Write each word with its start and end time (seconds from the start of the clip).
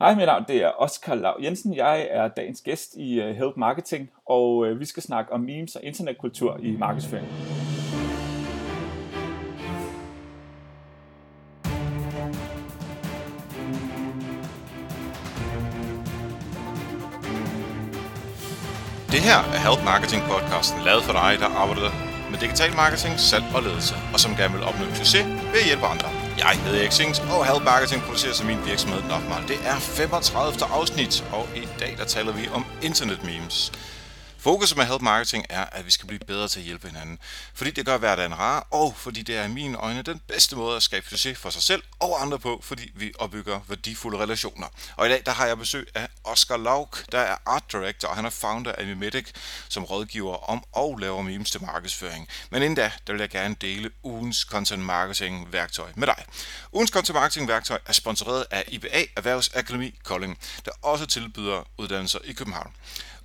Hej, 0.00 0.14
mit 0.14 0.26
navn 0.26 0.44
det 0.48 0.56
er 0.62 0.70
Oskar 0.78 1.14
Lav 1.14 1.36
Jensen. 1.42 1.76
Jeg 1.76 2.06
er 2.10 2.28
dagens 2.28 2.60
gæst 2.60 2.94
i 2.94 3.20
øh, 3.20 3.36
Help 3.36 3.56
Marketing, 3.56 4.10
og 4.26 4.66
øh, 4.66 4.80
vi 4.80 4.84
skal 4.84 5.02
snakke 5.02 5.32
om 5.32 5.40
memes 5.40 5.76
og 5.76 5.84
internetkultur 5.84 6.58
i 6.62 6.76
markedsføring. 6.76 7.26
Det 19.12 19.20
her 19.28 19.38
er 19.54 19.60
Help 19.66 19.84
Marketing 19.84 20.22
podcasten, 20.22 20.80
lavet 20.84 21.02
for 21.02 21.12
dig, 21.12 21.32
der 21.40 21.46
arbejder 21.46 22.15
med 22.36 22.48
digital 22.48 22.72
marketing, 22.76 23.20
salg 23.20 23.44
og 23.54 23.62
ledelse, 23.62 23.94
og 24.12 24.20
som 24.20 24.36
gerne 24.36 24.54
vil 24.54 24.62
opnå 24.62 24.84
succes 24.94 25.24
ved 25.52 25.60
at 25.62 25.66
hjælpe 25.70 25.86
andre. 25.86 26.08
Jeg 26.38 26.58
hedder 26.64 26.78
Erik 26.80 26.92
Sings, 26.92 27.18
og 27.18 27.46
Help 27.46 27.64
Marketing 27.64 28.02
producerer 28.02 28.34
som 28.34 28.46
min 28.46 28.58
virksomhed 28.66 29.02
Nokmal. 29.02 29.42
Det 29.48 29.58
er 29.72 29.78
35. 29.78 30.64
afsnit, 30.78 31.24
og 31.32 31.48
i 31.56 31.68
dag 31.80 31.92
der 31.98 32.04
taler 32.04 32.32
vi 32.32 32.48
om 32.56 32.64
internet 32.82 33.20
memes. 33.24 33.72
Fokus 34.46 34.76
med 34.76 34.84
Help 34.84 35.02
Marketing 35.02 35.46
er, 35.48 35.64
at 35.72 35.86
vi 35.86 35.90
skal 35.90 36.06
blive 36.06 36.18
bedre 36.18 36.48
til 36.48 36.60
at 36.60 36.66
hjælpe 36.66 36.88
hinanden, 36.88 37.18
fordi 37.54 37.70
det 37.70 37.86
gør 37.86 37.98
hverdagen 37.98 38.38
rar, 38.38 38.66
og 38.70 38.94
fordi 38.96 39.22
det 39.22 39.36
er 39.36 39.44
i 39.44 39.48
mine 39.48 39.78
øjne 39.78 40.02
den 40.02 40.20
bedste 40.28 40.56
måde 40.56 40.76
at 40.76 40.82
skabe 40.82 41.08
succes 41.08 41.38
for 41.38 41.50
sig 41.50 41.62
selv 41.62 41.82
og 41.98 42.22
andre 42.22 42.38
på, 42.38 42.60
fordi 42.62 42.90
vi 42.94 43.12
opbygger 43.18 43.60
værdifulde 43.68 44.18
relationer. 44.18 44.66
Og 44.96 45.06
i 45.06 45.08
dag 45.08 45.22
der 45.26 45.32
har 45.32 45.46
jeg 45.46 45.58
besøg 45.58 45.88
af 45.94 46.08
Oscar 46.24 46.56
Lauk, 46.56 47.12
der 47.12 47.18
er 47.18 47.36
Art 47.46 47.72
Director, 47.72 48.08
og 48.08 48.16
han 48.16 48.24
er 48.24 48.30
founder 48.30 48.72
af 48.72 48.86
Mimetic, 48.86 49.26
som 49.68 49.84
rådgiver 49.84 50.50
om 50.50 50.64
og 50.72 50.98
laver 50.98 51.22
memes 51.22 51.50
til 51.50 51.62
markedsføring. 51.62 52.28
Men 52.50 52.62
inden 52.62 52.76
da, 52.76 52.92
der 53.06 53.12
vil 53.12 53.20
jeg 53.20 53.30
gerne 53.30 53.56
dele 53.60 53.90
ugens 54.02 54.38
content 54.38 54.82
marketing 54.82 55.52
værktøj 55.52 55.88
med 55.94 56.06
dig. 56.06 56.24
Ugens 56.72 56.90
content 56.90 57.14
marketing 57.14 57.48
værktøj 57.48 57.78
er 57.86 57.92
sponsoreret 57.92 58.44
af 58.50 58.64
IBA 58.68 59.04
Erhvervsakademi 59.16 59.98
Kolding, 60.02 60.38
der 60.64 60.70
også 60.82 61.06
tilbyder 61.06 61.68
uddannelser 61.78 62.18
i 62.24 62.32
København. 62.32 62.72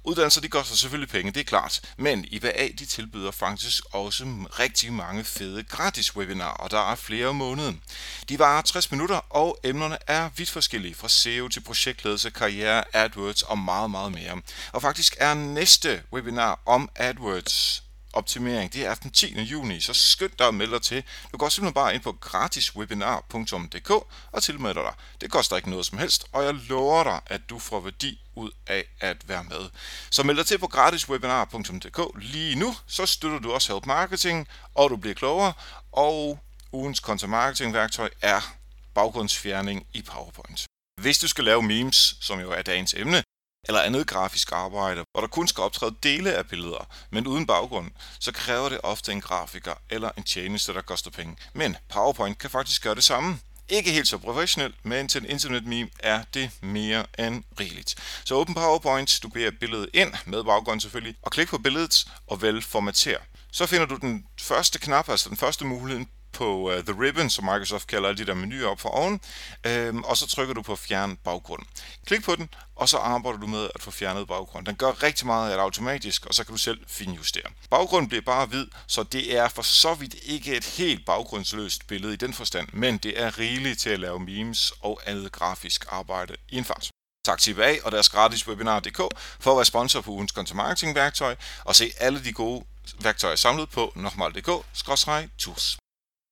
Uddannelser 0.03 0.41
de 0.41 0.47
koster 0.47 0.75
selvfølgelig 0.75 1.09
penge, 1.09 1.31
det 1.31 1.39
er 1.39 1.43
klart, 1.43 1.81
men 1.97 2.25
IBA 2.25 2.67
de 2.79 2.85
tilbyder 2.85 3.31
faktisk 3.31 3.83
også 3.91 4.23
rigtig 4.59 4.93
mange 4.93 5.23
fede 5.23 5.63
gratis 5.63 6.15
webinarer, 6.15 6.53
og 6.53 6.71
der 6.71 6.91
er 6.91 6.95
flere 6.95 7.27
om 7.27 7.35
måneden. 7.35 7.81
De 8.29 8.39
varer 8.39 8.61
60 8.61 8.91
minutter, 8.91 9.15
og 9.29 9.59
emnerne 9.63 9.97
er 10.07 10.29
vidt 10.35 10.49
forskellige, 10.49 10.95
fra 10.95 11.09
SEO 11.09 11.47
til 11.47 11.59
projektledelse, 11.61 12.29
karriere, 12.29 12.83
AdWords 12.93 13.41
og 13.41 13.57
meget, 13.57 13.91
meget 13.91 14.11
mere. 14.11 14.41
Og 14.71 14.81
faktisk 14.81 15.15
er 15.19 15.33
næste 15.33 16.03
webinar 16.13 16.59
om 16.65 16.89
AdWords 16.95 17.83
optimering. 18.13 18.73
Det 18.73 18.85
er 18.85 18.95
den 18.95 19.11
10. 19.11 19.41
juni, 19.41 19.79
så 19.79 19.93
skynd 19.93 20.31
dig 20.39 20.47
at 20.47 20.53
melde 20.53 20.73
dig 20.73 20.81
til. 20.81 21.03
Du 21.31 21.37
går 21.37 21.49
simpelthen 21.49 21.73
bare 21.73 21.93
ind 21.93 22.01
på 22.01 22.11
gratiswebinar.dk 22.11 23.89
og 24.31 24.43
tilmelder 24.43 24.81
dig. 24.81 24.93
Det 25.21 25.31
koster 25.31 25.55
ikke 25.55 25.69
noget 25.69 25.85
som 25.85 25.97
helst, 25.97 26.25
og 26.31 26.43
jeg 26.43 26.53
lover 26.53 27.03
dig, 27.03 27.19
at 27.25 27.41
du 27.49 27.59
får 27.59 27.79
værdi 27.79 28.19
ud 28.35 28.51
af 28.67 28.85
at 28.99 29.29
være 29.29 29.43
med. 29.43 29.69
Så 30.09 30.23
meld 30.23 30.37
dig 30.37 30.45
til 30.45 30.57
på 30.57 30.67
gratiswebinar.dk 30.67 32.23
lige 32.23 32.55
nu, 32.55 32.75
så 32.87 33.05
støtter 33.05 33.39
du 33.39 33.51
også 33.51 33.73
Help 33.73 33.85
Marketing, 33.85 34.47
og 34.75 34.89
du 34.89 34.95
bliver 34.95 35.15
klogere, 35.15 35.53
og 35.91 36.39
ugens 36.71 36.97
content 36.97 37.29
marketing 37.29 37.73
værktøj 37.73 38.09
er 38.21 38.55
baggrundsfjerning 38.93 39.87
i 39.93 40.01
PowerPoint. 40.01 40.65
Hvis 41.01 41.19
du 41.19 41.27
skal 41.27 41.43
lave 41.43 41.61
memes, 41.61 42.15
som 42.21 42.39
jo 42.39 42.51
er 42.51 42.61
dagens 42.61 42.93
emne, 42.93 43.23
eller 43.63 43.81
andet 43.81 44.07
grafisk 44.07 44.51
arbejde, 44.51 45.03
hvor 45.11 45.21
der 45.21 45.27
kun 45.27 45.47
skal 45.47 45.61
optræde 45.61 45.95
dele 46.03 46.33
af 46.33 46.47
billeder, 46.47 46.87
men 47.09 47.27
uden 47.27 47.47
baggrund, 47.47 47.91
så 48.19 48.31
kræver 48.31 48.69
det 48.69 48.79
ofte 48.83 49.11
en 49.11 49.21
grafiker 49.21 49.73
eller 49.89 50.09
en 50.17 50.23
tjeneste, 50.23 50.73
der 50.73 50.81
koster 50.81 51.11
penge. 51.11 51.37
Men 51.53 51.77
PowerPoint 51.89 52.37
kan 52.37 52.49
faktisk 52.49 52.83
gøre 52.83 52.95
det 52.95 53.03
samme. 53.03 53.39
Ikke 53.69 53.91
helt 53.91 54.07
så 54.07 54.17
professionelt, 54.17 54.75
men 54.85 55.07
til 55.07 55.21
en 55.21 55.29
internet 55.29 55.65
meme 55.65 55.89
er 55.99 56.23
det 56.33 56.51
mere 56.61 57.05
end 57.19 57.43
rigeligt. 57.59 57.95
Så 58.25 58.35
åbn 58.35 58.53
PowerPoint, 58.53 59.19
du 59.23 59.29
beder 59.29 59.51
billedet 59.59 59.89
ind, 59.93 60.13
med 60.25 60.43
baggrund 60.43 60.81
selvfølgelig, 60.81 61.15
og 61.21 61.31
klik 61.31 61.47
på 61.47 61.57
billedet 61.57 62.05
og 62.27 62.41
vælg 62.41 62.63
formater. 62.63 63.17
Så 63.51 63.65
finder 63.65 63.85
du 63.85 63.95
den 63.95 64.25
første 64.39 64.79
knap, 64.79 65.09
altså 65.09 65.29
den 65.29 65.37
første 65.37 65.65
mulighed 65.65 66.05
på 66.31 66.71
uh, 66.71 66.83
The 66.83 67.01
Ribbon, 67.01 67.29
som 67.29 67.45
Microsoft 67.45 67.87
kalder 67.87 68.09
alle 68.09 68.17
de 68.17 68.25
der 68.25 68.33
menuer 68.33 68.67
op 68.67 68.79
for 68.79 68.89
oven, 68.89 69.21
øhm, 69.63 70.03
og 70.03 70.17
så 70.17 70.27
trykker 70.27 70.53
du 70.53 70.61
på 70.61 70.75
Fjern 70.75 71.17
baggrund. 71.17 71.63
Klik 72.11 72.23
på 72.23 72.35
den, 72.35 72.49
og 72.75 72.89
så 72.89 72.97
arbejder 72.97 73.39
du 73.39 73.47
med 73.47 73.69
at 73.75 73.81
få 73.81 73.91
fjernet 73.91 74.27
baggrunden. 74.27 74.65
Den 74.65 74.75
gør 74.75 75.03
rigtig 75.03 75.25
meget 75.27 75.51
af 75.51 75.57
det 75.57 75.63
automatisk, 75.63 76.25
og 76.25 76.33
så 76.33 76.43
kan 76.43 76.51
du 76.51 76.57
selv 76.57 76.79
finjustere. 76.87 77.51
Baggrunden 77.69 78.09
bliver 78.09 78.21
bare 78.21 78.45
hvid, 78.45 78.67
så 78.87 79.03
det 79.03 79.37
er 79.37 79.47
for 79.47 79.61
så 79.61 79.93
vidt 79.93 80.15
ikke 80.23 80.55
et 80.55 80.65
helt 80.65 81.05
baggrundsløst 81.05 81.87
billede 81.87 82.13
i 82.13 82.15
den 82.15 82.33
forstand, 82.33 82.67
men 82.73 82.97
det 82.97 83.21
er 83.21 83.39
rigeligt 83.39 83.79
til 83.79 83.89
at 83.89 83.99
lave 83.99 84.19
memes 84.19 84.73
og 84.81 85.01
andet 85.05 85.31
grafisk 85.31 85.85
arbejde 85.89 86.35
i 86.49 86.57
en 86.57 86.65
fart. 86.65 86.89
Tak 87.25 87.39
til 87.39 87.51
IBA 87.51 87.75
og 87.83 87.91
deres 87.91 88.09
gratis 88.09 88.47
webinar.dk 88.47 89.01
for 89.39 89.51
at 89.51 89.57
være 89.57 89.65
sponsor 89.65 90.01
på 90.01 90.11
ugens 90.11 90.31
content 90.31 90.55
marketing 90.55 90.95
værktøj 90.95 91.35
og 91.63 91.75
se 91.75 91.91
alle 91.99 92.23
de 92.23 92.33
gode 92.33 92.65
værktøjer 92.99 93.35
samlet 93.35 93.69
på 93.69 93.93
nokmal.dk-tools. 93.95 95.77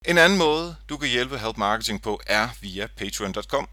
En 0.05 0.17
anden 0.17 0.37
måde, 0.37 0.75
du 0.89 0.97
kan 0.97 1.09
hjælpe 1.09 1.37
Help 1.37 1.57
Marketing 1.57 2.01
på, 2.01 2.21
er 2.27 2.49
via 2.61 2.87
patreon.com 2.97 3.67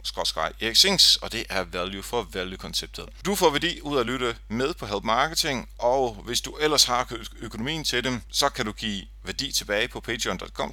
eriksings, 0.60 1.16
og 1.16 1.32
det 1.32 1.44
er 1.48 1.64
value 1.64 2.02
for 2.02 2.28
value-konceptet. 2.32 3.08
Du 3.26 3.34
får 3.34 3.50
værdi 3.50 3.80
ud 3.80 3.96
af 3.96 4.00
at 4.00 4.06
lytte 4.06 4.36
med 4.48 4.74
på 4.74 4.86
Help 4.86 5.04
Marketing, 5.04 5.68
og 5.78 6.14
hvis 6.24 6.40
du 6.40 6.56
ellers 6.56 6.84
har 6.84 7.12
økonomien 7.40 7.84
til 7.84 8.04
dem, 8.04 8.20
så 8.30 8.48
kan 8.48 8.66
du 8.66 8.72
give 8.72 9.02
værdi 9.26 9.52
tilbage 9.52 9.88
på 9.88 10.00
patreon.com 10.00 10.72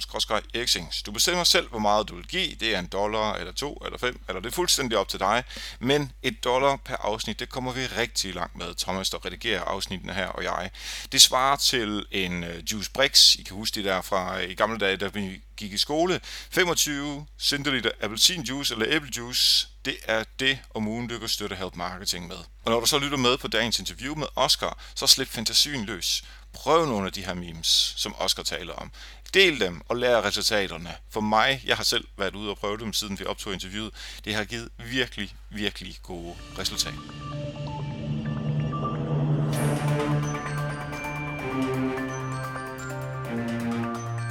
eriksings. 0.54 1.02
Du 1.02 1.12
bestemmer 1.12 1.44
selv, 1.44 1.68
hvor 1.68 1.78
meget 1.78 2.08
du 2.08 2.16
vil 2.16 2.26
give. 2.26 2.54
Det 2.54 2.74
er 2.74 2.78
en 2.78 2.86
dollar, 2.86 3.34
eller 3.34 3.52
to, 3.52 3.82
eller 3.84 3.98
fem, 3.98 4.20
eller 4.28 4.40
det 4.40 4.48
er 4.48 4.54
fuldstændig 4.54 4.98
op 4.98 5.08
til 5.08 5.20
dig. 5.20 5.44
Men 5.80 6.12
et 6.22 6.44
dollar 6.44 6.76
per 6.76 6.96
afsnit, 6.96 7.40
det 7.40 7.48
kommer 7.48 7.72
vi 7.72 7.86
rigtig 7.86 8.34
langt 8.34 8.56
med, 8.56 8.74
Thomas, 8.74 9.10
der 9.10 9.26
redigerer 9.26 9.62
afsnittene 9.62 10.14
her 10.14 10.26
og 10.26 10.44
jeg. 10.44 10.70
Det 11.12 11.20
svarer 11.20 11.56
til 11.56 12.06
en 12.10 12.44
øh, 12.44 12.62
Juice 12.72 12.90
Brix. 12.90 13.34
I 13.34 13.42
kan 13.42 13.56
huske 13.56 13.74
det 13.74 13.84
der 13.84 14.02
fra 14.02 14.40
øh, 14.40 14.50
i 14.50 14.54
gamle 14.54 14.78
dage, 14.78 14.96
da 14.96 15.06
vi 15.06 15.40
gik 15.56 15.72
i 15.72 15.78
skole. 15.78 16.20
25 16.50 17.26
centiliter 17.38 17.90
appelsinjuice 18.00 18.74
eller 18.74 18.86
æblejuice, 18.90 19.68
det 19.84 19.96
er 20.04 20.24
det 20.38 20.58
om 20.74 20.88
ugen, 20.88 21.08
du 21.08 21.18
kan 21.18 21.28
støtte 21.28 21.56
Help 21.56 21.76
Marketing 21.76 22.26
med. 22.26 22.36
Og 22.64 22.70
når 22.70 22.80
du 22.80 22.86
så 22.86 22.98
lytter 22.98 23.18
med 23.18 23.38
på 23.38 23.48
dagens 23.48 23.78
interview 23.78 24.14
med 24.14 24.26
Oscar, 24.36 24.78
så 24.94 25.06
slip 25.06 25.28
fantasien 25.28 25.84
løs. 25.84 26.24
Prøv 26.54 26.86
nogle 26.86 27.06
af 27.06 27.12
de 27.12 27.24
her 27.24 27.34
memes, 27.34 27.94
som 27.96 28.14
Oscar 28.18 28.42
taler 28.42 28.72
om. 28.72 28.90
Del 29.34 29.60
dem 29.60 29.80
og 29.88 29.96
lær 29.96 30.24
resultaterne. 30.24 30.90
For 31.10 31.20
mig, 31.20 31.62
jeg 31.66 31.76
har 31.76 31.84
selv 31.84 32.04
været 32.16 32.34
ude 32.34 32.50
og 32.50 32.56
prøve 32.56 32.78
dem, 32.78 32.92
siden 32.92 33.18
vi 33.18 33.24
optog 33.24 33.52
interviewet. 33.52 33.94
Det 34.24 34.34
har 34.34 34.44
givet 34.44 34.68
virkelig, 34.78 35.34
virkelig 35.50 35.96
gode 36.02 36.34
resultater. 36.58 36.98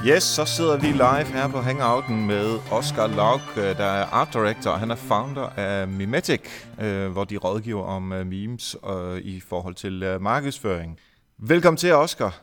Yes, 0.07 0.23
så 0.23 0.45
sidder 0.45 0.77
vi 0.77 0.87
live 0.87 1.25
her 1.25 1.47
på 1.47 1.61
Hangouten 1.61 2.27
med 2.27 2.59
Oscar 2.71 3.07
Lauk, 3.07 3.41
øh, 3.57 3.63
der 3.63 3.85
er 3.85 4.05
art 4.05 4.33
director. 4.33 4.75
Han 4.75 4.91
er 4.91 4.95
founder 4.95 5.49
af 5.49 5.87
Mimetic, 5.87 6.41
øh, 6.81 7.11
hvor 7.11 7.23
de 7.23 7.37
rådgiver 7.37 7.83
om 7.83 8.13
øh, 8.13 8.27
memes 8.27 8.75
i 9.21 9.41
forhold 9.49 9.75
til 9.75 10.17
markedsføring. 10.21 10.99
Velkommen 11.47 11.77
til, 11.77 11.93
Oscar. 11.93 12.41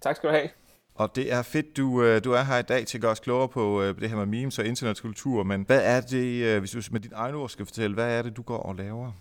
Tak 0.00 0.16
skal 0.16 0.28
du 0.28 0.34
have. 0.34 0.48
Og 0.94 1.16
det 1.16 1.32
er 1.32 1.42
fedt, 1.42 1.76
du, 1.76 2.18
du 2.18 2.32
er 2.32 2.42
her 2.42 2.58
i 2.58 2.62
dag 2.62 2.86
til 2.86 2.98
at 2.98 3.02
gøre 3.02 3.10
os 3.10 3.20
klogere 3.20 3.48
på 3.48 3.82
det 4.00 4.08
her 4.10 4.16
med 4.16 4.26
memes 4.26 4.58
og 4.58 4.64
internetkultur. 4.64 5.42
Men 5.42 5.62
hvad 5.62 5.80
er 5.84 6.00
det, 6.00 6.58
hvis 6.58 6.70
du 6.70 6.80
med 6.90 7.00
din 7.00 7.12
egen 7.14 7.34
ord 7.34 7.48
skal 7.48 7.66
fortælle, 7.66 7.94
hvad 7.94 8.18
er 8.18 8.22
det, 8.22 8.36
du 8.36 8.42
går 8.42 8.58
og 8.58 8.74
laver? 8.74 9.12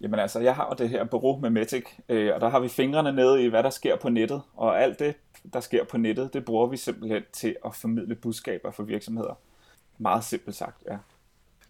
Jamen 0.00 0.20
altså, 0.20 0.40
jeg 0.40 0.54
har 0.54 0.74
det 0.74 0.88
her 0.88 1.04
bureau 1.04 1.40
med 1.40 1.50
Metic, 1.50 1.84
og 2.08 2.40
der 2.40 2.48
har 2.48 2.60
vi 2.60 2.68
fingrene 2.68 3.12
nede 3.12 3.44
i, 3.44 3.48
hvad 3.48 3.62
der 3.62 3.70
sker 3.70 3.96
på 3.96 4.08
nettet. 4.08 4.42
Og 4.54 4.82
alt 4.82 4.98
det, 4.98 5.14
der 5.52 5.60
sker 5.60 5.84
på 5.84 5.98
nettet, 5.98 6.32
det 6.32 6.44
bruger 6.44 6.66
vi 6.66 6.76
simpelthen 6.76 7.22
til 7.32 7.56
at 7.64 7.74
formidle 7.74 8.14
budskaber 8.14 8.70
for 8.70 8.82
virksomheder. 8.82 9.38
Meget 9.98 10.24
simpelt 10.24 10.56
sagt, 10.56 10.82
ja. 10.90 10.96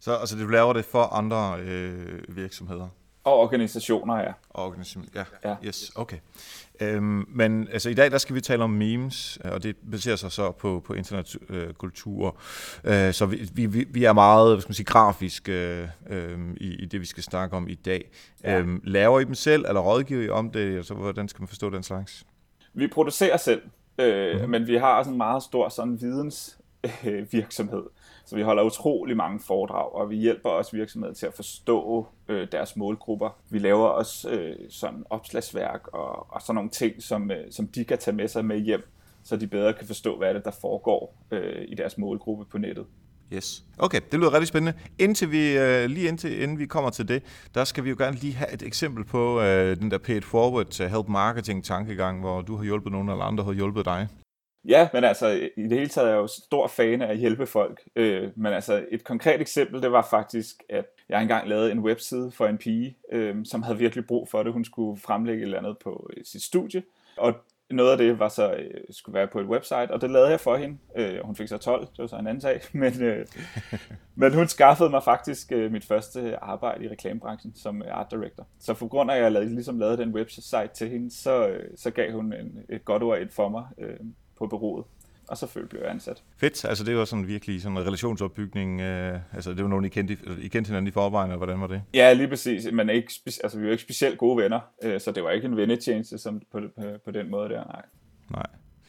Så 0.00 0.16
altså, 0.16 0.36
du 0.36 0.46
laver 0.46 0.72
det 0.72 0.84
for 0.84 1.02
andre 1.02 1.60
øh, 1.60 2.36
virksomheder? 2.36 2.88
Og 3.24 3.38
organisationer, 3.38 4.16
ja. 4.16 4.32
Og 4.50 4.64
organisationer, 4.66 5.08
ja. 5.14 5.24
ja. 5.44 5.56
Yes, 5.64 5.92
okay. 5.96 6.16
Øhm, 6.80 7.24
men 7.28 7.68
altså 7.72 7.90
i 7.90 7.94
dag, 7.94 8.10
der 8.10 8.18
skal 8.18 8.34
vi 8.34 8.40
tale 8.40 8.64
om 8.64 8.70
memes, 8.70 9.38
og 9.44 9.62
det 9.62 9.76
baserer 9.90 10.16
sig 10.16 10.32
så 10.32 10.50
på, 10.50 10.82
på 10.86 10.94
internetkultur. 10.94 12.36
Øh, 12.84 13.12
så 13.12 13.26
vi, 13.26 13.66
vi, 13.66 13.86
vi 13.90 14.04
er 14.04 14.12
meget, 14.12 14.52
hvad 14.52 14.60
skal 14.60 14.70
man 14.70 14.74
sige, 14.74 14.86
grafisk 14.86 15.48
øh, 15.48 15.88
øh, 16.10 16.38
i, 16.56 16.74
i 16.74 16.86
det, 16.86 17.00
vi 17.00 17.06
skal 17.06 17.22
snakke 17.22 17.56
om 17.56 17.68
i 17.68 17.74
dag. 17.74 18.10
Ja. 18.44 18.58
Øhm, 18.58 18.80
laver 18.84 19.20
I 19.20 19.24
dem 19.24 19.34
selv, 19.34 19.64
eller 19.68 19.80
rådgiver 19.80 20.22
I 20.22 20.28
om 20.28 20.50
det? 20.50 20.76
Altså, 20.76 20.94
hvordan 20.94 21.28
skal 21.28 21.42
man 21.42 21.48
forstå 21.48 21.70
den 21.70 21.82
slags? 21.82 22.26
Vi 22.74 22.86
producerer 22.86 23.36
selv, 23.36 23.62
øh, 23.98 24.42
mm. 24.42 24.50
men 24.50 24.66
vi 24.66 24.76
har 24.76 24.98
også 24.98 25.10
en 25.10 25.16
meget 25.16 25.42
stor 25.42 25.68
sådan 25.68 26.00
vidensvirksomhed. 26.00 26.59
Øh, 27.06 27.26
så 28.24 28.36
vi 28.36 28.42
holder 28.42 28.62
utrolig 28.62 29.16
mange 29.16 29.40
foredrag, 29.40 29.94
og 29.94 30.10
vi 30.10 30.16
hjælper 30.16 30.48
også 30.48 30.76
virksomheder 30.76 31.14
til 31.14 31.26
at 31.26 31.34
forstå 31.34 32.06
øh, 32.28 32.48
deres 32.52 32.76
målgrupper. 32.76 33.38
Vi 33.50 33.58
laver 33.58 33.86
også 33.86 34.30
øh, 34.30 34.56
sådan 34.68 35.04
opslagsværk 35.10 35.88
og, 35.92 36.34
og 36.34 36.42
sådan 36.42 36.54
nogle 36.54 36.70
ting, 36.70 37.02
som, 37.02 37.30
øh, 37.30 37.52
som 37.52 37.68
de 37.68 37.84
kan 37.84 37.98
tage 37.98 38.16
med 38.16 38.28
sig 38.28 38.44
med 38.44 38.58
hjem, 38.58 38.90
så 39.22 39.36
de 39.36 39.46
bedre 39.46 39.72
kan 39.72 39.86
forstå, 39.86 40.18
hvad 40.18 40.34
det 40.34 40.44
der 40.44 40.50
foregår 40.60 41.16
øh, 41.30 41.64
i 41.68 41.74
deres 41.74 41.98
målgruppe 41.98 42.44
på 42.44 42.58
nettet. 42.58 42.86
Yes. 43.32 43.64
Okay, 43.78 44.00
det 44.12 44.20
lyder 44.20 44.32
rigtig 44.32 44.48
spændende. 44.48 44.78
Indtil 44.98 45.30
vi, 45.30 45.58
uh, 45.58 45.90
lige 45.90 46.08
indtil, 46.08 46.42
inden 46.42 46.58
vi 46.58 46.66
kommer 46.66 46.90
til 46.90 47.08
det, 47.08 47.22
der 47.54 47.64
skal 47.64 47.84
vi 47.84 47.90
jo 47.90 47.96
gerne 47.98 48.16
lige 48.16 48.34
have 48.34 48.54
et 48.54 48.62
eksempel 48.62 49.04
på 49.04 49.36
uh, 49.38 49.44
den 49.44 49.90
der 49.90 49.98
paid 49.98 50.22
forward 50.22 50.66
til 50.66 50.88
help 50.88 51.08
marketing 51.08 51.64
tankegang, 51.64 52.20
hvor 52.20 52.40
du 52.40 52.56
har 52.56 52.64
hjulpet 52.64 52.92
nogen, 52.92 53.08
eller 53.08 53.24
andre 53.24 53.44
har 53.44 53.52
hjulpet 53.52 53.84
dig. 53.84 54.08
Ja, 54.64 54.88
men 54.92 55.04
altså 55.04 55.28
i 55.56 55.62
det 55.62 55.72
hele 55.72 55.88
taget 55.88 56.08
er 56.08 56.12
jeg 56.12 56.20
jo 56.20 56.26
stor 56.26 56.66
fan 56.66 57.02
af 57.02 57.10
at 57.10 57.16
hjælpe 57.16 57.46
folk. 57.46 57.80
Øh, 57.96 58.30
men 58.36 58.52
altså 58.52 58.86
et 58.90 59.04
konkret 59.04 59.40
eksempel, 59.40 59.82
det 59.82 59.92
var 59.92 60.06
faktisk, 60.10 60.62
at 60.68 60.84
jeg 61.08 61.22
engang 61.22 61.48
lavede 61.48 61.72
en 61.72 61.78
webside 61.78 62.30
for 62.30 62.46
en 62.46 62.58
pige, 62.58 62.96
øh, 63.12 63.36
som 63.44 63.62
havde 63.62 63.78
virkelig 63.78 64.06
brug 64.06 64.28
for 64.28 64.42
det. 64.42 64.52
Hun 64.52 64.64
skulle 64.64 65.00
fremlægge 65.00 65.40
et 65.42 65.44
eller 65.44 65.58
andet 65.58 65.78
på 65.78 66.10
øh, 66.16 66.24
sit 66.24 66.42
studie, 66.42 66.82
og 67.16 67.34
noget 67.70 67.90
af 67.90 67.98
det 67.98 68.18
var 68.18 68.28
så 68.28 68.52
øh, 68.52 68.80
skulle 68.90 69.14
være 69.14 69.26
på 69.26 69.40
et 69.40 69.46
website, 69.46 69.90
og 69.90 70.00
det 70.00 70.10
lavede 70.10 70.30
jeg 70.30 70.40
for 70.40 70.56
hende. 70.56 70.78
Øh, 70.96 71.24
hun 71.24 71.36
fik 71.36 71.48
så 71.48 71.58
12, 71.58 71.80
det 71.80 71.98
var 71.98 72.06
så 72.06 72.16
en 72.16 72.26
anden 72.26 72.40
sag, 72.40 72.60
men, 72.72 73.02
øh, 73.02 73.26
men 74.14 74.34
hun 74.34 74.48
skaffede 74.48 74.90
mig 74.90 75.02
faktisk 75.02 75.52
øh, 75.52 75.72
mit 75.72 75.84
første 75.84 76.36
arbejde 76.36 76.84
i 76.84 76.88
reklamebranchen 76.88 77.54
som 77.54 77.82
øh, 77.82 77.88
art 77.98 78.10
director. 78.10 78.46
Så 78.58 78.74
for 78.74 78.88
grund 78.88 79.10
af, 79.10 79.16
at 79.16 79.22
jeg 79.22 79.32
lavede, 79.32 79.54
ligesom 79.54 79.78
lavede 79.78 79.96
den 79.96 80.14
website 80.14 80.70
til 80.74 80.88
hende, 80.88 81.10
så, 81.10 81.48
øh, 81.48 81.70
så 81.76 81.90
gav 81.90 82.12
hun 82.12 82.32
en, 82.32 82.58
et 82.68 82.84
godt 82.84 83.02
ord 83.02 83.18
ind 83.18 83.30
for 83.30 83.48
mig 83.48 83.64
øh, 83.78 83.96
på 84.40 84.46
bureauet 84.46 84.84
og 85.30 85.38
selvfølgelig 85.38 85.70
blev 85.70 85.82
jeg 85.82 85.90
ansat. 85.90 86.22
Fedt, 86.36 86.64
altså 86.64 86.84
det 86.84 86.96
var 86.96 87.04
sådan 87.04 87.26
virkelig 87.26 87.62
sådan 87.62 87.78
en 87.78 87.86
relationsopbygning, 87.86 88.80
øh, 88.80 89.18
altså 89.34 89.50
det 89.50 89.62
var 89.62 89.68
nogen, 89.68 89.84
I 89.84 89.88
kendte, 89.88 90.18
I 90.42 90.48
kendte 90.48 90.68
hinanden 90.68 90.88
i 90.88 90.90
forvejen, 90.90 91.30
og 91.30 91.36
hvordan 91.36 91.60
var 91.60 91.66
det? 91.66 91.82
Ja, 91.94 92.12
lige 92.12 92.28
præcis, 92.28 92.72
men 92.72 92.90
ikke, 92.90 93.12
altså, 93.26 93.58
vi 93.58 93.64
var 93.64 93.70
ikke 93.70 93.82
specielt 93.82 94.18
gode 94.18 94.42
venner, 94.42 94.60
øh, 94.82 95.00
så 95.00 95.12
det 95.12 95.24
var 95.24 95.30
ikke 95.30 95.46
en 95.46 95.56
vennetjeneste 95.56 96.18
som 96.18 96.42
på, 96.52 96.60
på, 96.78 96.84
på 97.04 97.10
den 97.10 97.30
måde 97.30 97.48
der, 97.48 97.64
nej. 97.64 97.82
Nej. 98.30 98.46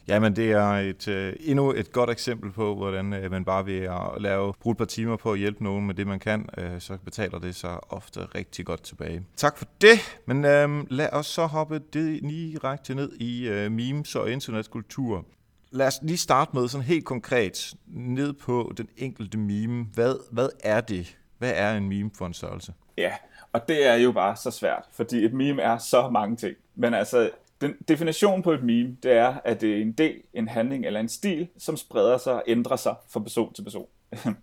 Jamen, 0.07 0.35
det 0.35 0.51
er 0.51 0.65
et, 0.65 1.07
øh, 1.07 1.33
endnu 1.39 1.71
et 1.71 1.91
godt 1.91 2.09
eksempel 2.09 2.51
på, 2.51 2.75
hvordan 2.75 3.13
øh, 3.13 3.31
man 3.31 3.45
bare 3.45 3.65
ved 3.65 3.79
at 3.79 4.21
lave, 4.21 4.53
bruge 4.61 4.71
et 4.71 4.77
par 4.77 4.85
timer 4.85 5.17
på 5.17 5.31
at 5.31 5.39
hjælpe 5.39 5.63
nogen 5.63 5.87
med 5.87 5.95
det, 5.95 6.07
man 6.07 6.19
kan, 6.19 6.49
øh, 6.57 6.79
så 6.79 6.97
betaler 7.05 7.39
det 7.39 7.55
sig 7.55 7.93
ofte 7.93 8.19
rigtig 8.19 8.65
godt 8.65 8.83
tilbage. 8.83 9.25
Tak 9.35 9.57
for 9.57 9.65
det, 9.81 10.19
men 10.25 10.45
øh, 10.45 10.69
lad 10.89 11.09
os 11.11 11.25
så 11.25 11.45
hoppe 11.45 11.81
det 11.93 12.21
direkte 12.23 12.95
ned 12.95 13.11
i 13.19 13.47
øh, 13.47 13.71
memes 13.71 14.15
og 14.15 14.31
internetkultur 14.31 15.25
lad 15.71 15.87
os 15.87 15.99
lige 16.01 16.17
starte 16.17 16.51
med 16.53 16.67
sådan 16.67 16.85
helt 16.85 17.05
konkret 17.05 17.73
ned 17.87 18.33
på 18.33 18.73
den 18.77 18.87
enkelte 18.97 19.37
meme. 19.37 19.85
Hvad, 19.93 20.15
hvad 20.31 20.49
er 20.63 20.81
det? 20.81 21.17
Hvad 21.37 21.53
er 21.55 21.77
en 21.77 21.89
meme 21.89 22.11
for 22.17 22.25
en 22.25 22.33
størrelse? 22.33 22.73
Ja, 22.97 23.13
og 23.53 23.67
det 23.67 23.87
er 23.87 23.95
jo 23.95 24.11
bare 24.11 24.35
så 24.35 24.51
svært, 24.51 24.83
fordi 24.91 25.25
et 25.25 25.33
meme 25.33 25.61
er 25.61 25.77
så 25.77 26.09
mange 26.09 26.35
ting. 26.35 26.55
Men 26.75 26.93
altså, 26.93 27.29
den 27.61 27.75
definition 27.87 28.41
på 28.41 28.51
et 28.51 28.63
meme, 28.63 28.97
det 29.03 29.11
er, 29.11 29.35
at 29.43 29.61
det 29.61 29.77
er 29.77 29.81
en 29.81 29.91
del, 29.91 30.21
en 30.33 30.47
handling 30.47 30.85
eller 30.85 30.99
en 30.99 31.09
stil, 31.09 31.47
som 31.57 31.77
spreder 31.77 32.17
sig 32.17 32.33
og 32.33 32.43
ændrer 32.47 32.75
sig 32.75 32.95
fra 33.09 33.19
person 33.19 33.53
til 33.53 33.63
person. 33.63 33.87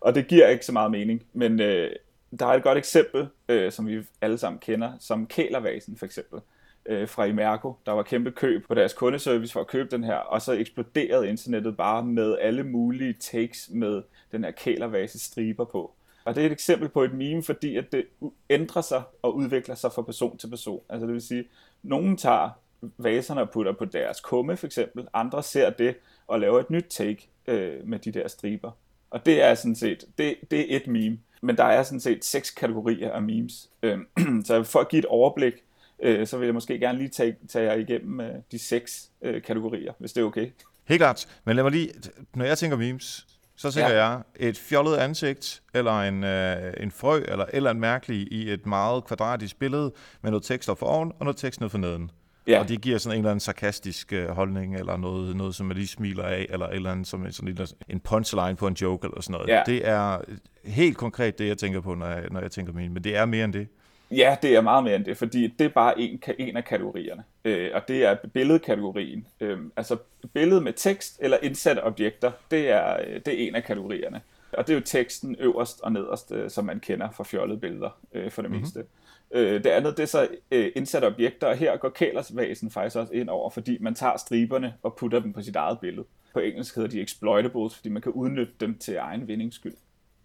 og 0.00 0.14
det 0.14 0.28
giver 0.28 0.48
ikke 0.48 0.66
så 0.66 0.72
meget 0.72 0.90
mening, 0.90 1.22
men 1.32 1.60
øh, 1.60 1.90
der 2.38 2.46
er 2.46 2.50
et 2.52 2.62
godt 2.62 2.78
eksempel, 2.78 3.28
øh, 3.48 3.72
som 3.72 3.86
vi 3.86 4.02
alle 4.20 4.38
sammen 4.38 4.58
kender, 4.58 4.92
som 5.00 5.26
kælervasen 5.26 5.96
for 5.96 6.06
eksempel 6.06 6.40
øh, 6.86 7.08
fra 7.08 7.24
Imerco. 7.24 7.74
Der 7.86 7.92
var 7.92 8.02
kæmpe 8.02 8.30
køb 8.30 8.66
på 8.66 8.74
deres 8.74 8.92
kundeservice 8.92 9.52
for 9.52 9.60
at 9.60 9.66
købe 9.66 9.88
den 9.90 10.04
her, 10.04 10.16
og 10.16 10.42
så 10.42 10.52
eksploderede 10.52 11.28
internettet 11.28 11.76
bare 11.76 12.04
med 12.04 12.38
alle 12.40 12.62
mulige 12.62 13.12
takes 13.12 13.70
med 13.72 14.02
den 14.32 14.44
her 14.44 14.50
kælervase 14.50 15.18
striber 15.18 15.64
på. 15.64 15.92
Og 16.24 16.34
det 16.34 16.42
er 16.42 16.46
et 16.46 16.52
eksempel 16.52 16.88
på 16.88 17.02
et 17.02 17.12
meme, 17.14 17.42
fordi 17.42 17.76
at 17.76 17.92
det 17.92 18.04
ændrer 18.50 18.82
sig 18.82 19.02
og 19.22 19.36
udvikler 19.36 19.74
sig 19.74 19.92
fra 19.92 20.02
person 20.02 20.36
til 20.36 20.48
person. 20.48 20.80
Altså 20.88 21.06
det 21.06 21.14
vil 21.14 21.22
sige, 21.22 21.44
nogen 21.82 22.16
tager 22.16 22.50
vaserne 22.98 23.40
og 23.40 23.50
putter 23.50 23.72
på 23.72 23.84
deres 23.84 24.20
kumme 24.20 24.56
for 24.56 24.66
eksempel, 24.66 25.06
andre 25.14 25.42
ser 25.42 25.70
det 25.70 25.96
og 26.26 26.40
laver 26.40 26.60
et 26.60 26.70
nyt 26.70 26.86
take 26.90 27.28
øh, 27.46 27.88
med 27.88 27.98
de 27.98 28.12
der 28.12 28.28
striber. 28.28 28.70
Og 29.10 29.26
det 29.26 29.42
er 29.42 29.54
sådan 29.54 29.76
set, 29.76 30.04
det, 30.18 30.36
det 30.50 30.72
er 30.72 30.76
et 30.76 30.86
meme. 30.86 31.18
Men 31.42 31.56
der 31.56 31.64
er 31.64 31.82
sådan 31.82 32.00
set 32.00 32.24
seks 32.24 32.50
kategorier 32.50 33.12
af 33.12 33.22
memes. 33.22 33.70
Øh, 33.82 33.98
så 34.44 34.62
for 34.62 34.80
at 34.80 34.88
give 34.88 34.98
et 34.98 35.06
overblik, 35.06 35.54
øh, 36.02 36.26
så 36.26 36.38
vil 36.38 36.46
jeg 36.46 36.54
måske 36.54 36.78
gerne 36.78 36.98
lige 36.98 37.08
tage, 37.08 37.36
tage 37.48 37.70
jer 37.70 37.78
igennem 37.78 38.20
øh, 38.20 38.34
de 38.52 38.58
seks 38.58 39.10
øh, 39.22 39.42
kategorier, 39.42 39.92
hvis 39.98 40.12
det 40.12 40.20
er 40.20 40.24
okay. 40.24 40.50
Helt 40.88 40.98
klart. 40.98 41.28
Men 41.44 41.56
lad 41.56 41.64
mig 41.64 41.72
lige, 41.72 41.90
når 42.34 42.44
jeg 42.44 42.58
tænker 42.58 42.76
memes, 42.76 43.26
så 43.56 43.70
tænker 43.70 43.92
ja. 43.92 44.08
jeg 44.08 44.22
et 44.36 44.58
fjollet 44.58 44.96
ansigt, 44.96 45.62
eller 45.74 46.00
en, 46.00 46.24
øh, 46.24 46.72
en 46.80 46.90
frø, 46.90 47.22
eller 47.28 47.44
eller 47.52 47.70
en 47.70 47.80
mærkelig 47.80 48.32
i 48.32 48.50
et 48.50 48.66
meget 48.66 49.04
kvadratisk 49.04 49.58
billede, 49.58 49.92
med 50.22 50.30
noget 50.30 50.44
tekst 50.44 50.68
op 50.68 50.78
for 50.78 50.86
oven, 50.86 51.12
og 51.18 51.24
noget 51.24 51.36
tekst 51.36 51.60
ned 51.60 51.68
for 51.68 51.78
neden. 51.78 52.10
Ja. 52.46 52.60
Og 52.60 52.68
det 52.68 52.80
giver 52.80 52.98
sådan 52.98 53.16
en 53.16 53.20
eller 53.20 53.30
anden 53.30 53.40
sarkastisk 53.40 54.12
øh, 54.12 54.28
holdning, 54.28 54.76
eller 54.76 54.96
noget, 54.96 55.36
noget, 55.36 55.54
som 55.54 55.66
man 55.66 55.76
lige 55.76 55.86
smiler 55.86 56.24
af, 56.24 56.46
eller 56.50 56.66
et 56.66 56.74
eller 56.74 56.90
andet, 56.90 57.06
som 57.06 57.26
en, 57.26 57.32
sådan 57.32 57.66
en 57.88 58.00
punchline 58.00 58.56
på 58.56 58.66
en 58.66 58.74
joke, 58.74 59.06
eller 59.06 59.20
sådan 59.20 59.32
noget. 59.32 59.48
Ja. 59.48 59.62
Det 59.66 59.88
er 59.88 60.18
helt 60.64 60.96
konkret 60.96 61.38
det, 61.38 61.48
jeg 61.48 61.58
tænker 61.58 61.80
på, 61.80 61.94
når 61.94 62.06
jeg, 62.06 62.24
når 62.30 62.40
jeg 62.40 62.50
tænker 62.50 62.72
meme, 62.72 62.94
men 62.94 63.04
det 63.04 63.16
er 63.16 63.24
mere 63.24 63.44
end 63.44 63.52
det. 63.52 63.68
Ja, 64.16 64.36
det 64.42 64.54
er 64.54 64.60
meget 64.60 64.84
mere 64.84 64.96
end 64.96 65.04
det, 65.04 65.16
fordi 65.16 65.46
det 65.46 65.64
er 65.64 65.68
bare 65.68 66.00
en, 66.00 66.22
en 66.38 66.56
af 66.56 66.64
kategorierne, 66.64 67.24
øh, 67.44 67.70
og 67.74 67.88
det 67.88 68.04
er 68.04 68.16
billedkategorien. 68.32 69.26
Øh, 69.40 69.58
altså 69.76 69.96
billede 70.34 70.60
med 70.60 70.72
tekst 70.72 71.18
eller 71.20 71.38
indsatte 71.42 71.84
objekter, 71.84 72.32
det 72.50 72.68
er, 72.68 72.96
øh, 73.06 73.20
det 73.26 73.28
er 73.28 73.48
en 73.48 73.54
af 73.54 73.64
kategorierne. 73.64 74.20
Og 74.52 74.66
det 74.66 74.72
er 74.72 74.76
jo 74.76 74.84
teksten 74.84 75.36
øverst 75.38 75.80
og 75.80 75.92
nederst, 75.92 76.32
øh, 76.32 76.50
som 76.50 76.64
man 76.64 76.80
kender 76.80 77.10
fra 77.10 77.24
fjollede 77.24 77.60
billeder 77.60 77.98
øh, 78.12 78.30
for 78.30 78.42
det 78.42 78.50
mm-hmm. 78.50 78.62
meste. 78.62 78.84
Øh, 79.30 79.64
det 79.64 79.70
andet, 79.70 79.96
det 79.96 80.02
er 80.02 80.06
så 80.06 80.28
øh, 80.50 80.72
indsatte 80.76 81.06
objekter, 81.06 81.46
og 81.46 81.56
her 81.56 81.76
går 81.76 81.88
kælersvæsen 81.88 82.70
faktisk 82.70 82.96
også 82.96 83.12
ind 83.12 83.28
over, 83.28 83.50
fordi 83.50 83.78
man 83.80 83.94
tager 83.94 84.16
striberne 84.16 84.74
og 84.82 84.94
putter 84.94 85.20
dem 85.20 85.32
på 85.32 85.42
sit 85.42 85.56
eget 85.56 85.80
billede. 85.80 86.06
På 86.32 86.38
engelsk 86.38 86.74
hedder 86.74 86.90
de 86.90 87.00
exploitables, 87.00 87.74
fordi 87.74 87.88
man 87.88 88.02
kan 88.02 88.12
udnytte 88.12 88.52
dem 88.60 88.78
til 88.78 88.96
egen 88.96 89.28
vindings 89.28 89.56
skyld. 89.56 89.74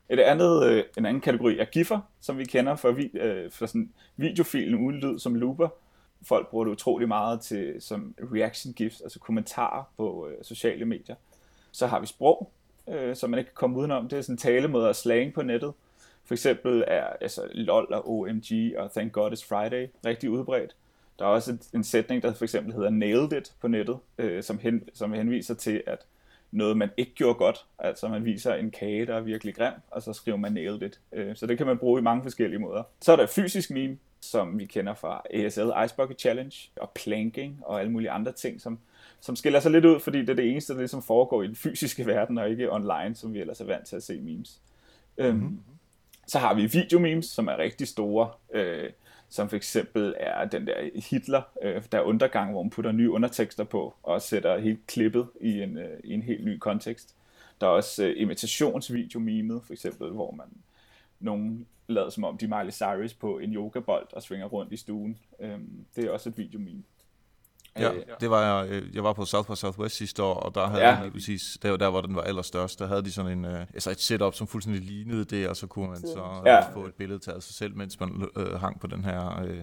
Et 0.09 0.19
andet, 0.19 0.63
øh, 0.63 0.83
en 0.97 1.05
anden 1.05 1.21
kategori 1.21 1.59
er 1.59 1.65
giffer, 1.65 1.99
som 2.21 2.37
vi 2.37 2.45
kender 2.45 2.75
for, 2.75 2.91
vi, 2.91 3.09
øh, 3.13 3.51
for 3.51 3.65
sådan 3.65 3.91
videofilen 4.17 4.75
uden 4.75 4.99
lyd 4.99 5.19
som 5.19 5.35
looper. 5.35 5.67
Folk 6.21 6.49
bruger 6.49 6.65
det 6.65 6.71
utrolig 6.71 7.07
meget 7.07 7.41
til 7.41 7.75
som 7.79 8.15
reaction 8.19 8.73
gifs, 8.73 9.01
altså 9.01 9.19
kommentarer 9.19 9.83
på 9.97 10.27
øh, 10.27 10.37
sociale 10.41 10.85
medier. 10.85 11.15
Så 11.71 11.87
har 11.87 11.99
vi 11.99 12.05
sprog, 12.05 12.51
øh, 12.89 13.15
som 13.15 13.29
man 13.29 13.39
ikke 13.39 13.49
kan 13.49 13.55
komme 13.55 13.77
udenom. 13.77 14.07
Det 14.09 14.17
er 14.17 14.21
sådan 14.21 14.37
talemåder 14.37 14.87
og 14.87 14.95
slang 14.95 15.33
på 15.33 15.41
nettet. 15.41 15.73
For 16.25 16.33
eksempel 16.33 16.83
er 16.87 17.03
altså, 17.21 17.41
LOL 17.51 17.93
og 17.93 18.09
OMG 18.09 18.77
og 18.77 18.91
Thank 18.91 19.13
God 19.13 19.31
It's 19.31 19.47
Friday 19.47 19.87
rigtig 20.05 20.29
udbredt. 20.29 20.75
Der 21.19 21.25
er 21.25 21.29
også 21.29 21.57
en 21.73 21.83
sætning, 21.83 22.23
der 22.23 22.33
for 22.33 22.45
eksempel 22.45 22.73
hedder 22.73 22.89
Nailed 22.89 23.33
It 23.33 23.53
på 23.61 23.67
nettet, 23.67 23.97
øh, 24.17 24.43
som, 24.43 24.57
hen, 24.59 24.89
som 24.93 25.13
henviser 25.13 25.53
til, 25.53 25.83
at 25.87 26.05
noget, 26.57 26.77
man 26.77 26.89
ikke 26.97 27.13
gjorde 27.15 27.33
godt. 27.33 27.65
Altså 27.79 28.07
man 28.07 28.25
viser 28.25 28.53
en 28.53 28.71
kage, 28.71 29.05
der 29.05 29.15
er 29.15 29.21
virkelig 29.21 29.55
grim, 29.55 29.73
og 29.91 30.01
så 30.01 30.13
skriver 30.13 30.37
man 30.37 30.51
nailed 30.51 30.81
it. 30.81 30.99
Øh, 31.11 31.35
så 31.35 31.47
det 31.47 31.57
kan 31.57 31.67
man 31.67 31.77
bruge 31.77 31.99
i 31.99 32.03
mange 32.03 32.23
forskellige 32.23 32.59
måder. 32.59 32.83
Så 33.01 33.11
er 33.11 33.15
der 33.15 33.25
fysisk 33.25 33.71
meme, 33.71 33.97
som 34.21 34.59
vi 34.59 34.65
kender 34.65 34.93
fra 34.93 35.21
ASL 35.33 35.69
Ice 35.85 35.95
Bucket 35.95 36.19
Challenge, 36.19 36.69
og 36.75 36.91
planking 36.95 37.59
og 37.65 37.79
alle 37.79 37.91
mulige 37.91 38.11
andre 38.11 38.31
ting, 38.31 38.61
som, 38.61 38.79
som 39.19 39.35
skiller 39.35 39.59
sig 39.59 39.71
lidt 39.71 39.85
ud, 39.85 39.99
fordi 39.99 40.19
det 40.19 40.29
er 40.29 40.33
det 40.33 40.51
eneste, 40.51 40.73
der 40.73 40.79
ligesom 40.79 41.01
foregår 41.01 41.43
i 41.43 41.47
den 41.47 41.55
fysiske 41.55 42.05
verden, 42.05 42.37
og 42.37 42.49
ikke 42.49 42.71
online, 42.71 43.15
som 43.15 43.33
vi 43.33 43.39
ellers 43.39 43.61
er 43.61 43.65
vant 43.65 43.85
til 43.85 43.95
at 43.95 44.03
se 44.03 44.19
memes. 44.19 44.61
Mm-hmm. 45.17 45.59
så 46.27 46.39
har 46.39 46.53
vi 46.53 46.65
videomemes, 46.65 47.25
som 47.25 47.47
er 47.47 47.57
rigtig 47.57 47.87
store. 47.87 48.29
Øh, 48.53 48.89
som 49.29 49.49
for 49.49 49.55
eksempel 49.55 50.15
er 50.19 50.45
den 50.45 50.67
der 50.67 50.89
Hitler, 51.09 51.41
øh, 51.61 51.83
der 51.91 51.97
er 51.97 52.01
undergang, 52.01 52.51
hvor 52.51 52.63
man 52.63 52.69
putter 52.69 52.91
nye 52.91 53.11
undertekster 53.11 53.63
på, 53.63 53.95
og 54.03 54.21
sætter 54.21 54.57
helt 54.57 54.87
klippet 54.87 55.27
i 55.41 55.61
en, 55.61 55.77
øh, 55.77 55.99
i 56.03 56.13
en 56.13 56.21
helt 56.21 56.45
ny 56.45 56.57
kontekst. 56.57 57.15
Der 57.61 57.67
er 57.67 57.71
også 57.71 58.05
øh, 58.05 58.13
imitationsvideo-memet, 58.17 59.61
for 59.63 59.73
eksempel, 59.73 60.09
hvor 60.09 60.31
man 60.31 60.47
nogen 61.19 61.67
lader 61.87 62.09
som 62.09 62.23
om 62.23 62.37
de 62.37 62.45
er 62.45 62.57
Miley 62.57 62.71
Cyrus 62.71 63.13
på 63.13 63.39
en 63.39 63.53
yogabold 63.53 64.07
og 64.13 64.23
svinger 64.23 64.45
rundt 64.45 64.73
i 64.73 64.77
stuen. 64.77 65.17
Øh, 65.39 65.59
det 65.95 66.05
er 66.05 66.11
også 66.11 66.29
et 66.29 66.37
videomeme. 66.37 66.83
Ja, 67.79 67.93
øh, 67.93 68.01
det 68.21 68.29
var 68.29 68.61
jeg, 68.61 68.69
øh, 68.71 68.95
jeg 68.95 69.03
var 69.03 69.13
på 69.13 69.25
South 69.25 69.51
by 69.51 69.55
Southwest 69.55 69.95
sidste 69.95 70.23
år, 70.23 70.33
og 70.33 70.55
der 70.55 70.67
havde 70.67 70.87
ja. 70.87 70.99
de 71.05 71.11
præcis, 71.11 71.57
der, 71.61 71.77
der 71.77 71.89
hvor 71.89 72.01
den 72.01 72.15
var 72.15 72.21
allerstørst, 72.21 72.79
der 72.79 72.87
havde 72.87 73.01
de 73.03 73.11
sådan 73.11 73.31
en, 73.31 73.45
uh, 73.45 73.59
altså 73.59 73.91
et 73.91 73.99
setup, 73.99 74.33
som 74.33 74.47
fuldstændig 74.47 74.83
lignede 74.83 75.25
det, 75.25 75.49
og 75.49 75.55
så 75.55 75.67
kunne 75.67 75.89
man 75.89 75.97
så 75.97 76.41
ja. 76.45 76.59
få 76.73 76.85
et 76.85 76.93
billede 76.93 77.19
taget 77.19 77.35
af 77.35 77.43
sig 77.43 77.55
selv, 77.55 77.75
mens 77.75 77.99
man 77.99 78.29
uh, 78.35 78.53
hang 78.61 78.79
på 78.79 78.87
den 78.87 79.05
her, 79.05 79.41
uh, 79.43 79.57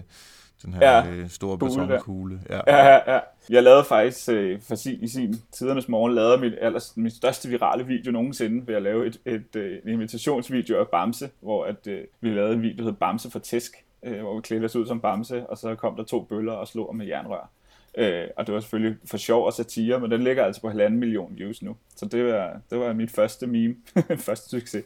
den 0.65 0.73
her 0.73 0.91
ja. 0.91 1.23
uh, 1.23 1.29
store 1.29 1.57
betonkugle. 1.57 2.41
Ja. 2.49 2.61
Ja, 2.67 2.85
ja, 2.85 3.13
ja. 3.13 3.19
Jeg 3.49 3.63
lavede 3.63 3.83
faktisk 3.83 4.29
uh, 4.29 4.61
for 4.67 4.75
sin, 4.75 5.03
i 5.03 5.07
sin 5.07 5.35
tidernes 5.51 5.87
morgen, 5.89 6.15
lavede 6.15 6.37
mit, 6.37 6.53
allers, 6.61 6.97
min 6.97 7.11
største 7.11 7.49
virale 7.49 7.85
video 7.85 8.11
nogensinde 8.11 8.67
ved 8.67 8.75
at 8.75 8.81
lave 8.81 9.07
et, 9.07 9.19
et, 9.25 9.55
et, 9.55 9.81
en 9.83 9.89
invitationsvideo 9.89 10.79
af 10.79 10.87
Bamse, 10.87 11.29
hvor 11.41 11.65
at, 11.65 11.87
uh, 11.87 11.93
vi 12.21 12.29
lavede 12.29 12.53
en 12.53 12.61
video, 12.61 12.77
der 12.77 12.83
hed 12.83 12.93
Bamse 12.93 13.31
for 13.31 13.39
Tæsk, 13.39 13.71
uh, 14.01 14.19
hvor 14.19 14.35
vi 14.35 14.41
klædte 14.41 14.65
os 14.65 14.75
ud 14.75 14.87
som 14.87 15.01
Bamse, 15.01 15.49
og 15.49 15.57
så 15.57 15.75
kom 15.75 15.95
der 15.95 16.03
to 16.03 16.23
bøller 16.23 16.53
og 16.53 16.67
slog 16.67 16.95
med 16.95 17.05
jernrør. 17.07 17.49
Øh, 17.97 18.27
og 18.37 18.47
det 18.47 18.55
var 18.55 18.59
selvfølgelig 18.59 18.97
for 19.05 19.17
sjov 19.17 19.45
og 19.45 19.53
satire, 19.53 19.99
men 19.99 20.11
den 20.11 20.23
ligger 20.23 20.43
altså 20.45 20.61
på 20.61 20.69
halvanden 20.69 20.99
million 20.99 21.33
views 21.37 21.61
nu. 21.61 21.75
Så 21.95 22.05
det 22.05 22.25
var, 22.25 22.59
det 22.69 22.79
var 22.79 22.93
mit 22.93 23.11
første 23.11 23.47
meme. 23.47 23.75
første 24.17 24.49
succes. 24.49 24.83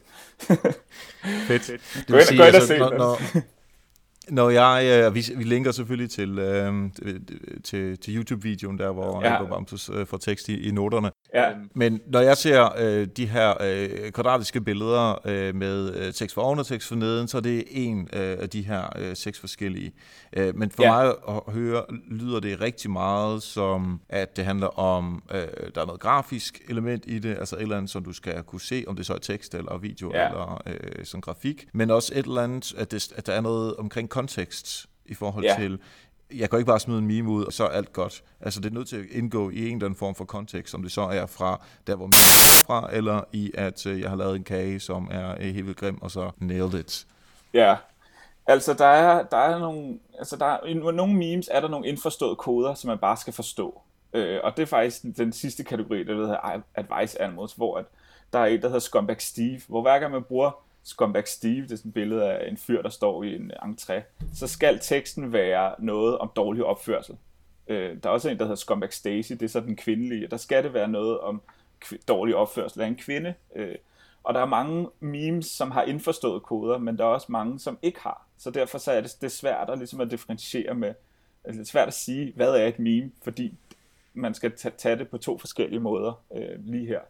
Fedt. 1.48 1.70
gå 2.08 2.16
ind, 2.16 2.24
sige, 2.24 2.44
altså, 2.44 2.78
når, 2.78 2.98
når, 2.98 3.18
når 4.28 4.50
jeg, 4.50 5.04
øh, 5.06 5.14
vi, 5.14 5.24
vi 5.36 5.44
linker 5.44 5.72
selvfølgelig 5.72 6.10
til, 6.10 6.38
øh, 6.38 6.90
til, 7.64 7.98
til 7.98 8.16
YouTube-videoen 8.16 8.78
der, 8.78 8.92
hvor 8.92 9.22
ja. 9.24 9.32
Albert 9.32 9.48
Bamsus 9.48 9.90
øh, 9.94 10.06
får 10.06 10.16
tekst 10.16 10.48
i, 10.48 10.68
i 10.68 10.70
noterne. 10.70 11.10
Ja. 11.34 11.50
Men 11.74 12.00
når 12.06 12.20
jeg 12.20 12.36
ser 12.36 12.68
øh, 12.78 13.06
de 13.06 13.26
her 13.26 13.54
øh, 13.62 14.12
kvadratiske 14.12 14.60
billeder 14.60 15.18
øh, 15.24 15.54
med 15.54 15.94
øh, 15.94 16.12
tekst 16.12 16.34
for 16.34 16.42
oven 16.42 16.58
og 16.58 16.66
tekst 16.66 16.88
for 16.88 16.94
neden, 16.94 17.28
så 17.28 17.36
er 17.36 17.40
det 17.40 17.64
en 17.70 18.08
øh, 18.12 18.36
af 18.40 18.50
de 18.50 18.62
her 18.62 18.98
øh, 18.98 19.16
seks 19.16 19.40
forskellige. 19.40 19.92
Øh, 20.32 20.56
men 20.56 20.70
for 20.70 20.82
Ja. 20.82 20.90
mig 20.92 21.14
at 21.28 21.52
høre, 21.52 21.84
lyder 22.10 22.40
det 22.40 22.60
rigtig 22.60 22.90
meget 22.90 23.42
som, 23.42 24.00
at 24.08 24.36
det 24.36 24.44
handler 24.44 24.78
om, 24.78 25.22
øh, 25.34 25.40
der 25.74 25.80
er 25.80 25.86
noget 25.86 26.00
grafisk 26.00 26.60
element 26.68 27.04
i 27.06 27.18
det, 27.18 27.36
altså 27.38 27.56
et 27.56 27.62
eller 27.62 27.76
andet, 27.76 27.90
som 27.90 28.04
du 28.04 28.12
skal 28.12 28.42
kunne 28.42 28.60
se, 28.60 28.84
om 28.86 28.96
det 28.96 29.06
så 29.06 29.14
er 29.14 29.18
tekst 29.18 29.54
eller 29.54 29.78
video 29.78 30.12
Ja. 30.14 30.26
eller 30.28 30.62
øh, 30.66 31.04
sådan 31.04 31.20
grafik, 31.20 31.66
men 31.72 31.90
også 31.90 32.12
et 32.16 32.26
eller 32.26 32.42
andet, 32.42 32.74
at, 32.78 32.90
det, 32.90 33.12
at 33.16 33.26
der 33.26 33.32
er 33.32 33.40
noget 33.40 33.76
omkring 33.76 34.08
kontekst 34.08 34.86
i 35.06 35.14
forhold 35.14 35.44
Ja. 35.44 35.54
til, 35.58 35.78
jeg 36.34 36.50
kan 36.50 36.58
ikke 36.58 36.66
bare 36.66 36.80
smide 36.80 36.98
en 36.98 37.06
meme 37.06 37.30
ud, 37.30 37.44
og 37.44 37.52
så 37.52 37.64
er 37.64 37.68
alt 37.68 37.92
godt. 37.92 38.22
Altså, 38.40 38.60
det 38.60 38.70
er 38.70 38.74
nødt 38.74 38.88
til 38.88 38.96
at 38.96 39.04
indgå 39.10 39.50
i 39.50 39.68
en 39.68 39.74
eller 39.74 39.86
anden 39.86 39.98
form 39.98 40.14
for 40.14 40.24
kontekst, 40.24 40.74
om 40.74 40.82
det 40.82 40.92
så 40.92 41.00
er 41.02 41.26
fra 41.26 41.60
der, 41.86 41.96
hvor 41.96 42.06
man 42.06 42.12
er 42.12 42.64
fra, 42.66 42.88
eller 42.92 43.22
i, 43.32 43.50
at 43.54 43.86
øh, 43.86 44.00
jeg 44.00 44.10
har 44.10 44.16
lavet 44.16 44.36
en 44.36 44.44
kage, 44.44 44.80
som 44.80 45.08
er 45.10 45.30
øh, 45.30 45.54
helt 45.54 45.66
vildt 45.66 45.78
grim, 45.78 46.02
og 46.02 46.10
så 46.10 46.30
nailed 46.38 46.74
it. 46.74 47.06
Ja, 47.54 47.76
altså 48.46 48.74
der 48.74 48.86
er, 48.86 49.22
der 49.22 49.36
er 49.36 49.58
nogle, 49.58 49.98
altså 50.18 50.36
der 50.36 50.46
er, 50.46 50.66
i 50.66 50.74
nogle 50.74 51.14
memes 51.14 51.48
er 51.52 51.60
der 51.60 51.68
nogle 51.68 51.86
indforståede 51.86 52.36
koder, 52.36 52.74
som 52.74 52.88
man 52.88 52.98
bare 52.98 53.16
skal 53.16 53.32
forstå. 53.32 53.80
Øh, 54.12 54.40
og 54.44 54.56
det 54.56 54.62
er 54.62 54.66
faktisk 54.66 55.02
den, 55.02 55.12
den 55.12 55.32
sidste 55.32 55.64
kategori, 55.64 56.04
der 56.04 56.14
hedder 56.14 56.60
Advice 56.74 57.22
Animals, 57.22 57.52
hvor 57.52 57.78
at 57.78 57.84
der 58.32 58.38
er 58.38 58.46
et, 58.46 58.62
der 58.62 58.68
hedder 58.68 58.80
Scumbag 58.80 59.22
Steve, 59.22 59.60
hvor 59.68 59.82
hver 59.82 59.98
gang 59.98 60.12
man 60.12 60.22
bruger 60.22 60.50
Scumbag 60.82 61.28
Steve, 61.28 61.62
det 61.62 61.72
er 61.72 61.76
sådan 61.76 61.88
et 61.88 61.94
billede 61.94 62.24
af 62.24 62.50
en 62.50 62.56
fyr, 62.56 62.82
der 62.82 62.88
står 62.88 63.22
i 63.22 63.34
en 63.34 63.52
entré, 63.62 64.00
så 64.34 64.46
skal 64.46 64.78
teksten 64.82 65.32
være 65.32 65.74
noget 65.78 66.18
om 66.18 66.30
dårlig 66.36 66.64
opførsel. 66.64 67.16
Øh, 67.68 67.96
der 68.02 68.08
er 68.08 68.12
også 68.12 68.28
en, 68.28 68.38
der 68.38 68.44
hedder 68.44 68.56
Scumbag 68.56 68.92
Stacy, 68.92 69.32
det 69.32 69.42
er 69.42 69.48
så 69.48 69.60
den 69.60 69.76
kvindelige, 69.76 70.26
der 70.26 70.36
skal 70.36 70.64
det 70.64 70.74
være 70.74 70.88
noget 70.88 71.20
om 71.20 71.42
kv- 71.84 72.04
dårlig 72.08 72.36
opførsel 72.36 72.80
af 72.80 72.86
en 72.86 72.96
kvinde. 72.96 73.34
Øh, 73.56 73.74
og 74.22 74.34
der 74.34 74.40
er 74.40 74.46
mange 74.46 74.88
memes, 75.00 75.46
som 75.46 75.70
har 75.70 75.82
indforstået 75.82 76.42
koder, 76.42 76.78
men 76.78 76.98
der 76.98 77.04
er 77.04 77.08
også 77.08 77.32
mange, 77.32 77.58
som 77.58 77.78
ikke 77.82 78.00
har. 78.00 78.26
Så 78.38 78.50
derfor 78.50 78.78
så 78.78 78.92
er 78.92 79.00
det, 79.00 79.16
det 79.20 79.26
er 79.26 79.30
svært 79.30 79.70
at, 79.70 79.78
ligesom 79.78 80.00
at 80.00 80.10
differentiere 80.10 80.74
med, 80.74 80.94
altså 81.44 81.58
det 81.60 81.66
er 81.66 81.70
svært 81.70 81.88
at 81.88 81.94
sige, 81.94 82.32
hvad 82.36 82.54
er 82.54 82.66
et 82.66 82.78
meme, 82.78 83.10
fordi 83.22 83.54
man 84.14 84.34
skal 84.34 84.52
tage 84.78 84.98
det 84.98 85.08
på 85.08 85.18
to 85.18 85.38
forskellige 85.38 85.80
måder 85.80 86.22
øh, 86.36 86.64
lige 86.64 86.86
her. 86.86 87.00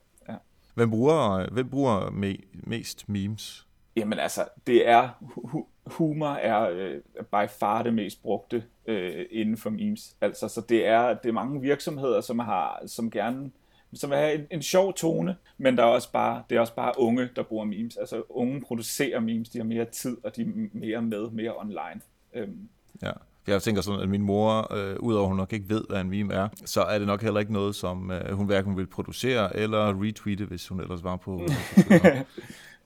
Hvem 0.75 0.91
bruger, 0.91 1.51
hvem 1.53 1.69
bruger 1.69 2.01
me- 2.01 2.47
mest 2.53 3.09
memes? 3.09 3.67
Jamen 3.97 4.19
altså, 4.19 4.49
det 4.67 4.89
er, 4.89 5.09
hu- 5.21 5.67
humor 5.87 6.29
er 6.29 6.71
øh, 6.71 7.01
by 7.33 7.49
far 7.49 7.83
det 7.83 7.95
mest 7.95 8.23
brugte 8.23 8.65
øh, 8.87 9.27
inden 9.31 9.57
for 9.57 9.71
memes. 9.71 10.17
Altså, 10.21 10.49
så 10.49 10.61
det 10.69 10.87
er, 10.87 11.15
det 11.15 11.29
er 11.29 11.33
mange 11.33 11.61
virksomheder, 11.61 12.21
som 12.21 12.39
har, 12.39 12.83
som 12.87 13.11
gerne, 13.11 13.51
som 13.95 14.11
vil 14.11 14.19
have 14.19 14.35
en, 14.35 14.47
en 14.51 14.63
sjov 14.63 14.95
tone, 14.95 15.37
men 15.59 15.77
der 15.77 15.83
er 15.83 15.87
også 15.87 16.13
bare, 16.13 16.43
det 16.51 16.57
er 16.57 16.61
også 16.61 16.75
bare 16.75 16.93
unge, 16.99 17.29
der 17.37 17.43
bruger 17.43 17.65
memes. 17.65 17.97
Altså, 17.97 18.23
unge 18.29 18.61
producerer 18.61 19.21
memes, 19.21 19.49
de 19.49 19.59
har 19.59 19.65
mere 19.65 19.85
tid, 19.85 20.17
og 20.25 20.37
de 20.37 20.43
er 20.43 20.47
mere 20.73 21.03
med, 21.03 21.31
mere 21.31 21.57
online. 21.59 22.01
Øhm, 22.35 22.69
Ja. 23.03 23.13
For 23.45 23.51
Jeg 23.51 23.63
tænker 23.63 23.83
sådan, 23.83 24.01
at 24.01 24.09
min 24.09 24.23
mor, 24.23 24.75
øh, 24.75 24.97
udover 24.99 25.23
at 25.23 25.29
hun 25.29 25.37
nok 25.37 25.53
ikke 25.53 25.69
ved, 25.69 25.85
hvad 25.89 26.01
en 26.01 26.11
meme 26.11 26.35
er, 26.35 26.49
så 26.65 26.83
er 26.83 26.99
det 26.99 27.07
nok 27.07 27.23
heller 27.23 27.41
ikke 27.41 27.53
noget, 27.53 27.75
som 27.75 28.11
øh, 28.11 28.33
hun 28.33 28.47
hverken 28.47 28.77
vil 28.77 28.87
producere 28.87 29.57
eller 29.57 29.89
retweete, 29.89 30.45
hvis 30.45 30.69
hun 30.69 30.81
ellers 30.81 31.05
var 31.05 31.17
på. 31.17 31.41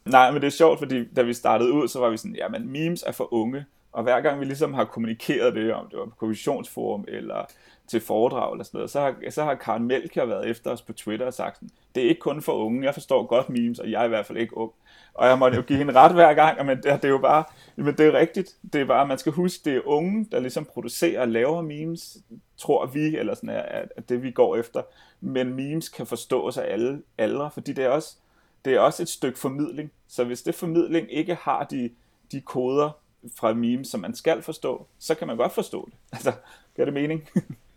Nej, 0.05 0.31
men 0.31 0.41
det 0.41 0.47
er 0.47 0.51
sjovt, 0.51 0.79
fordi 0.79 1.05
da 1.15 1.23
vi 1.23 1.35
startede 1.35 1.73
ud, 1.73 1.89
så 1.89 1.99
var 1.99 2.11
vi 2.11 2.17
sådan, 2.17 2.37
jamen 2.37 2.73
memes 2.73 3.05
er 3.07 3.13
for 3.13 3.35
unge. 3.35 3.65
Og 3.93 4.03
hver 4.03 4.21
gang 4.21 4.41
vi 4.41 4.45
ligesom 4.45 4.75
har 4.75 4.85
kommunikeret 4.85 5.55
det, 5.55 5.75
om 5.75 5.87
det 5.91 5.99
var 5.99 6.05
på 6.05 6.15
kommissionsforum 6.19 7.05
eller 7.09 7.45
til 7.87 8.01
foredrag 8.01 8.53
eller 8.53 8.65
sådan 8.65 8.79
noget, 8.79 8.91
så 8.91 9.01
har, 9.01 9.15
så 9.31 9.45
har 9.45 9.55
Karen 9.55 9.85
Melker 9.85 10.25
været 10.25 10.51
efter 10.51 10.71
os 10.71 10.83
på 10.83 10.93
Twitter 10.93 11.27
og 11.27 11.35
sagt, 11.35 11.57
sådan, 11.57 11.71
det 11.95 12.05
er 12.05 12.09
ikke 12.09 12.21
kun 12.21 12.43
for 12.43 12.53
unge, 12.53 12.85
jeg 12.85 12.95
forstår 12.95 13.27
godt 13.27 13.51
memes, 13.51 13.79
og 13.79 13.91
jeg 13.91 14.01
er 14.01 14.05
i 14.05 14.09
hvert 14.09 14.27
fald 14.27 14.39
ikke 14.39 14.57
ung. 14.57 14.73
Og 15.15 15.27
jeg 15.27 15.39
måtte 15.39 15.57
jo 15.57 15.63
give 15.63 15.79
hende 15.79 15.93
ret 15.93 16.13
hver 16.13 16.35
gang, 16.35 16.67
men 16.67 16.77
det, 16.77 16.85
det 16.85 17.05
er 17.05 17.09
jo 17.09 17.19
bare, 17.19 17.45
men 17.77 17.97
det 17.99 18.07
er 18.07 18.13
rigtigt. 18.13 18.57
Det 18.73 18.81
er 18.81 18.85
bare, 18.85 19.07
man 19.07 19.19
skal 19.19 19.33
huske, 19.33 19.65
det 19.65 19.77
er 19.77 19.81
unge, 19.87 20.27
der 20.33 20.41
ligesom 20.41 20.65
producerer 20.65 21.21
og 21.21 21.29
laver 21.29 21.63
memes, 21.63 22.17
tror 22.57 22.87
vi, 22.87 23.17
eller 23.17 23.35
sådan 23.35 23.49
er, 23.49 23.63
at 23.63 23.93
at 23.97 24.09
det 24.09 24.23
vi 24.23 24.31
går 24.31 24.57
efter. 24.57 24.83
Men 25.21 25.55
memes 25.55 25.89
kan 25.89 26.07
forstås 26.07 26.57
af 26.57 26.73
alle 26.73 27.03
aldre, 27.19 27.51
fordi 27.51 27.73
det 27.73 27.85
er 27.85 27.89
også, 27.89 28.17
det 28.65 28.75
er 28.75 28.81
også 28.81 29.03
et 29.03 29.09
stykke 29.09 29.39
formidling. 29.39 29.93
Så 30.09 30.25
hvis 30.25 30.43
det 30.43 30.55
formidling 30.55 31.13
ikke 31.13 31.35
har 31.35 31.65
de, 31.65 31.91
de 32.33 32.41
koder 32.41 32.91
fra 33.37 33.55
memes, 33.55 33.89
som 33.89 34.01
man 34.01 34.15
skal 34.15 34.43
forstå, 34.43 34.87
så 34.99 35.15
kan 35.15 35.27
man 35.27 35.37
godt 35.37 35.53
forstå 35.53 35.87
det. 35.87 35.95
Altså, 36.13 36.33
gør 36.77 36.85
det 36.85 36.95
mening? 36.95 37.29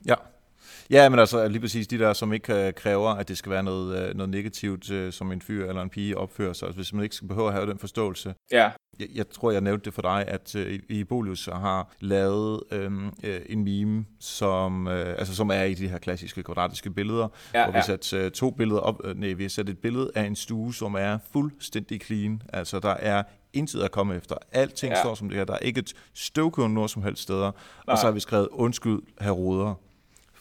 Ja. 0.06 0.16
Ja, 0.92 1.10
men 1.10 1.20
altså 1.20 1.48
lige 1.48 1.60
præcis 1.62 1.88
de 1.88 2.00
der, 2.00 2.14
som 2.14 2.34
ikke 2.34 2.68
øh, 2.68 2.74
kræver, 2.74 3.10
at 3.10 3.28
det 3.28 3.38
skal 3.38 3.52
være 3.52 3.64
noget, 3.64 4.10
øh, 4.10 4.16
noget 4.16 4.30
negativt, 4.30 4.92
øh, 4.92 5.14
som 5.14 5.32
en 5.32 5.42
fyr 5.42 5.70
eller 5.70 5.82
en 5.82 5.90
pige 5.90 6.18
opfører 6.18 6.54
sig. 6.54 6.66
Altså, 6.66 6.76
hvis 6.78 6.94
man 6.94 7.04
ikke 7.04 7.16
skal 7.16 7.28
behøve 7.28 7.48
at 7.48 7.54
have 7.54 7.66
den 7.66 7.80
forståelse. 7.80 8.34
ja, 8.52 8.70
Jeg, 9.00 9.08
jeg 9.16 9.30
tror, 9.30 9.52
jeg 9.52 9.62
nævnte 9.62 9.86
det 9.86 9.94
for 9.94 10.02
dig, 10.02 10.26
at 10.28 10.56
øh, 10.56 10.80
Ibolius 10.90 11.46
har 11.54 11.96
lavet 12.00 12.64
øh, 12.72 12.92
øh, 13.24 13.40
en 13.50 13.64
meme, 13.64 14.06
som, 14.20 14.88
øh, 14.88 15.10
altså, 15.18 15.36
som 15.36 15.50
er 15.50 15.64
i 15.64 15.74
de 15.74 15.88
her 15.88 15.98
klassiske 15.98 16.44
kvadratiske 16.44 16.90
billeder, 16.92 17.28
Ja, 17.54 17.64
hvor 17.64 17.72
vi 17.72 17.78
ja. 17.78 17.82
har 17.82 17.98
sat 17.98 18.14
øh, 18.14 18.32
to 18.32 18.52
billeder 18.52 18.80
op. 18.80 19.02
Øh, 19.04 19.18
nej, 19.20 19.34
vi 19.34 19.44
har 19.44 19.50
sat 19.50 19.70
et 19.70 19.78
billede 19.78 20.12
af 20.16 20.24
en 20.24 20.36
stue, 20.36 20.74
som 20.76 20.96
er 20.96 21.18
fuldstændig 21.34 22.02
clean. 22.02 22.42
Altså, 22.54 22.80
der 22.80 22.90
er 23.00 23.24
intet 23.54 23.82
at 23.82 23.92
komme 23.92 24.16
efter. 24.16 24.36
Alting 24.52 24.94
Ja. 24.94 25.00
står 25.00 25.16
som 25.16 25.30
det 25.30 25.38
her. 25.38 25.46
Der 25.46 25.54
er 25.54 25.58
ikke 25.60 25.80
et 25.80 25.94
støvkorn 26.14 26.72
noget 26.72 26.90
som 26.90 27.04
helst 27.04 27.22
steder. 27.24 27.46
Nej. 27.52 27.52
Og 27.88 27.98
så 27.98 28.06
har 28.06 28.12
vi 28.12 28.20
skrevet, 28.20 28.48
undskyld, 28.52 29.00
herr 29.22 29.32
Ruder. 29.32 29.74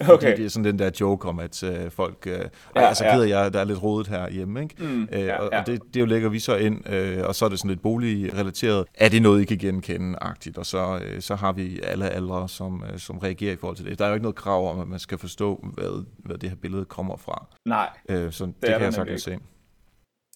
Fordi 0.02 0.12
Okay. 0.12 0.36
det 0.36 0.44
er 0.44 0.48
sådan 0.48 0.64
den 0.64 0.78
der 0.78 0.90
joke 1.00 1.28
om, 1.28 1.38
at 1.38 1.62
øh, 1.62 1.90
folk... 1.90 2.26
Øh, 2.26 2.38
Ja, 2.76 2.80
altså 2.80 3.04
ja. 3.04 3.14
keder 3.14 3.26
jeg, 3.26 3.52
der 3.52 3.60
er 3.60 3.64
lidt 3.64 3.82
rodet 3.82 4.06
herhjemme, 4.08 4.62
ikke? 4.62 4.74
Mm, 4.78 5.08
øh, 5.12 5.20
ja, 5.20 5.36
og, 5.42 5.48
ja. 5.52 5.60
og 5.60 5.66
det, 5.66 5.82
det 5.94 6.00
jo 6.00 6.06
lægger 6.06 6.28
vi 6.28 6.38
så 6.38 6.56
ind, 6.56 6.88
øh, 6.88 7.26
og 7.26 7.34
så 7.34 7.44
er 7.44 7.48
det 7.48 7.58
sådan 7.58 7.68
lidt 7.68 7.82
boligrelateret. 7.82 8.86
Er 8.94 9.08
det 9.08 9.22
noget, 9.22 9.42
I 9.42 9.44
kan 9.44 9.58
genkende-agtigt? 9.58 10.58
Og 10.58 10.66
så, 10.66 11.00
øh, 11.04 11.20
så 11.20 11.34
har 11.34 11.52
vi 11.52 11.80
alle 11.82 12.10
aldre, 12.10 12.48
som, 12.48 12.84
øh, 12.92 12.98
som 12.98 13.18
reagerer 13.18 13.52
i 13.52 13.56
forhold 13.56 13.76
til 13.76 13.86
det. 13.86 13.98
Der 13.98 14.04
er 14.04 14.08
jo 14.08 14.14
ikke 14.14 14.22
noget 14.24 14.36
krav 14.36 14.70
om, 14.70 14.80
at 14.80 14.88
man 14.88 14.98
skal 14.98 15.18
forstå, 15.18 15.64
hvad, 15.74 16.04
hvad 16.18 16.38
det 16.38 16.48
her 16.48 16.56
billede 16.56 16.84
kommer 16.84 17.16
fra. 17.16 17.46
nej. 17.64 17.88
Øh, 18.08 18.32
så 18.32 18.46
det, 18.46 18.54
det 18.62 18.68
kan 18.70 18.82
jeg 18.82 18.94
sagtens 18.94 19.22
se. 19.22 19.38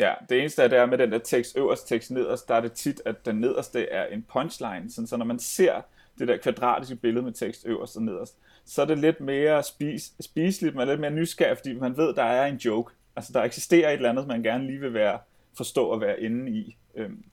Ja, 0.00 0.12
det 0.28 0.40
eneste 0.40 0.62
er, 0.62 0.68
det 0.68 0.78
er 0.78 0.86
med 0.86 0.98
den 0.98 1.12
der 1.12 1.18
tekst 1.18 1.56
øverst, 1.56 1.88
tekst 1.88 2.10
nederst, 2.10 2.48
der 2.48 2.54
er 2.54 2.60
det 2.60 2.72
tit, 2.72 3.02
at 3.04 3.26
den 3.26 3.36
nederste 3.36 3.88
er 3.88 4.06
en 4.06 4.24
punchline. 4.32 4.90
Sådan, 4.90 5.06
så 5.06 5.16
når 5.16 5.24
man 5.24 5.38
ser 5.38 5.74
det 6.18 6.28
der 6.28 6.36
kvadratiske 6.36 6.96
billede 6.96 7.24
med 7.24 7.32
tekst 7.32 7.66
øverst 7.66 7.96
og 7.96 8.02
nederst, 8.02 8.36
så 8.70 8.82
er 8.82 8.86
det 8.86 8.98
lidt 8.98 9.20
mere 9.20 9.62
spis, 9.62 10.12
spiseligt, 10.20 10.74
man 10.74 10.88
er 10.88 10.92
lidt 10.92 11.00
mere 11.00 11.10
nysgerrig, 11.10 11.56
fordi 11.56 11.74
man 11.74 11.96
ved, 11.96 12.14
der 12.14 12.22
er 12.22 12.46
en 12.46 12.56
joke. 12.56 12.94
Altså, 13.16 13.32
der 13.32 13.42
eksisterer 13.42 13.88
et 13.88 13.94
eller 13.94 14.10
andet, 14.10 14.26
man 14.26 14.42
gerne 14.42 14.66
lige 14.66 14.80
vil 14.80 14.94
være, 14.94 15.18
forstå 15.56 15.86
og 15.86 16.00
være 16.00 16.20
inde 16.20 16.50
i. 16.52 16.76
Øhm, 16.94 17.24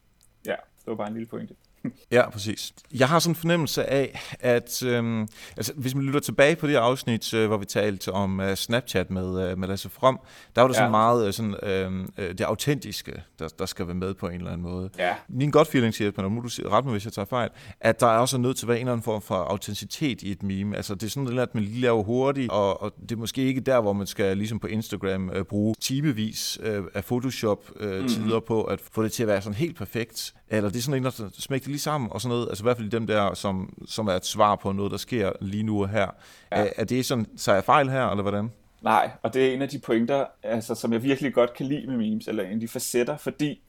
ja, 0.45 0.51
det 0.51 0.87
var 0.87 0.95
bare 0.95 1.07
en 1.07 1.13
lille 1.13 1.27
pointe. 1.27 1.55
Ja, 2.11 2.29
præcis. 2.29 2.73
Jeg 2.93 3.07
har 3.09 3.19
sådan 3.19 3.31
en 3.31 3.35
fornemmelse 3.35 3.85
af, 3.89 4.19
at 4.39 4.83
øhm, 4.83 5.27
altså, 5.57 5.73
hvis 5.75 5.95
man 5.95 6.03
lytter 6.05 6.19
tilbage 6.19 6.55
på 6.55 6.67
det 6.67 6.75
afsnit, 6.75 7.33
øh, 7.33 7.47
hvor 7.47 7.57
vi 7.57 7.65
talte 7.65 8.11
om 8.11 8.39
øh, 8.39 8.55
Snapchat 8.55 9.11
med, 9.11 9.49
øh, 9.51 9.57
med 9.57 9.67
Lasse 9.67 9.89
From, 9.89 10.19
der 10.55 10.61
var 10.61 10.73
sådan 10.73 10.83
Ja. 10.85 10.89
meget 10.91 11.27
øh, 11.27 11.33
sådan, 11.33 11.55
øhm, 11.63 12.09
øh, 12.17 12.29
det 12.29 12.41
autentiske, 12.41 13.23
der, 13.39 13.47
der 13.59 13.65
skal 13.65 13.87
være 13.87 13.95
med 13.95 14.13
på 14.13 14.27
en 14.27 14.33
eller 14.35 14.51
anden 14.51 14.67
måde. 14.67 14.89
Ja. 14.97 15.13
Min 15.29 15.51
godt 15.51 15.67
feeling 15.67 15.93
siger, 15.93 16.11
men 16.17 16.31
nu 16.35 16.41
du 16.41 16.49
sige- 16.49 16.69
ret 16.69 16.85
mig, 16.85 16.91
hvis 16.91 17.05
jeg 17.05 17.13
tager 17.13 17.25
fejl, 17.25 17.49
at 17.81 17.99
der 17.99 18.07
er 18.07 18.17
også 18.17 18.37
nødt 18.37 18.57
til 18.57 18.65
at 18.65 18.67
være 18.67 18.77
en 18.77 18.81
eller 18.81 18.91
anden 18.93 19.03
form 19.03 19.21
for 19.21 19.35
autenticitet 19.35 20.21
i 20.21 20.31
et 20.31 20.43
meme. 20.43 20.75
Altså 20.77 20.95
det 20.95 21.03
er 21.03 21.09
sådan 21.09 21.29
lidt, 21.29 21.39
at 21.39 21.55
man 21.55 21.63
lige 21.63 21.81
laver 21.81 22.03
hurtigt, 22.03 22.51
og, 22.51 22.81
og 22.81 22.93
det 23.01 23.11
er 23.11 23.15
måske 23.19 23.41
ikke 23.41 23.61
der, 23.61 23.81
hvor 23.81 23.93
man 23.93 24.07
skal 24.07 24.37
ligesom 24.37 24.59
på 24.59 24.67
Instagram 24.67 25.29
øh, 25.29 25.43
bruge 25.45 25.75
timevis 25.81 26.59
øh, 26.63 26.83
af 26.93 27.03
Photoshop-tider 27.05 28.35
øh, 28.35 28.41
på 28.47 28.63
at 28.63 28.79
få 28.91 29.03
det 29.03 29.11
til 29.11 29.23
at 29.23 29.27
være 29.27 29.41
sådan 29.41 29.55
helt 29.55 29.77
perfekt. 29.77 30.33
Eller 30.49 30.69
det 30.69 30.77
er 30.77 30.81
sådan 30.81 30.97
en, 30.97 31.03
der 31.03 31.29
smækker 31.39 31.63
det 31.63 31.71
lige 31.71 31.79
sammen, 31.79 32.11
og 32.11 32.21
sådan 32.21 32.29
noget. 32.35 32.49
Altså 32.49 32.63
i 32.63 32.65
hvert 32.65 32.77
fald 32.77 32.89
dem 32.89 33.07
der, 33.07 33.33
som, 33.33 33.73
som 33.87 34.07
er 34.07 34.13
et 34.13 34.25
svar 34.25 34.55
på 34.55 34.71
noget, 34.71 34.91
der 34.91 34.97
sker 34.97 35.31
lige 35.41 35.63
nu 35.63 35.81
og 35.81 35.89
her. 35.89 36.07
Ja. 36.51 36.65
Er, 36.65 36.69
er 36.75 36.83
det 36.83 37.05
sådan, 37.05 37.25
så 37.37 37.51
er 37.51 37.61
fejl 37.61 37.89
her, 37.89 38.05
eller 38.09 38.21
hvordan? 38.21 38.51
Nej, 38.81 39.11
og 39.21 39.33
det 39.33 39.47
er 39.47 39.53
en 39.53 39.61
af 39.61 39.69
de 39.69 39.79
pointer, 39.79 40.25
altså, 40.43 40.75
som 40.75 40.93
jeg 40.93 41.03
virkelig 41.03 41.33
godt 41.33 41.53
kan 41.53 41.65
lide 41.65 41.87
med 41.87 41.97
memes, 41.97 42.27
eller 42.27 42.43
en 42.43 42.53
af 42.53 42.59
de 42.59 42.67
facetter, 42.67 43.17
fordi 43.17 43.61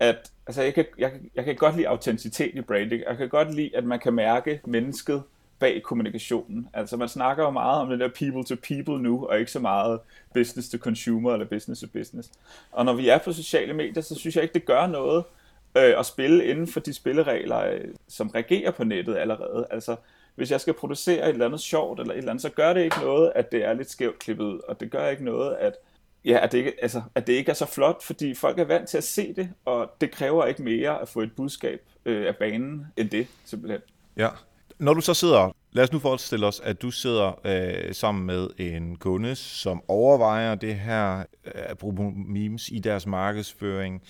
at, 0.00 0.32
altså, 0.46 0.62
jeg, 0.62 0.74
kan, 0.74 0.84
jeg, 0.98 1.12
jeg 1.34 1.44
kan 1.44 1.56
godt 1.56 1.76
lide 1.76 1.88
autenticitet 1.88 2.54
i 2.54 2.60
branding. 2.60 3.02
Jeg 3.08 3.16
kan 3.16 3.28
godt 3.28 3.54
lide, 3.54 3.76
at 3.76 3.84
man 3.84 3.98
kan 3.98 4.12
mærke 4.12 4.60
mennesket 4.64 5.22
bag 5.58 5.82
kommunikationen. 5.82 6.68
Altså 6.74 6.96
man 6.96 7.08
snakker 7.08 7.44
jo 7.44 7.50
meget 7.50 7.80
om 7.80 7.88
det 7.88 8.00
der 8.00 8.08
people 8.08 8.44
to 8.44 8.54
people 8.68 9.02
nu, 9.02 9.26
og 9.26 9.38
ikke 9.38 9.50
så 9.50 9.60
meget 9.60 10.00
business 10.34 10.68
to 10.68 10.78
consumer 10.78 11.32
eller 11.32 11.46
business 11.46 11.80
to 11.80 11.86
business. 11.92 12.30
Og 12.72 12.84
når 12.84 12.92
vi 12.92 13.08
er 13.08 13.18
på 13.18 13.32
sociale 13.32 13.72
medier, 13.72 14.02
så 14.02 14.14
synes 14.14 14.36
jeg 14.36 14.42
ikke, 14.42 14.54
det 14.54 14.64
gør 14.64 14.86
noget 14.86 15.24
øh, 15.76 15.98
at 15.98 16.06
spille 16.06 16.44
inden 16.44 16.66
for 16.66 16.80
de 16.80 16.94
spilleregler, 16.94 17.58
øh, 17.58 17.80
som 18.08 18.28
regerer 18.28 18.70
på 18.70 18.84
nettet 18.84 19.16
allerede. 19.16 19.66
Altså 19.70 19.96
hvis 20.34 20.50
jeg 20.50 20.60
skal 20.60 20.74
producere 20.74 21.28
et 21.28 21.32
eller 21.32 21.46
andet 21.46 21.60
sjovt 21.60 22.00
eller 22.00 22.12
et 22.12 22.18
eller 22.18 22.30
andet, 22.30 22.42
så 22.42 22.50
gør 22.50 22.72
det 22.72 22.82
ikke 22.82 23.00
noget, 23.00 23.32
at 23.34 23.52
det 23.52 23.64
er 23.64 23.72
lidt 23.72 23.90
skævt 23.90 24.18
klippet 24.18 24.44
ud, 24.44 24.60
og 24.68 24.80
det 24.80 24.90
gør 24.90 25.08
ikke 25.08 25.24
noget, 25.24 25.56
at 25.56 25.72
Ja, 26.24 26.38
at 26.42 26.52
det, 26.52 26.58
ikke, 26.58 26.72
altså, 26.82 27.02
at 27.14 27.26
det 27.26 27.32
ikke 27.32 27.50
er 27.50 27.54
så 27.54 27.66
flot, 27.66 28.02
fordi 28.02 28.34
folk 28.34 28.58
er 28.58 28.64
vant 28.64 28.88
til 28.88 28.98
at 28.98 29.04
se 29.04 29.34
det, 29.34 29.50
og 29.64 29.90
det 30.00 30.10
kræver 30.10 30.46
ikke 30.46 30.62
mere 30.62 31.00
at 31.00 31.08
få 31.08 31.20
et 31.20 31.32
budskab 31.36 31.80
øh, 32.04 32.26
af 32.26 32.36
banen 32.36 32.86
end 32.96 33.10
det, 33.10 33.26
simpelthen. 33.44 33.80
Ja. 34.16 34.28
Når 34.78 34.94
du 34.94 35.00
så 35.00 35.14
sidder 35.14 35.52
Lad 35.72 35.84
os 35.84 35.92
nu 35.92 35.98
forestille 35.98 36.46
os, 36.46 36.60
at 36.60 36.82
du 36.82 36.90
sidder 36.90 37.40
øh, 37.44 37.94
sammen 37.94 38.26
med 38.26 38.48
en 38.58 38.96
kunde, 38.96 39.34
som 39.34 39.82
overvejer 39.88 40.54
det 40.54 40.74
her 40.74 41.18
øh, 41.18 41.24
at 41.54 41.78
bruge 41.78 42.12
memes 42.16 42.68
i 42.68 42.78
deres 42.78 43.06
markedsføring. 43.06 44.02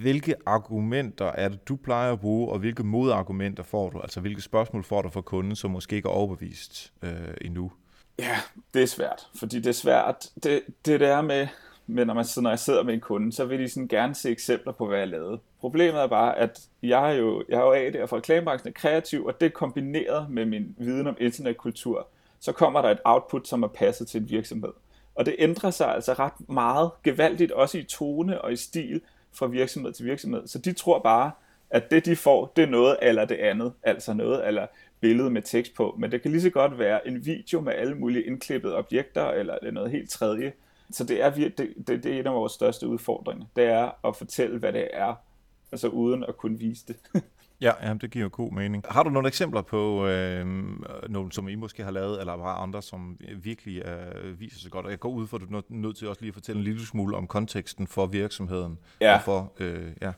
Hvilke 0.00 0.34
argumenter 0.46 1.26
er 1.26 1.48
det, 1.48 1.68
du 1.68 1.76
plejer 1.76 2.12
at 2.12 2.20
bruge, 2.20 2.52
og 2.52 2.58
hvilke 2.58 2.82
modargumenter 2.82 3.62
får 3.62 3.90
du? 3.90 4.00
Altså, 4.00 4.20
hvilke 4.20 4.42
spørgsmål 4.42 4.84
får 4.84 5.02
du 5.02 5.08
fra 5.08 5.20
kunden, 5.20 5.56
som 5.56 5.70
måske 5.70 5.96
ikke 5.96 6.08
er 6.08 6.12
overbevist 6.12 6.92
øh, 7.02 7.10
endnu? 7.40 7.72
Ja, 8.18 8.38
det 8.74 8.82
er 8.82 8.86
svært, 8.86 9.26
fordi 9.38 9.56
det 9.56 9.66
er 9.66 9.72
svært. 9.72 10.26
Det, 10.42 10.62
det 10.86 11.00
der 11.00 11.22
med, 11.22 11.46
men 11.86 12.06
når, 12.06 12.14
man, 12.14 12.24
når 12.36 12.50
jeg 12.50 12.58
sidder 12.58 12.82
med 12.82 12.94
en 12.94 13.00
kunde, 13.00 13.32
så 13.32 13.44
vil 13.44 13.60
de 13.60 13.68
sådan 13.68 13.88
gerne 13.88 14.14
se 14.14 14.30
eksempler 14.30 14.72
på, 14.72 14.86
hvad 14.86 14.98
jeg 14.98 15.08
lavede. 15.08 15.38
Problemet 15.60 16.00
er 16.00 16.06
bare, 16.06 16.38
at 16.38 16.60
jeg 16.82 17.12
er 17.12 17.14
jo, 17.14 17.44
jeg 17.48 17.56
er 17.56 17.64
jo 17.64 17.72
af 17.72 17.92
det, 17.92 18.08
for 18.08 18.16
reklamebranchen 18.16 18.68
er 18.68 18.72
kreativ, 18.72 19.24
og 19.24 19.40
det 19.40 19.52
kombineret 19.52 20.30
med 20.30 20.44
min 20.46 20.74
viden 20.78 21.06
om 21.06 21.16
internetkultur, 21.20 22.08
så 22.40 22.52
kommer 22.52 22.82
der 22.82 22.90
et 22.90 23.00
output, 23.04 23.48
som 23.48 23.62
er 23.62 23.68
passet 23.68 24.08
til 24.08 24.20
en 24.20 24.30
virksomhed. 24.30 24.72
Og 25.14 25.26
det 25.26 25.36
ændrer 25.38 25.70
sig 25.70 25.94
altså 25.94 26.12
ret 26.12 26.48
meget 26.48 26.90
gevaldigt, 27.04 27.52
også 27.52 27.78
i 27.78 27.82
tone 27.82 28.40
og 28.40 28.52
i 28.52 28.56
stil, 28.56 29.00
fra 29.32 29.46
virksomhed 29.46 29.92
til 29.92 30.06
virksomhed. 30.06 30.46
Så 30.46 30.58
de 30.58 30.72
tror 30.72 30.98
bare, 30.98 31.30
at 31.70 31.90
det 31.90 32.04
de 32.04 32.16
får, 32.16 32.52
det 32.56 32.62
er 32.62 32.68
noget 32.68 32.96
eller 33.02 33.24
det 33.24 33.36
andet, 33.36 33.72
altså 33.82 34.14
noget 34.14 34.48
eller 34.48 34.66
billede 35.00 35.30
med 35.30 35.42
tekst 35.42 35.74
på. 35.74 35.96
Men 35.98 36.12
det 36.12 36.22
kan 36.22 36.30
lige 36.30 36.42
så 36.42 36.50
godt 36.50 36.78
være 36.78 37.08
en 37.08 37.26
video 37.26 37.60
med 37.60 37.72
alle 37.72 37.94
mulige 37.94 38.24
indklippede 38.24 38.76
objekter, 38.76 39.30
eller 39.30 39.58
det 39.58 39.68
er 39.68 39.72
noget 39.72 39.90
helt 39.90 40.10
tredje. 40.10 40.52
Så 40.90 41.04
det 41.04 41.22
er, 41.22 41.30
det, 41.30 41.58
det, 41.58 42.04
det 42.04 42.06
er 42.06 42.20
en 42.20 42.26
af 42.26 42.34
vores 42.34 42.52
største 42.52 42.88
udfordringer. 42.88 43.46
Det 43.56 43.64
er 43.64 44.06
at 44.08 44.16
fortælle, 44.16 44.58
hvad 44.58 44.72
det 44.72 44.88
er, 44.92 45.14
altså 45.72 45.88
uden 45.88 46.24
at 46.24 46.36
kunne 46.36 46.58
vise 46.58 46.84
det. 46.86 46.96
Ja, 47.60 47.72
ja, 47.82 47.94
det 47.94 48.10
giver 48.10 48.28
god 48.28 48.52
mening. 48.52 48.84
Har 48.88 49.02
du 49.02 49.10
nogle 49.10 49.28
eksempler 49.28 49.62
på 49.62 50.06
øh, 50.06 50.46
nogle, 51.08 51.32
som 51.32 51.48
I 51.48 51.54
måske 51.54 51.84
har 51.84 51.90
lavet, 51.90 52.20
eller 52.20 52.36
bare 52.36 52.56
andre, 52.56 52.82
som 52.82 53.16
virkelig 53.36 53.86
øh, 53.86 54.40
viser 54.40 54.58
sig 54.58 54.70
godt? 54.70 54.84
Og 54.84 54.90
jeg 54.90 55.00
går 55.00 55.08
ud 55.08 55.26
for, 55.26 55.36
at 55.36 55.42
du 55.50 55.56
er 55.56 55.62
nødt 55.68 55.96
til 55.96 56.08
også 56.08 56.20
lige 56.20 56.28
at 56.28 56.34
fortælle 56.34 56.58
en 56.58 56.64
lille 56.64 56.86
smule 56.86 57.16
om 57.16 57.26
konteksten 57.26 57.86
for 57.86 58.06
virksomheden. 58.06 58.78
Ja. 59.00 59.14
Og 59.14 59.22
for, 59.22 59.52
øh, 59.58 59.92
ja. 60.02 60.12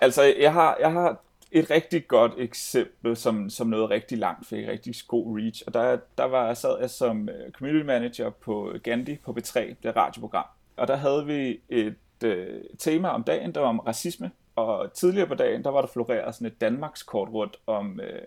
Altså, 0.00 0.34
jeg 0.40 0.52
har, 0.52 0.76
jeg 0.80 0.92
har 0.92 1.20
et 1.50 1.70
rigtig 1.70 2.08
godt 2.08 2.32
eksempel, 2.38 3.16
som, 3.16 3.50
som 3.50 3.66
noget 3.66 3.90
rigtig 3.90 4.18
langt, 4.18 4.46
fik 4.46 4.68
rigtig 4.68 4.94
god 5.08 5.38
reach. 5.38 5.62
Og 5.66 5.74
der, 5.74 5.98
der 6.18 6.24
var, 6.24 6.54
sad 6.54 6.76
jeg 6.80 6.90
som 6.90 7.28
øh, 7.28 7.52
community 7.52 7.86
manager 7.86 8.30
på 8.30 8.72
Gandhi 8.82 9.16
på 9.16 9.36
B3, 9.38 9.74
det 9.82 9.96
radioprogram. 9.96 10.44
Og 10.76 10.88
der 10.88 10.96
havde 10.96 11.26
vi 11.26 11.60
et 11.68 11.96
øh, 12.24 12.60
tema 12.78 13.08
om 13.08 13.22
dagen, 13.22 13.54
der 13.54 13.60
var 13.60 13.68
om 13.68 13.78
racisme. 13.78 14.30
Og 14.56 14.92
tidligere 14.92 15.26
på 15.26 15.34
dagen, 15.34 15.64
der 15.64 15.70
var 15.70 15.80
der 15.80 15.88
floreret 15.88 16.34
sådan 16.34 16.46
et 16.46 16.60
Danmarks 16.60 17.02
kort 17.02 17.28
rundt 17.28 17.56
om, 17.66 18.00
øh, 18.00 18.22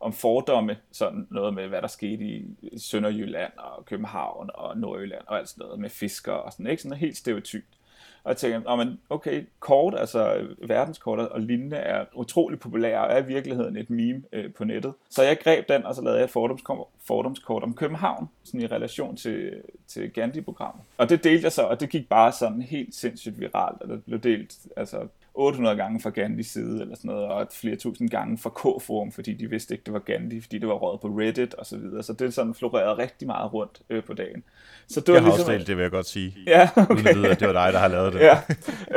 om 0.00 0.12
fordomme, 0.12 0.76
sådan 0.92 1.26
noget 1.30 1.54
med, 1.54 1.68
hvad 1.68 1.82
der 1.82 1.88
skete 1.88 2.24
i 2.24 2.56
Sønderjylland 2.78 3.52
og 3.56 3.84
København 3.84 4.50
og 4.54 4.78
Nordjylland 4.78 5.22
og 5.26 5.38
alt 5.38 5.48
sådan 5.48 5.64
noget 5.64 5.80
med 5.80 5.90
fisker 5.90 6.32
og 6.32 6.52
sådan, 6.52 6.66
ikke? 6.66 6.82
Sådan 6.82 6.98
helt 6.98 7.16
stereotypt. 7.16 7.68
Og 8.26 8.30
jeg 8.30 8.36
tænker, 8.36 8.60
oh, 8.64 8.78
men 8.78 9.00
okay, 9.10 9.44
kort, 9.60 9.94
altså 9.98 10.46
verdenskort 10.58 11.18
og 11.18 11.40
lignende 11.40 11.76
er 11.76 12.04
utrolig 12.14 12.60
populære 12.60 13.00
og 13.00 13.12
er 13.12 13.18
i 13.18 13.26
virkeligheden 13.26 13.76
et 13.76 13.90
meme 13.90 14.22
øh, 14.32 14.52
på 14.52 14.64
nettet. 14.64 14.92
Så 15.10 15.22
jeg 15.22 15.38
greb 15.38 15.68
den, 15.68 15.86
og 15.86 15.94
så 15.94 16.02
lavede 16.02 16.18
jeg 16.18 16.24
et 16.24 16.30
fordomskort, 16.30 16.86
fordomskort 17.04 17.62
om 17.62 17.74
København, 17.74 18.28
sådan 18.44 18.60
i 18.60 18.66
relation 18.66 19.16
til, 19.16 19.62
til 19.88 20.10
Gandhi-programmet. 20.10 20.82
Og 20.98 21.08
det 21.08 21.24
delte 21.24 21.44
jeg 21.44 21.52
så, 21.52 21.62
og 21.62 21.80
det 21.80 21.90
gik 21.90 22.08
bare 22.08 22.32
sådan 22.32 22.62
helt 22.62 22.94
sindssygt 22.94 23.40
viralt, 23.40 23.82
og 23.82 23.88
det 23.88 24.04
blev 24.04 24.20
delt 24.20 24.56
altså 24.76 25.08
800 25.38 25.76
gange 25.76 26.00
fra 26.00 26.10
Gandhis 26.10 26.46
side, 26.46 26.80
eller 26.80 26.96
sådan 26.96 27.08
noget, 27.08 27.26
og 27.26 27.46
flere 27.50 27.76
tusind 27.76 28.10
gange 28.10 28.38
fra 28.38 28.50
K-forum, 28.50 29.12
fordi 29.12 29.34
de 29.34 29.50
vidste 29.50 29.74
ikke, 29.74 29.84
det 29.84 29.92
var 29.92 29.98
Gandhi, 29.98 30.40
fordi 30.40 30.58
det 30.58 30.68
var 30.68 30.74
råd 30.74 30.98
på 30.98 31.08
Reddit 31.08 31.54
og 31.54 31.66
så 31.66 31.78
videre. 31.78 32.02
Så 32.02 32.12
det 32.12 32.34
sådan 32.34 32.54
florerede 32.54 33.02
rigtig 33.02 33.26
meget 33.26 33.52
rundt 33.52 33.80
øh, 33.90 34.04
på 34.04 34.14
dagen. 34.14 34.44
Så 34.88 35.00
det 35.00 35.08
var 35.08 35.14
jeg 35.14 35.22
har 35.22 35.28
ligesom, 35.28 35.40
også 35.40 35.52
delt 35.52 35.66
det, 35.66 35.76
vil 35.76 35.82
jeg 35.82 35.90
godt 35.90 36.06
sige. 36.06 36.36
Ja, 36.46 36.68
okay. 36.76 36.94
Uden 36.94 37.06
at 37.06 37.14
vide, 37.14 37.28
at 37.28 37.40
det 37.40 37.48
var 37.48 37.64
dig, 37.64 37.72
der 37.72 37.78
har 37.78 37.88
lavet 37.88 38.12
det. 38.12 38.20
ja, 38.20 38.36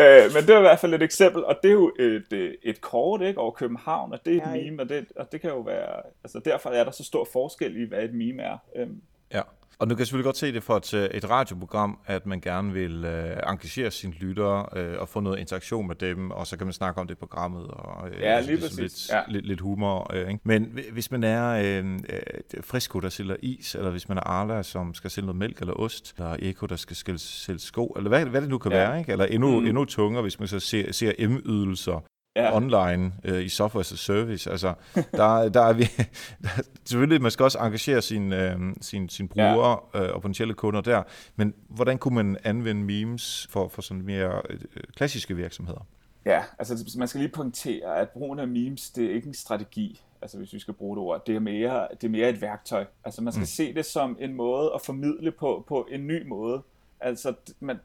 øh, 0.01 0.33
men 0.33 0.43
det 0.43 0.53
var 0.53 0.59
i 0.59 0.61
hvert 0.61 0.79
fald 0.79 0.93
et 0.93 1.03
eksempel, 1.03 1.45
og 1.45 1.59
det 1.63 1.69
er 1.69 1.73
jo 1.73 1.91
et, 1.99 2.55
et 2.63 2.81
kort 2.81 3.21
ikke, 3.21 3.39
over 3.39 3.51
København, 3.51 4.13
og 4.13 4.19
det 4.25 4.33
er 4.33 4.41
et 4.41 4.57
ja, 4.57 4.63
meme, 4.63 4.81
og 4.81 4.89
det, 4.89 5.05
og 5.15 5.31
det 5.31 5.41
kan 5.41 5.49
jo 5.49 5.59
være, 5.59 6.01
altså 6.23 6.39
derfor 6.45 6.69
er 6.69 6.83
der 6.83 6.91
så 6.91 7.03
stor 7.03 7.27
forskel 7.33 7.77
i, 7.81 7.83
hvad 7.83 8.03
et 8.03 8.13
meme 8.13 8.41
er. 8.41 8.57
Øhm, 8.75 9.01
ja. 9.33 9.41
Og 9.79 9.87
nu 9.87 9.95
kan 9.95 9.99
jeg 9.99 10.07
selvfølgelig 10.07 10.25
godt 10.25 10.37
se 10.37 10.53
det 10.53 10.63
for 10.63 10.77
et, 10.77 10.93
et 10.93 11.29
radioprogram, 11.29 11.99
at 12.05 12.25
man 12.25 12.41
gerne 12.41 12.73
vil 12.73 13.05
øh, 13.05 13.37
engagere 13.47 13.91
sine 13.91 14.13
lyttere 14.13 14.65
øh, 14.75 14.99
og 14.99 15.09
få 15.09 15.19
noget 15.19 15.39
interaktion 15.39 15.87
med 15.87 15.95
dem, 15.95 16.31
og 16.31 16.47
så 16.47 16.57
kan 16.57 16.67
man 16.67 16.73
snakke 16.73 17.01
om 17.01 17.07
det 17.07 17.15
i 17.15 17.17
programmet, 17.17 17.67
og 17.67 18.09
øh, 18.09 18.21
ja, 18.21 18.25
altså, 18.25 18.51
lige 18.51 18.59
ligesom 18.59 18.81
lidt, 18.81 19.09
ja. 19.09 19.21
lidt, 19.27 19.45
lidt 19.45 19.59
humor. 19.61 20.13
Øh, 20.13 20.27
ikke? 20.27 20.39
Men 20.43 20.79
hvis 20.91 21.11
man 21.11 21.23
er 21.23 21.49
øh, 21.49 21.93
øh, 21.93 22.63
Frisco, 22.63 22.99
der 22.99 23.09
sælger 23.09 23.35
is, 23.41 23.75
eller 23.75 23.89
hvis 23.89 24.09
man 24.09 24.17
er 24.17 24.21
Arla, 24.21 24.63
som 24.63 24.93
skal 24.93 25.11
sælge 25.11 25.25
noget 25.25 25.39
mælk 25.39 25.59
eller 25.59 25.73
ost, 25.79 26.13
eller 26.17 26.35
Eko, 26.39 26.65
der 26.65 26.75
skal 26.75 27.19
sælge 27.19 27.59
sko, 27.59 27.87
eller 27.87 28.09
hvad, 28.09 28.25
hvad 28.25 28.41
det 28.41 28.49
nu 28.49 28.57
kan 28.57 28.71
ja. 28.71 28.77
være, 28.77 28.99
ikke? 28.99 29.11
eller 29.11 29.25
endnu, 29.25 29.59
mm. 29.59 29.65
endnu 29.65 29.85
tungere, 29.85 30.21
hvis 30.21 30.39
man 30.39 30.47
så 30.47 30.59
ser, 30.59 30.91
ser 30.91 31.27
M-ydelser, 31.27 32.05
ja. 32.35 32.55
online 32.55 33.13
øh, 33.23 33.45
i 33.45 33.49
software 33.49 33.79
as 33.79 33.91
a 33.91 33.95
service. 33.95 34.51
Altså, 34.51 34.73
der, 34.95 35.49
der 35.49 35.61
er 35.61 35.73
vi, 35.73 35.83
der, 36.43 36.49
selvfølgelig, 36.85 37.21
man 37.21 37.31
skal 37.31 37.43
også 37.43 37.59
engagere 37.59 38.01
sine 38.01 38.51
øh, 38.51 38.59
sin, 38.81 39.09
sin 39.09 39.27
brugere 39.27 39.79
ja. 39.93 40.03
øh, 40.03 40.15
og 40.15 40.21
potentielle 40.21 40.53
kunder 40.53 40.81
der, 40.81 41.03
men 41.35 41.53
hvordan 41.69 41.97
kunne 41.97 42.15
man 42.15 42.37
anvende 42.43 42.83
memes 42.83 43.47
for, 43.49 43.67
for 43.67 43.81
sådan 43.81 44.03
mere 44.03 44.41
øh, 44.49 44.59
klassiske 44.95 45.35
virksomheder? 45.35 45.85
Ja, 46.25 46.43
altså 46.59 46.95
man 46.97 47.07
skal 47.07 47.21
lige 47.21 47.31
pointere, 47.31 47.97
at 47.97 48.09
brugen 48.09 48.39
af 48.39 48.47
memes, 48.47 48.89
det 48.89 49.05
er 49.05 49.13
ikke 49.13 49.27
en 49.27 49.33
strategi, 49.33 50.01
altså 50.21 50.37
hvis 50.37 50.53
vi 50.53 50.59
skal 50.59 50.73
bruge 50.73 50.95
det 50.95 51.03
ord, 51.03 51.25
det 51.25 51.35
er 51.35 51.39
mere, 51.39 51.87
det 51.91 52.03
er 52.03 52.11
mere 52.11 52.29
et 52.29 52.41
værktøj. 52.41 52.85
Altså 53.05 53.21
man 53.23 53.33
skal 53.33 53.41
mm. 53.41 53.45
se 53.45 53.73
det 53.73 53.85
som 53.85 54.17
en 54.19 54.33
måde 54.33 54.71
at 54.75 54.81
formidle 54.81 55.31
på, 55.31 55.65
på 55.67 55.87
en 55.91 56.07
ny 56.07 56.27
måde. 56.27 56.61
Altså 56.99 57.33
man, 57.59 57.79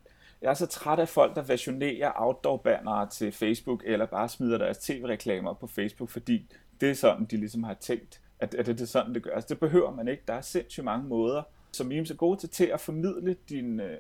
jeg 0.44 0.50
er 0.50 0.54
så 0.54 0.66
træt 0.66 0.98
af 0.98 1.09
folk, 1.09 1.37
der 1.37 1.42
versionerer 1.42 2.12
outdoor-bannere 2.14 3.09
til 3.11 3.33
Facebook, 3.33 3.83
eller 3.87 4.07
bare 4.07 4.28
smider 4.28 4.59
deres 4.59 4.78
tv-reklamer 4.78 5.54
på 5.54 5.66
Facebook, 5.66 6.11
fordi 6.11 6.46
det 6.80 6.90
er 6.90 6.94
sådan, 6.94 7.24
de 7.24 7.37
ligesom 7.37 7.62
har 7.62 7.74
tænkt, 7.74 8.20
at, 8.38 8.54
at 8.54 8.66
det 8.66 8.80
er 8.80 8.87
sådan, 8.87 9.14
det 9.14 9.22
gør. 9.22 9.30
Altså, 9.30 9.48
det 9.48 9.61
behøver 9.61 9.90
man 9.90 10.09
ikke. 10.09 10.22
Der 10.28 10.35
er 10.35 10.40
sindssygt 10.40 10.85
mange 10.85 11.09
måder, 11.09 11.42
som 11.72 11.87
memes 11.87 12.11
er 12.11 12.14
gode 12.14 12.40
til, 12.40 12.48
til 12.48 12.64
at 12.64 12.80
formidle 12.80 13.37
din, 13.48 13.80
øh, 13.80 13.98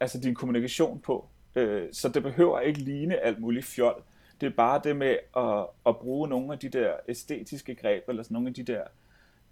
altså 0.00 0.20
din 0.20 0.34
kommunikation 0.34 1.00
på. 1.00 1.28
Øh, 1.54 1.88
så 1.92 2.08
det 2.08 2.22
behøver 2.22 2.60
ikke 2.60 2.80
ligne 2.80 3.16
alt 3.16 3.40
muligt 3.40 3.66
fjol. 3.66 4.02
Det 4.40 4.46
er 4.46 4.56
bare 4.56 4.80
det 4.84 4.96
med 4.96 5.16
at, 5.36 5.66
at 5.86 5.96
bruge 5.96 6.28
nogle 6.28 6.52
af 6.52 6.58
de 6.58 6.68
der 6.68 6.92
æstetiske 7.08 7.74
greb, 7.74 8.08
eller 8.08 8.22
sådan 8.22 8.34
nogle 8.34 8.48
af 8.48 8.54
de 8.54 8.62
der 8.62 8.82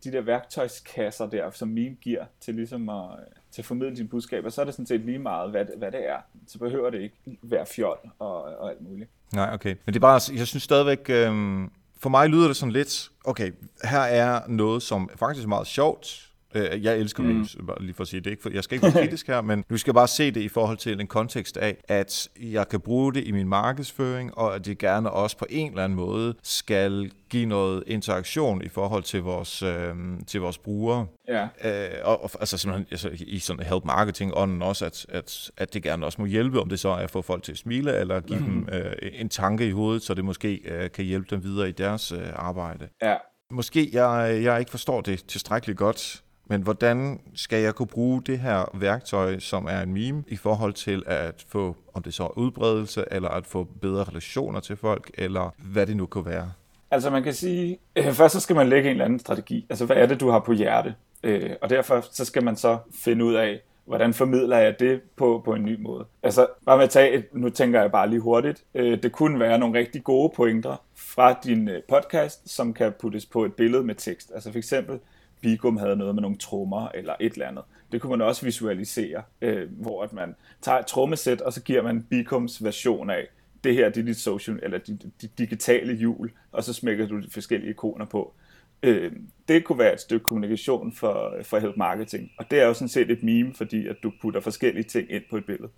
de 0.04 0.12
der 0.12 0.20
værktøjskasser 0.20 1.26
der, 1.26 1.50
som 1.50 1.68
meme 1.68 1.96
giver 2.00 2.24
til 2.40 2.54
ligesom 2.54 2.88
at, 2.88 3.04
øh, 3.04 3.26
til 3.50 3.62
at 3.62 3.66
formidle 3.66 3.96
dine 3.96 4.08
budskaber, 4.08 4.50
så 4.50 4.60
er 4.60 4.64
det 4.64 4.74
sådan 4.74 4.86
set 4.86 5.00
lige 5.00 5.18
meget, 5.18 5.50
hvad 5.50 5.64
hvad 5.76 5.92
det 5.92 6.08
er. 6.08 6.18
Så 6.46 6.58
behøver 6.58 6.90
det 6.90 7.00
ikke 7.00 7.38
være 7.42 7.66
fjol 7.66 7.98
og, 8.18 8.42
og 8.42 8.70
alt 8.70 8.80
muligt. 8.80 9.10
Nej, 9.34 9.54
okay. 9.54 9.76
Men 9.84 9.94
det 9.94 9.96
er 9.96 10.00
bare, 10.00 10.14
altså, 10.14 10.34
jeg 10.34 10.46
synes 10.46 10.62
stadigvæk, 10.62 11.10
øh, 11.10 11.60
for 11.98 12.08
mig 12.08 12.28
lyder 12.28 12.46
det 12.46 12.56
sådan 12.56 12.72
lidt, 12.72 13.10
okay, 13.24 13.52
her 13.84 14.00
er 14.00 14.48
noget, 14.48 14.82
som 14.82 15.10
faktisk 15.16 15.44
er 15.44 15.48
meget 15.48 15.66
sjovt, 15.66 16.29
Øh, 16.54 16.84
jeg 16.84 16.98
elsker 16.98 17.22
mm. 17.22 17.28
memes, 17.28 17.56
lige 17.80 17.94
for 17.94 18.02
at 18.02 18.08
sige 18.08 18.20
det. 18.20 18.30
Ikke? 18.30 18.42
For 18.42 18.50
jeg 18.50 18.64
skal 18.64 18.74
ikke 18.74 18.82
være 18.82 19.02
kritisk 19.06 19.26
her, 19.26 19.40
men 19.40 19.64
du 19.70 19.76
skal 19.76 19.94
bare 19.94 20.08
se 20.08 20.30
det 20.30 20.40
i 20.40 20.48
forhold 20.48 20.76
til 20.76 21.00
en 21.00 21.06
kontekst 21.06 21.56
af, 21.56 21.76
at 21.88 22.28
jeg 22.40 22.68
kan 22.68 22.80
bruge 22.80 23.14
det 23.14 23.24
i 23.24 23.30
min 23.30 23.48
markedsføring, 23.48 24.38
og 24.38 24.54
at 24.54 24.66
det 24.66 24.78
gerne 24.78 25.10
også 25.10 25.36
på 25.36 25.46
en 25.50 25.70
eller 25.70 25.84
anden 25.84 25.96
måde 25.96 26.34
skal 26.42 27.10
give 27.30 27.46
noget 27.46 27.84
interaktion 27.86 28.62
i 28.62 28.68
forhold 28.68 29.02
til 29.02 29.22
vores, 29.22 29.62
øh, 29.62 29.94
til 30.26 30.40
vores 30.40 30.58
brugere. 30.58 31.06
Ja. 31.28 31.48
Øh, 31.64 31.98
og, 32.04 32.24
og, 32.24 32.30
altså 32.40 32.58
simpelthen 32.58 32.86
altså, 32.90 33.10
i 33.26 33.38
sådan 33.38 33.66
help 33.66 33.84
marketing 33.84 34.32
ånden 34.34 34.62
også, 34.62 34.86
at, 34.86 35.06
at, 35.08 35.50
at 35.56 35.74
det 35.74 35.82
gerne 35.82 36.06
også 36.06 36.20
må 36.20 36.26
hjælpe, 36.26 36.60
om 36.60 36.68
det 36.68 36.80
så 36.80 36.88
er 36.88 36.94
at 36.94 37.10
få 37.10 37.22
folk 37.22 37.42
til 37.42 37.52
at 37.52 37.58
smile, 37.58 37.96
eller 37.96 38.20
give 38.20 38.38
mm. 38.38 38.44
dem 38.44 38.68
øh, 38.72 38.92
en 39.12 39.28
tanke 39.28 39.68
i 39.68 39.70
hovedet, 39.70 40.02
så 40.02 40.14
det 40.14 40.24
måske 40.24 40.60
øh, 40.64 40.90
kan 40.90 41.04
hjælpe 41.04 41.26
dem 41.30 41.42
videre 41.42 41.68
i 41.68 41.72
deres 41.72 42.12
øh, 42.12 42.28
arbejde. 42.34 42.88
Ja. 43.02 43.16
Måske 43.50 43.90
jeg, 43.92 44.40
jeg 44.42 44.58
ikke 44.58 44.70
forstår 44.70 45.00
det 45.00 45.24
tilstrækkeligt 45.24 45.78
godt, 45.78 46.22
men 46.50 46.62
hvordan 46.62 47.20
skal 47.34 47.62
jeg 47.62 47.74
kunne 47.74 47.86
bruge 47.86 48.22
det 48.22 48.38
her 48.38 48.64
værktøj, 48.74 49.38
som 49.38 49.66
er 49.66 49.80
en 49.80 49.92
meme, 49.92 50.24
i 50.28 50.36
forhold 50.36 50.72
til 50.72 51.02
at 51.06 51.44
få, 51.48 51.76
om 51.94 52.02
det 52.02 52.14
så 52.14 52.24
er 52.24 52.38
udbredelse, 52.38 53.04
eller 53.10 53.28
at 53.28 53.46
få 53.46 53.64
bedre 53.80 54.04
relationer 54.04 54.60
til 54.60 54.76
folk, 54.76 55.10
eller 55.14 55.54
hvad 55.58 55.86
det 55.86 55.96
nu 55.96 56.06
kan 56.06 56.26
være? 56.26 56.52
Altså 56.90 57.10
man 57.10 57.22
kan 57.22 57.34
sige, 57.34 57.78
øh, 57.96 58.12
først 58.12 58.34
så 58.34 58.40
skal 58.40 58.56
man 58.56 58.68
lægge 58.68 58.88
en 58.88 58.90
eller 58.90 59.04
anden 59.04 59.18
strategi. 59.18 59.66
Altså 59.70 59.86
hvad 59.86 59.96
er 59.96 60.06
det, 60.06 60.20
du 60.20 60.30
har 60.30 60.38
på 60.38 60.52
hjerte? 60.52 60.94
Øh, 61.22 61.50
og 61.62 61.70
derfor 61.70 62.04
så 62.12 62.24
skal 62.24 62.44
man 62.44 62.56
så 62.56 62.78
finde 63.04 63.24
ud 63.24 63.34
af, 63.34 63.60
hvordan 63.84 64.14
formidler 64.14 64.58
jeg 64.58 64.80
det 64.80 65.00
på, 65.16 65.42
på 65.44 65.54
en 65.54 65.64
ny 65.64 65.80
måde? 65.80 66.04
Altså, 66.22 66.46
bare 66.66 66.76
med 66.76 66.84
at 66.84 66.90
tage 66.90 67.12
et, 67.12 67.24
nu 67.32 67.50
tænker 67.50 67.80
jeg 67.80 67.92
bare 67.92 68.10
lige 68.10 68.20
hurtigt, 68.20 68.64
øh, 68.74 69.02
det 69.02 69.12
kunne 69.12 69.40
være 69.40 69.58
nogle 69.58 69.78
rigtig 69.78 70.04
gode 70.04 70.32
pointer 70.36 70.76
fra 70.96 71.38
din 71.44 71.68
øh, 71.68 71.82
podcast, 71.88 72.50
som 72.50 72.74
kan 72.74 72.92
puttes 73.00 73.26
på 73.26 73.44
et 73.44 73.54
billede 73.54 73.82
med 73.82 73.94
tekst. 73.94 74.30
Altså 74.34 74.50
for 74.50 74.58
eksempel, 74.58 74.98
Bigum 75.40 75.76
havde 75.76 75.96
noget 75.96 76.14
med 76.14 76.22
nogle 76.22 76.36
trommer 76.36 76.88
eller 76.94 77.14
et 77.20 77.32
eller 77.32 77.48
andet. 77.48 77.64
Det 77.92 78.00
kunne 78.00 78.10
man 78.10 78.20
også 78.20 78.44
visualisere, 78.44 79.22
øh, 79.40 79.68
hvor 79.70 80.02
at 80.02 80.12
man 80.12 80.34
tager 80.62 80.78
et 80.78 80.86
trommesæt, 80.86 81.40
og 81.40 81.52
så 81.52 81.62
giver 81.62 81.82
man 81.82 82.02
Bigums 82.02 82.64
version 82.64 83.10
af, 83.10 83.26
det 83.64 83.74
her 83.74 83.90
det 83.90 84.00
er 84.00 84.04
dit 84.04 84.16
social, 84.16 84.60
eller 84.62 84.78
dit, 84.78 85.04
dit 85.22 85.38
digitale 85.38 85.96
hjul, 85.96 86.30
og 86.52 86.64
så 86.64 86.72
smækker 86.72 87.06
du 87.06 87.20
de 87.20 87.30
forskellige 87.30 87.70
ikoner 87.70 88.04
på. 88.04 88.34
Øh, 88.82 89.12
det 89.48 89.64
kunne 89.64 89.78
være 89.78 89.92
et 89.92 90.00
stykke 90.00 90.24
kommunikation 90.24 90.92
for, 90.92 91.34
for 91.42 91.58
help 91.58 91.76
marketing. 91.76 92.30
Og 92.38 92.50
det 92.50 92.60
er 92.60 92.66
jo 92.66 92.74
sådan 92.74 92.88
set 92.88 93.10
et 93.10 93.22
meme, 93.22 93.54
fordi 93.54 93.86
at 93.86 93.96
du 94.02 94.12
putter 94.22 94.40
forskellige 94.40 94.84
ting 94.84 95.10
ind 95.10 95.22
på 95.30 95.36
et 95.36 95.44
billede. 95.46 95.68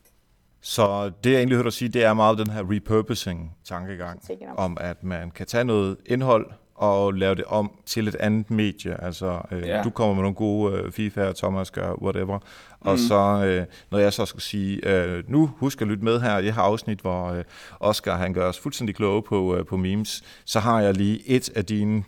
Så 0.60 1.12
det, 1.24 1.30
jeg 1.30 1.38
egentlig 1.38 1.56
hørte 1.56 1.66
dig 1.66 1.72
sige, 1.72 1.88
det 1.88 2.04
er 2.04 2.14
meget 2.14 2.38
den 2.38 2.50
her 2.50 2.62
repurposing-tankegang, 2.62 4.22
om 4.56 4.76
at 4.80 5.04
man 5.04 5.30
kan 5.30 5.46
tage 5.46 5.64
noget 5.64 5.96
indhold 6.06 6.46
og 6.74 7.12
lave 7.12 7.34
det 7.34 7.44
om 7.44 7.70
til 7.86 8.08
et 8.08 8.14
andet 8.14 8.50
medie. 8.50 9.04
Altså, 9.04 9.40
øh, 9.50 9.62
ja. 9.62 9.82
du 9.82 9.90
kommer 9.90 10.14
med 10.14 10.22
nogle 10.22 10.34
gode 10.34 10.76
øh, 10.76 10.92
FIFA, 10.92 11.32
Thomas 11.32 11.70
gør 11.70 12.02
whatever. 12.02 12.38
Og 12.80 12.92
mm. 12.92 12.98
så, 12.98 13.44
øh, 13.46 13.66
når 13.90 13.98
jeg 13.98 14.12
så 14.12 14.26
skal 14.26 14.40
sige, 14.40 14.88
øh, 14.88 15.30
nu 15.30 15.46
husk 15.56 15.82
at 15.82 15.88
lytte 15.88 16.04
med 16.04 16.20
her 16.20 16.40
det 16.40 16.54
her 16.54 16.62
afsnit, 16.62 17.00
hvor 17.00 17.26
øh, 17.26 17.44
Oscar 17.80 18.16
han 18.16 18.32
gør 18.32 18.48
os 18.48 18.58
fuldstændig 18.58 18.96
kloge 18.96 19.22
på, 19.22 19.56
øh, 19.56 19.66
på 19.66 19.76
memes, 19.76 20.22
så 20.44 20.60
har 20.60 20.80
jeg 20.80 20.96
lige 20.96 21.28
et 21.28 21.50
af 21.56 21.64
dine 21.64 22.04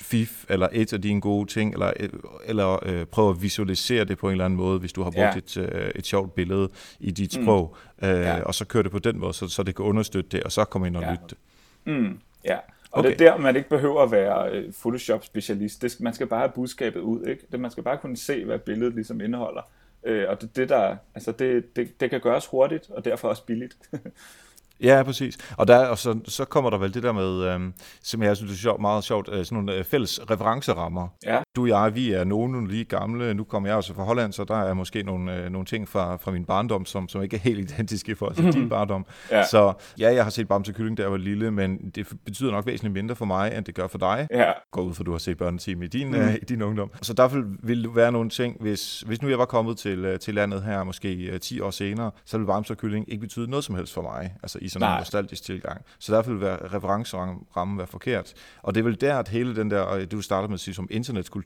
fif, 0.00 0.44
eller 0.48 0.68
et 0.72 0.92
af 0.92 1.02
dine 1.02 1.20
gode 1.20 1.50
ting, 1.50 1.72
eller, 1.72 1.92
eller 2.44 2.78
øh, 2.86 3.06
prøve 3.06 3.30
at 3.30 3.42
visualisere 3.42 4.04
det 4.04 4.18
på 4.18 4.26
en 4.26 4.32
eller 4.32 4.44
anden 4.44 4.56
måde, 4.56 4.78
hvis 4.78 4.92
du 4.92 5.02
har 5.02 5.10
brugt 5.10 5.16
ja. 5.16 5.36
et, 5.36 5.56
øh, 5.56 5.90
et 5.94 6.06
sjovt 6.06 6.34
billede 6.34 6.68
i 7.00 7.10
dit 7.10 7.36
mm. 7.36 7.44
sprog, 7.44 7.76
øh, 8.02 8.08
ja. 8.08 8.42
og 8.42 8.54
så 8.54 8.64
kører 8.64 8.82
det 8.82 8.92
på 8.92 8.98
den 8.98 9.18
måde, 9.18 9.34
så, 9.34 9.48
så 9.48 9.62
det 9.62 9.74
kan 9.74 9.84
understøtte 9.84 10.30
det, 10.30 10.42
og 10.42 10.52
så 10.52 10.64
kommer 10.64 10.86
ind 10.86 10.96
og 10.96 11.02
ja. 11.02 11.10
lytte 11.10 11.24
det. 11.28 11.38
Mm. 11.86 12.18
Ja, 12.44 12.56
og 12.94 12.98
okay. 12.98 13.10
det 13.10 13.20
er 13.20 13.32
der, 13.32 13.38
man 13.38 13.56
ikke 13.56 13.68
behøver 13.68 14.02
at 14.02 14.10
være 14.10 14.50
øh, 14.50 14.72
Photoshop-specialist. 14.72 15.82
Det, 15.82 16.00
man 16.00 16.14
skal 16.14 16.26
bare 16.26 16.40
have 16.40 16.52
budskabet 16.54 17.00
ud, 17.00 17.26
ikke? 17.26 17.46
Det, 17.52 17.60
man 17.60 17.70
skal 17.70 17.82
bare 17.82 17.98
kunne 17.98 18.16
se, 18.16 18.44
hvad 18.44 18.58
billedet 18.58 18.94
ligesom 18.94 19.20
indeholder. 19.20 19.62
Øh, 20.04 20.28
og 20.28 20.40
det, 20.40 20.56
det, 20.56 20.68
der, 20.68 20.96
altså 21.14 21.32
det, 21.32 21.76
det, 21.76 22.00
det 22.00 22.10
kan 22.10 22.20
gøres 22.20 22.46
hurtigt, 22.46 22.90
og 22.90 23.04
derfor 23.04 23.28
også 23.28 23.44
billigt. 23.44 23.76
Ja, 24.80 25.02
præcis. 25.02 25.38
Og, 25.58 25.68
der, 25.68 25.86
og 25.86 25.98
så, 25.98 26.20
så 26.24 26.44
kommer 26.44 26.70
der 26.70 26.78
vel 26.78 26.94
det 26.94 27.02
der 27.02 27.12
med, 27.12 27.44
øhm, 27.44 27.74
som 28.02 28.22
jeg 28.22 28.36
synes 28.36 28.52
er 28.52 28.56
sjovt, 28.56 28.80
meget 28.80 29.04
sjovt, 29.04 29.28
øh, 29.32 29.44
sådan 29.44 29.64
nogle 29.64 29.78
øh, 29.78 29.84
fælles 29.84 30.20
referencerammer. 30.30 31.08
Ja. 31.24 31.42
Du 31.56 31.62
og 31.62 31.68
jeg, 31.68 31.94
vi 31.94 32.12
er 32.12 32.24
nogen 32.24 32.66
lige 32.66 32.84
gamle. 32.84 33.34
Nu 33.34 33.44
kommer 33.44 33.68
jeg 33.68 33.76
også 33.76 33.94
fra 33.94 34.02
Holland, 34.02 34.32
så 34.32 34.44
der 34.44 34.56
er 34.56 34.74
måske 34.74 35.02
nogle, 35.02 35.36
øh, 35.36 35.50
nogle 35.50 35.66
ting 35.66 35.88
fra, 35.88 36.16
fra 36.16 36.30
min 36.30 36.44
barndom, 36.44 36.86
som, 36.86 37.08
som 37.08 37.22
ikke 37.22 37.36
er 37.36 37.40
helt 37.40 37.58
identiske 37.70 38.16
for 38.16 38.32
mm-hmm. 38.36 38.52
din 38.52 38.68
barndom. 38.74 39.06
Ja. 39.30 39.46
Så 39.46 39.72
ja, 39.98 40.14
jeg 40.14 40.24
har 40.24 40.30
set 40.30 40.48
Bamse 40.48 40.72
Kylling, 40.72 40.96
da 40.96 41.02
jeg 41.02 41.10
var 41.10 41.16
lille, 41.16 41.50
men 41.50 41.90
det 41.94 42.12
betyder 42.24 42.50
nok 42.50 42.66
væsentligt 42.66 42.92
mindre 42.92 43.16
for 43.16 43.24
mig, 43.24 43.56
end 43.56 43.64
det 43.64 43.74
gør 43.74 43.86
for 43.86 43.98
dig. 43.98 44.28
Ja. 44.30 44.52
Gå 44.70 44.80
ud 44.80 44.94
for, 44.94 45.04
du 45.04 45.10
har 45.10 45.18
set 45.18 45.38
børneteam 45.38 45.82
i 45.82 45.86
din, 45.86 46.08
mm. 46.08 46.14
øh, 46.14 46.34
i 46.34 46.44
din 46.48 46.62
ungdom. 46.62 46.90
Så 47.02 47.12
derfor 47.12 47.42
vil 47.62 47.88
være 47.94 48.12
nogle 48.12 48.30
ting, 48.30 48.56
hvis, 48.60 49.00
hvis 49.00 49.22
nu 49.22 49.28
jeg 49.28 49.38
var 49.38 49.44
kommet 49.44 49.78
til, 49.78 50.04
øh, 50.04 50.18
til 50.18 50.34
landet 50.34 50.62
her, 50.62 50.84
måske 50.84 51.14
øh, 51.14 51.40
10 51.40 51.60
år 51.60 51.70
senere, 51.70 52.10
så 52.24 52.36
ville 52.36 52.46
Bamse 52.46 52.74
Kylling 52.74 53.08
ikke 53.08 53.20
betyde 53.20 53.50
noget 53.50 53.64
som 53.64 53.74
helst 53.74 53.94
for 53.94 54.02
mig. 54.02 54.34
Altså 54.42 54.58
i 54.62 54.68
sådan 54.68 54.86
Nej. 54.86 54.96
en 54.96 55.00
nostalgisk 55.00 55.42
tilgang. 55.42 55.84
Så 55.98 56.14
derfor 56.14 56.30
vil 56.30 56.40
være 56.40 56.58
referencerammen 56.74 57.78
være 57.78 57.86
forkert. 57.86 58.32
Og 58.62 58.74
det 58.74 58.80
er 58.80 58.84
vel 58.84 59.00
der, 59.00 59.18
at 59.18 59.28
hele 59.28 59.56
den 59.56 59.70
der, 59.70 59.98
det 59.98 60.12
du 60.12 60.20
startede 60.20 60.48
med 60.48 60.54
at 60.54 60.60
sige, 60.60 60.74
som 60.74 60.88
internetkultur, 60.90 61.43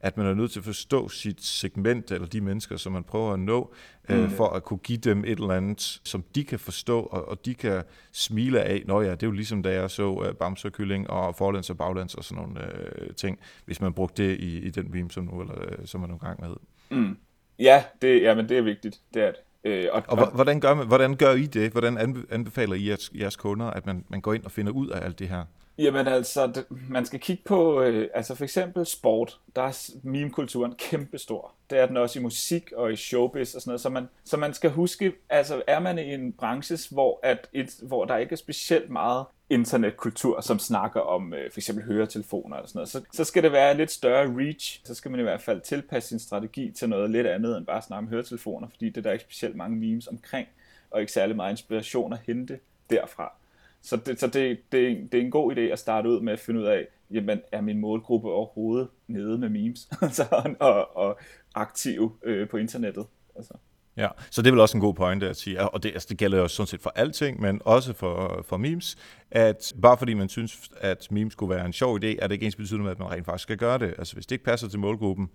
at 0.00 0.16
man 0.16 0.26
er 0.26 0.34
nødt 0.34 0.50
til 0.50 0.58
at 0.58 0.64
forstå 0.64 1.08
sit 1.08 1.42
segment, 1.42 2.10
eller 2.10 2.26
de 2.26 2.40
mennesker, 2.40 2.76
som 2.76 2.92
man 2.92 3.04
prøver 3.04 3.32
at 3.32 3.40
nå, 3.40 3.74
øh, 4.08 4.18
mm. 4.18 4.24
øh, 4.24 4.30
for 4.30 4.48
at 4.48 4.64
kunne 4.64 4.78
give 4.78 4.98
dem 4.98 5.24
et 5.24 5.30
eller 5.30 5.50
andet, 5.50 6.00
som 6.04 6.24
de 6.34 6.44
kan 6.44 6.58
forstå, 6.58 7.00
og, 7.00 7.28
og 7.28 7.44
de 7.44 7.54
kan 7.54 7.82
smile 8.12 8.62
af. 8.62 8.82
Nå 8.86 9.00
ja, 9.00 9.10
det 9.10 9.22
er 9.22 9.26
jo 9.26 9.32
ligesom 9.32 9.62
da 9.62 9.72
jeg 9.72 9.90
så 9.90 10.10
uh, 10.10 10.34
Bamse 10.34 10.70
og 11.08 11.36
forlands 11.36 11.70
og 11.70 11.78
baglands 11.78 12.14
og 12.14 12.24
sådan 12.24 12.44
nogle 12.44 12.60
uh, 12.60 13.14
ting, 13.14 13.38
hvis 13.64 13.80
man 13.80 13.92
brugte 13.92 14.22
det 14.22 14.40
i, 14.40 14.58
i 14.58 14.70
den 14.70 14.90
meme, 14.90 15.10
som, 15.10 15.24
nu, 15.24 15.40
eller, 15.40 15.54
uh, 15.54 15.84
som 15.84 16.00
man 16.00 16.10
nogle 16.10 16.20
gang 16.26 16.40
med. 16.40 16.56
Mm. 16.90 17.16
Ja, 17.58 17.84
det, 18.02 18.22
ja, 18.22 18.34
men 18.34 18.48
det 18.48 18.58
er 18.58 18.62
vigtigt. 18.62 19.00
Det 19.14 19.22
er 19.22 19.26
det. 19.26 19.40
Øh, 19.64 19.88
og, 19.92 20.02
og, 20.08 20.18
og 20.18 20.34
hvordan, 20.34 20.60
gør 20.60 20.74
man, 20.74 20.86
hvordan 20.86 21.16
gør 21.16 21.32
I 21.32 21.46
det? 21.46 21.72
Hvordan 21.72 22.24
anbefaler 22.30 22.74
I 22.74 22.88
jeres, 22.88 23.12
jeres 23.14 23.36
kunder, 23.36 23.66
at 23.66 23.86
man, 23.86 24.04
man 24.08 24.20
går 24.20 24.34
ind 24.34 24.44
og 24.44 24.50
finder 24.50 24.72
ud 24.72 24.88
af 24.88 25.04
alt 25.04 25.18
det 25.18 25.28
her? 25.28 25.44
Jamen 25.82 26.06
altså, 26.06 26.64
man 26.88 27.06
skal 27.06 27.20
kigge 27.20 27.42
på, 27.46 27.82
øh, 27.82 28.08
altså 28.14 28.34
for 28.34 28.44
eksempel 28.44 28.86
sport, 28.86 29.38
der 29.56 29.62
er 29.62 29.90
meme-kulturen 30.02 30.74
kæmpestor. 30.74 31.52
Det 31.70 31.78
er 31.78 31.86
den 31.86 31.96
også 31.96 32.18
i 32.18 32.22
musik 32.22 32.72
og 32.72 32.92
i 32.92 32.96
showbiz 32.96 33.54
og 33.54 33.60
sådan 33.60 33.70
noget, 33.70 33.80
så 33.80 33.88
man, 33.88 34.08
så 34.24 34.36
man 34.36 34.54
skal 34.54 34.70
huske, 34.70 35.12
altså 35.28 35.62
er 35.66 35.78
man 35.80 35.98
i 35.98 36.14
en 36.14 36.32
branche, 36.32 36.94
hvor, 36.94 37.20
at 37.22 37.48
et, 37.52 37.74
hvor 37.82 38.04
der 38.04 38.16
ikke 38.16 38.32
er 38.32 38.36
specielt 38.36 38.90
meget 38.90 39.24
internetkultur, 39.50 40.40
som 40.40 40.58
snakker 40.58 41.00
om 41.00 41.34
øh, 41.34 41.50
for 41.52 41.60
eksempel 41.60 41.84
høretelefoner 41.84 42.56
og 42.56 42.68
sådan 42.68 42.78
noget, 42.78 42.88
så, 42.88 43.02
så 43.12 43.24
skal 43.24 43.42
det 43.42 43.52
være 43.52 43.76
lidt 43.76 43.90
større 43.90 44.34
reach. 44.36 44.80
Så 44.84 44.94
skal 44.94 45.10
man 45.10 45.20
i 45.20 45.22
hvert 45.22 45.42
fald 45.42 45.60
tilpasse 45.60 46.08
sin 46.08 46.18
strategi 46.18 46.70
til 46.70 46.88
noget 46.88 47.10
lidt 47.10 47.26
andet 47.26 47.56
end 47.56 47.66
bare 47.66 47.76
at 47.76 47.84
snakke 47.84 48.06
om 48.06 48.08
høretelefoner, 48.08 48.68
fordi 48.68 48.86
det 48.86 48.94
der 48.94 49.00
er 49.00 49.02
der 49.02 49.12
ikke 49.12 49.24
specielt 49.24 49.56
mange 49.56 49.76
memes 49.76 50.06
omkring, 50.06 50.48
og 50.90 51.00
ikke 51.00 51.12
særlig 51.12 51.36
meget 51.36 51.50
inspiration 51.50 52.12
at 52.12 52.18
hente 52.26 52.58
derfra. 52.90 53.41
Så, 53.82 53.96
det, 53.96 54.20
så 54.20 54.26
det, 54.26 54.58
det, 54.72 55.12
det 55.12 55.20
er 55.20 55.24
en 55.24 55.30
god 55.30 55.56
idé 55.56 55.60
at 55.60 55.78
starte 55.78 56.08
ud 56.08 56.20
med 56.20 56.32
at 56.32 56.40
finde 56.40 56.60
ud 56.60 56.66
af, 56.66 56.86
jamen 57.10 57.40
er 57.52 57.60
min 57.60 57.80
målgruppe 57.80 58.28
overhovedet 58.28 58.88
nede 59.08 59.38
med 59.38 59.48
memes 59.48 59.88
altså, 60.02 60.54
og, 60.60 60.96
og 60.96 61.18
aktiv 61.54 62.18
øh, 62.24 62.48
på 62.48 62.56
internettet. 62.56 63.06
Altså. 63.36 63.54
Ja, 63.96 64.08
så 64.30 64.42
det 64.42 64.48
er 64.48 64.52
vel 64.52 64.60
også 64.60 64.76
en 64.76 64.80
god 64.80 64.94
pointe 64.94 65.28
at 65.28 65.36
sige, 65.36 65.60
og 65.60 65.82
det, 65.82 65.88
altså 65.92 66.06
det 66.10 66.18
gælder 66.18 66.38
jo 66.38 66.48
sådan 66.48 66.66
set 66.66 66.80
for 66.80 66.92
alting, 66.94 67.40
men 67.40 67.60
også 67.64 67.92
for, 67.92 68.44
for 68.48 68.56
memes, 68.56 68.96
at 69.30 69.72
bare 69.82 69.98
fordi 69.98 70.14
man 70.14 70.28
synes, 70.28 70.70
at 70.80 71.08
memes 71.10 71.32
skulle 71.32 71.54
være 71.54 71.66
en 71.66 71.72
sjov 71.72 71.96
idé, 71.96 72.06
er 72.06 72.26
det 72.26 72.32
ikke 72.32 72.46
ens 72.46 72.56
betydende 72.56 72.82
med, 72.82 72.90
at 72.90 72.98
man 72.98 73.10
rent 73.10 73.24
faktisk 73.24 73.42
skal 73.42 73.56
gøre 73.56 73.78
det. 73.78 73.94
Altså 73.98 74.14
hvis 74.14 74.26
det 74.26 74.34
ikke 74.34 74.44
passer 74.44 74.68
til 74.68 74.78
målgruppen, 74.78 75.30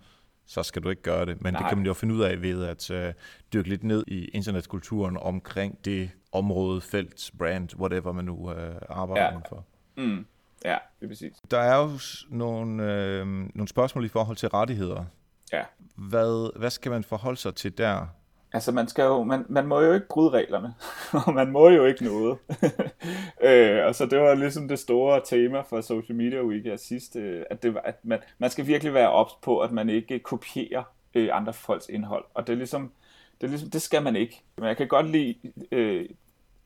så 0.46 0.64
skal 0.64 0.84
du 0.84 0.90
ikke 0.90 1.02
gøre 1.02 1.26
det. 1.26 1.42
Men 1.42 1.54
Nej. 1.54 1.62
det 1.62 1.70
kan 1.70 1.78
man 1.78 1.88
jo 1.88 1.94
finde 1.94 2.16
ud 2.16 2.22
af 2.22 2.42
ved 2.42 2.64
at 2.64 2.92
uh, 2.92 3.14
dykke 3.54 3.70
lidt 3.70 3.84
ned 3.84 4.04
i 4.08 4.26
internetkulturen 4.26 5.18
omkring 5.18 5.86
det 5.86 6.10
område, 6.38 6.82
felt, 6.82 7.32
brand, 7.38 7.76
whatever 7.80 8.12
man 8.12 8.26
nu 8.26 8.36
uh, 8.36 8.54
arbejder 8.90 9.24
ja. 9.24 9.40
for. 9.50 9.66
Mm. 9.98 10.26
Ja, 10.66 10.78
det 11.00 11.06
er 11.06 11.08
præcis. 11.08 11.34
Der 11.52 11.60
er 11.60 11.84
jo 11.84 12.00
nogle, 12.30 12.94
øh, 12.94 13.28
nogle 13.28 13.68
spørgsmål 13.68 14.06
i 14.06 14.08
forhold 14.08 14.38
til 14.38 14.50
rettigheder. 14.50 15.06
Ja. 15.54 15.64
Hvad, 15.96 16.60
hvad 16.60 16.70
skal 16.70 16.92
man 16.92 17.04
forholde 17.04 17.38
sig 17.38 17.56
til 17.56 17.78
der? 17.78 18.08
Altså, 18.54 18.72
man, 18.72 18.88
skal 18.88 19.04
jo, 19.04 19.24
man, 19.24 19.46
man 19.50 19.68
må 19.68 19.82
jo 19.82 19.94
ikke 19.94 20.08
bryde 20.08 20.30
reglerne, 20.30 20.74
og 21.26 21.34
man 21.34 21.52
må 21.52 21.70
jo 21.70 21.86
ikke 21.86 22.04
noget. 22.04 22.38
øh, 23.50 23.86
og 23.86 23.96
så 23.96 24.06
det 24.06 24.20
var 24.20 24.34
ligesom 24.34 24.68
det 24.68 24.80
store 24.80 25.22
tema 25.26 25.62
for 25.62 25.82
Social 25.82 26.16
Media 26.16 26.44
Week 26.44 26.66
her 26.66 26.78
sidst, 26.78 27.16
øh, 27.16 27.44
at, 27.50 27.64
det 27.64 27.74
var, 27.74 27.82
at 27.82 28.06
man, 28.06 28.20
man 28.38 28.50
skal 28.50 28.68
virkelig 28.68 28.94
være 28.94 29.12
ops 29.12 29.34
på, 29.42 29.60
at 29.60 29.72
man 29.72 29.90
ikke 29.90 30.20
kopierer 30.20 30.84
øh, 31.14 31.30
andre 31.32 31.54
folks 31.54 31.90
indhold. 31.90 32.26
Og 32.34 32.48
det 32.48 32.54
er 32.54 32.58
ligesom, 32.58 32.92
det, 33.42 33.48
er 33.48 33.52
ligesom, 33.52 33.70
det 33.70 33.82
skal 33.82 34.04
man 34.04 34.16
ikke. 34.16 34.44
Men 34.58 34.68
jeg 34.68 34.78
kan 34.78 34.88
godt 34.88 35.10
lide 35.10 35.36
øh, 35.72 36.10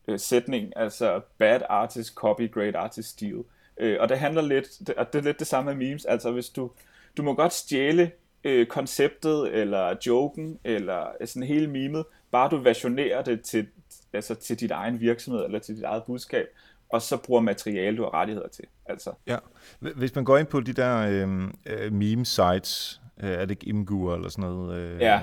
øh, 0.08 0.18
sætning, 0.18 0.72
altså 0.76 1.20
bad 1.38 1.60
artist 1.68 2.14
copy, 2.14 2.52
great 2.52 2.76
artist 2.76 3.08
steal. 3.08 3.44
Øh, 3.78 3.96
og 4.00 4.08
det 4.08 4.18
handler 4.18 4.42
lidt, 4.42 4.88
og 4.96 5.12
det 5.12 5.18
er 5.18 5.22
lidt 5.22 5.38
det 5.38 5.46
samme 5.46 5.74
med 5.74 5.86
memes, 5.88 6.04
altså 6.04 6.30
hvis 6.30 6.48
du, 6.48 6.70
du 7.16 7.22
må 7.22 7.34
godt 7.34 7.52
stjæle 7.52 8.10
øh, 8.44 8.66
konceptet, 8.66 9.54
eller 9.54 9.94
joken, 10.06 10.58
eller 10.64 11.06
sådan 11.24 11.48
hele 11.48 11.66
memet, 11.66 12.04
bare 12.30 12.50
du 12.50 12.56
versionerer 12.56 13.22
det 13.22 13.40
til, 13.40 13.66
altså 14.12 14.34
til 14.34 14.60
dit 14.60 14.70
egen 14.70 15.00
virksomhed, 15.00 15.44
eller 15.44 15.58
til 15.58 15.76
dit 15.76 15.84
eget 15.84 16.02
budskab, 16.04 16.46
og 16.88 17.02
så 17.02 17.16
bruger 17.16 17.40
materiale, 17.40 17.96
du 17.96 18.02
har 18.02 18.14
rettigheder 18.14 18.48
til. 18.48 18.64
Altså. 18.86 19.12
Ja. 19.26 19.36
Hvis 19.78 20.14
man 20.14 20.24
går 20.24 20.38
ind 20.38 20.46
på 20.46 20.60
de 20.60 20.72
der 20.72 20.98
øh, 20.98 21.48
øh 21.66 21.92
meme 21.92 22.26
sites, 22.26 23.00
øh, 23.22 23.30
er 23.30 23.40
det 23.40 23.50
ikke 23.50 23.66
Imgur 23.66 24.14
eller 24.14 24.28
sådan 24.28 24.50
noget? 24.50 24.76
Øh, 24.76 25.00
ja. 25.00 25.20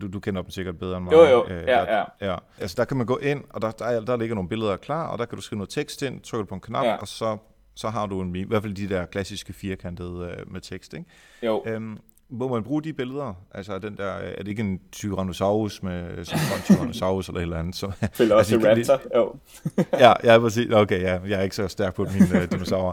Du, 0.00 0.08
du 0.08 0.20
kender 0.20 0.42
dem 0.42 0.50
sikkert 0.50 0.78
bedre 0.78 0.96
end 0.96 1.04
mig. 1.04 1.12
Jo, 1.12 1.24
jo, 1.24 1.46
øh, 1.48 1.50
ja, 1.50 1.72
der, 1.72 2.04
ja. 2.20 2.30
ja. 2.30 2.36
Altså 2.58 2.74
der 2.78 2.84
kan 2.84 2.96
man 2.96 3.06
gå 3.06 3.16
ind, 3.16 3.44
og 3.50 3.62
der, 3.62 3.70
der, 3.70 4.00
der 4.00 4.16
ligger 4.16 4.34
nogle 4.34 4.48
billeder 4.48 4.76
klar, 4.76 5.06
og 5.06 5.18
der 5.18 5.24
kan 5.24 5.36
du 5.36 5.42
skrive 5.42 5.58
noget 5.58 5.70
tekst 5.70 6.02
ind, 6.02 6.20
trykker 6.20 6.44
du 6.44 6.48
på 6.48 6.54
en 6.54 6.60
knap, 6.60 6.84
ja. 6.84 6.96
og 6.96 7.08
så, 7.08 7.36
så 7.74 7.88
har 7.88 8.06
du 8.06 8.20
en 8.20 8.32
meme. 8.32 8.44
I 8.44 8.48
hvert 8.48 8.62
fald 8.62 8.74
de 8.74 8.88
der 8.88 9.06
klassiske 9.06 9.52
firkantede 9.52 10.36
øh, 10.38 10.52
med 10.52 10.60
tekst, 10.60 10.94
ikke? 10.94 11.06
Jo. 11.42 11.62
Øhm, 11.66 11.98
må 12.30 12.48
man 12.48 12.62
bruge 12.62 12.82
de 12.82 12.92
billeder? 12.92 13.34
Altså 13.54 13.78
den 13.78 13.96
der, 13.96 14.04
er 14.04 14.36
det 14.36 14.48
ikke 14.48 14.62
en 14.62 14.80
Tyrannosaurus 14.92 15.82
med 15.82 16.24
sådan 16.24 16.40
en 16.40 16.62
Tyrannosaurus 16.64 17.28
eller 17.28 17.38
et 17.38 17.42
eller 17.42 17.58
andet? 17.58 17.76
Så, 17.76 17.92
Velociraptor, 18.18 18.68
altså, 18.68 18.98
jo. 19.16 19.34
ja, 20.04 20.12
ja, 20.24 20.38
præcis. 20.38 20.70
Okay, 20.72 21.00
ja, 21.00 21.18
jeg 21.26 21.38
er 21.38 21.42
ikke 21.42 21.56
så 21.56 21.68
stærk 21.68 21.94
på 21.94 22.04
mine 22.04 22.42
uh, 22.42 22.50
dinosaurer. 22.50 22.92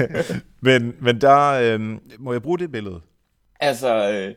men, 0.68 0.96
men 1.00 1.20
der, 1.20 1.50
øh, 1.50 1.98
må 2.18 2.32
jeg 2.32 2.42
bruge 2.42 2.58
det 2.58 2.72
billede? 2.72 3.00
Altså, 3.60 4.10
øh, 4.12 4.34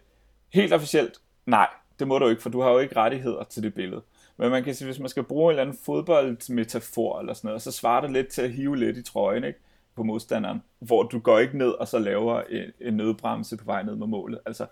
helt 0.54 0.74
officielt, 0.74 1.14
nej, 1.48 1.68
det 2.00 2.08
må 2.08 2.20
du 2.20 2.28
ikke, 2.28 2.42
for 2.42 2.50
du 2.50 2.62
har 2.62 2.70
jo 2.70 2.80
ikke 2.80 2.96
rettigheder 2.96 3.44
til 3.44 3.64
det 3.64 3.74
billede. 3.74 4.02
Men 4.38 4.50
man 4.50 4.64
kan 4.64 4.76
sige, 4.76 4.86
hvis 4.86 5.00
man 5.00 5.10
skal 5.10 5.24
bruge 5.24 5.46
en 5.46 5.50
eller 5.50 5.62
anden 5.62 5.78
fodboldmetafor 5.86 7.20
eller 7.20 7.34
sådan 7.34 7.48
noget, 7.48 7.62
så 7.62 7.72
svarer 7.72 8.02
det 8.02 8.12
lidt 8.12 8.28
til 8.28 8.42
at 8.42 8.52
hive 8.52 8.78
lidt 8.78 8.98
i 8.98 9.04
trøjen, 9.04 9.44
ikke? 9.44 9.60
på 9.98 10.04
modstanderen, 10.04 10.64
hvor 10.80 11.04
du 11.04 11.20
går 11.20 11.40
ikke 11.40 11.58
ned 11.58 11.70
og 11.70 11.88
så 11.88 12.00
laver 12.00 12.42
en, 12.42 12.72
en 12.82 12.98
nødbremse 12.98 13.58
på 13.58 13.66
vej 13.66 13.84
ned 13.84 13.96
med 13.96 14.08
målet. 14.08 14.40
Altså, 14.46 14.66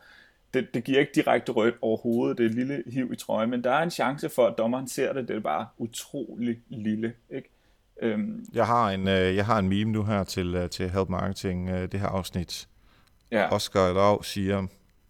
det, 0.54 0.68
det 0.74 0.84
giver 0.84 1.00
ikke 1.00 1.12
direkte 1.16 1.52
rødt 1.52 1.76
overhovedet, 1.82 2.38
det 2.38 2.46
er 2.46 2.50
et 2.50 2.56
lille 2.56 2.84
hiv 2.88 3.14
i 3.14 3.16
trøjen, 3.16 3.50
men 3.50 3.64
der 3.64 3.72
er 3.72 3.84
en 3.84 3.92
chance 3.92 4.30
for, 4.30 4.48
at 4.48 4.58
dommeren 4.58 4.88
ser 4.88 5.14
det, 5.14 5.28
det 5.28 5.36
er 5.36 5.40
bare 5.40 5.68
utrolig 5.78 6.60
lille, 6.70 7.14
ikke? 7.30 7.50
Øhm, 8.02 8.46
jeg, 8.54 8.68
har 8.68 8.90
en, 8.90 9.08
øh, 9.08 9.36
jeg 9.36 9.46
har 9.46 9.60
en 9.60 9.70
meme 9.70 9.92
nu 9.92 10.04
her 10.04 10.24
til, 10.24 10.56
øh, 10.56 10.70
til 10.70 10.90
Help 10.90 11.10
Marketing, 11.10 11.70
øh, 11.70 11.92
det 11.92 12.00
her 12.00 12.08
afsnit. 12.08 12.68
Ja. 13.32 13.54
Oscar 13.54 13.94
Lav 13.94 14.24
siger, 14.24 14.68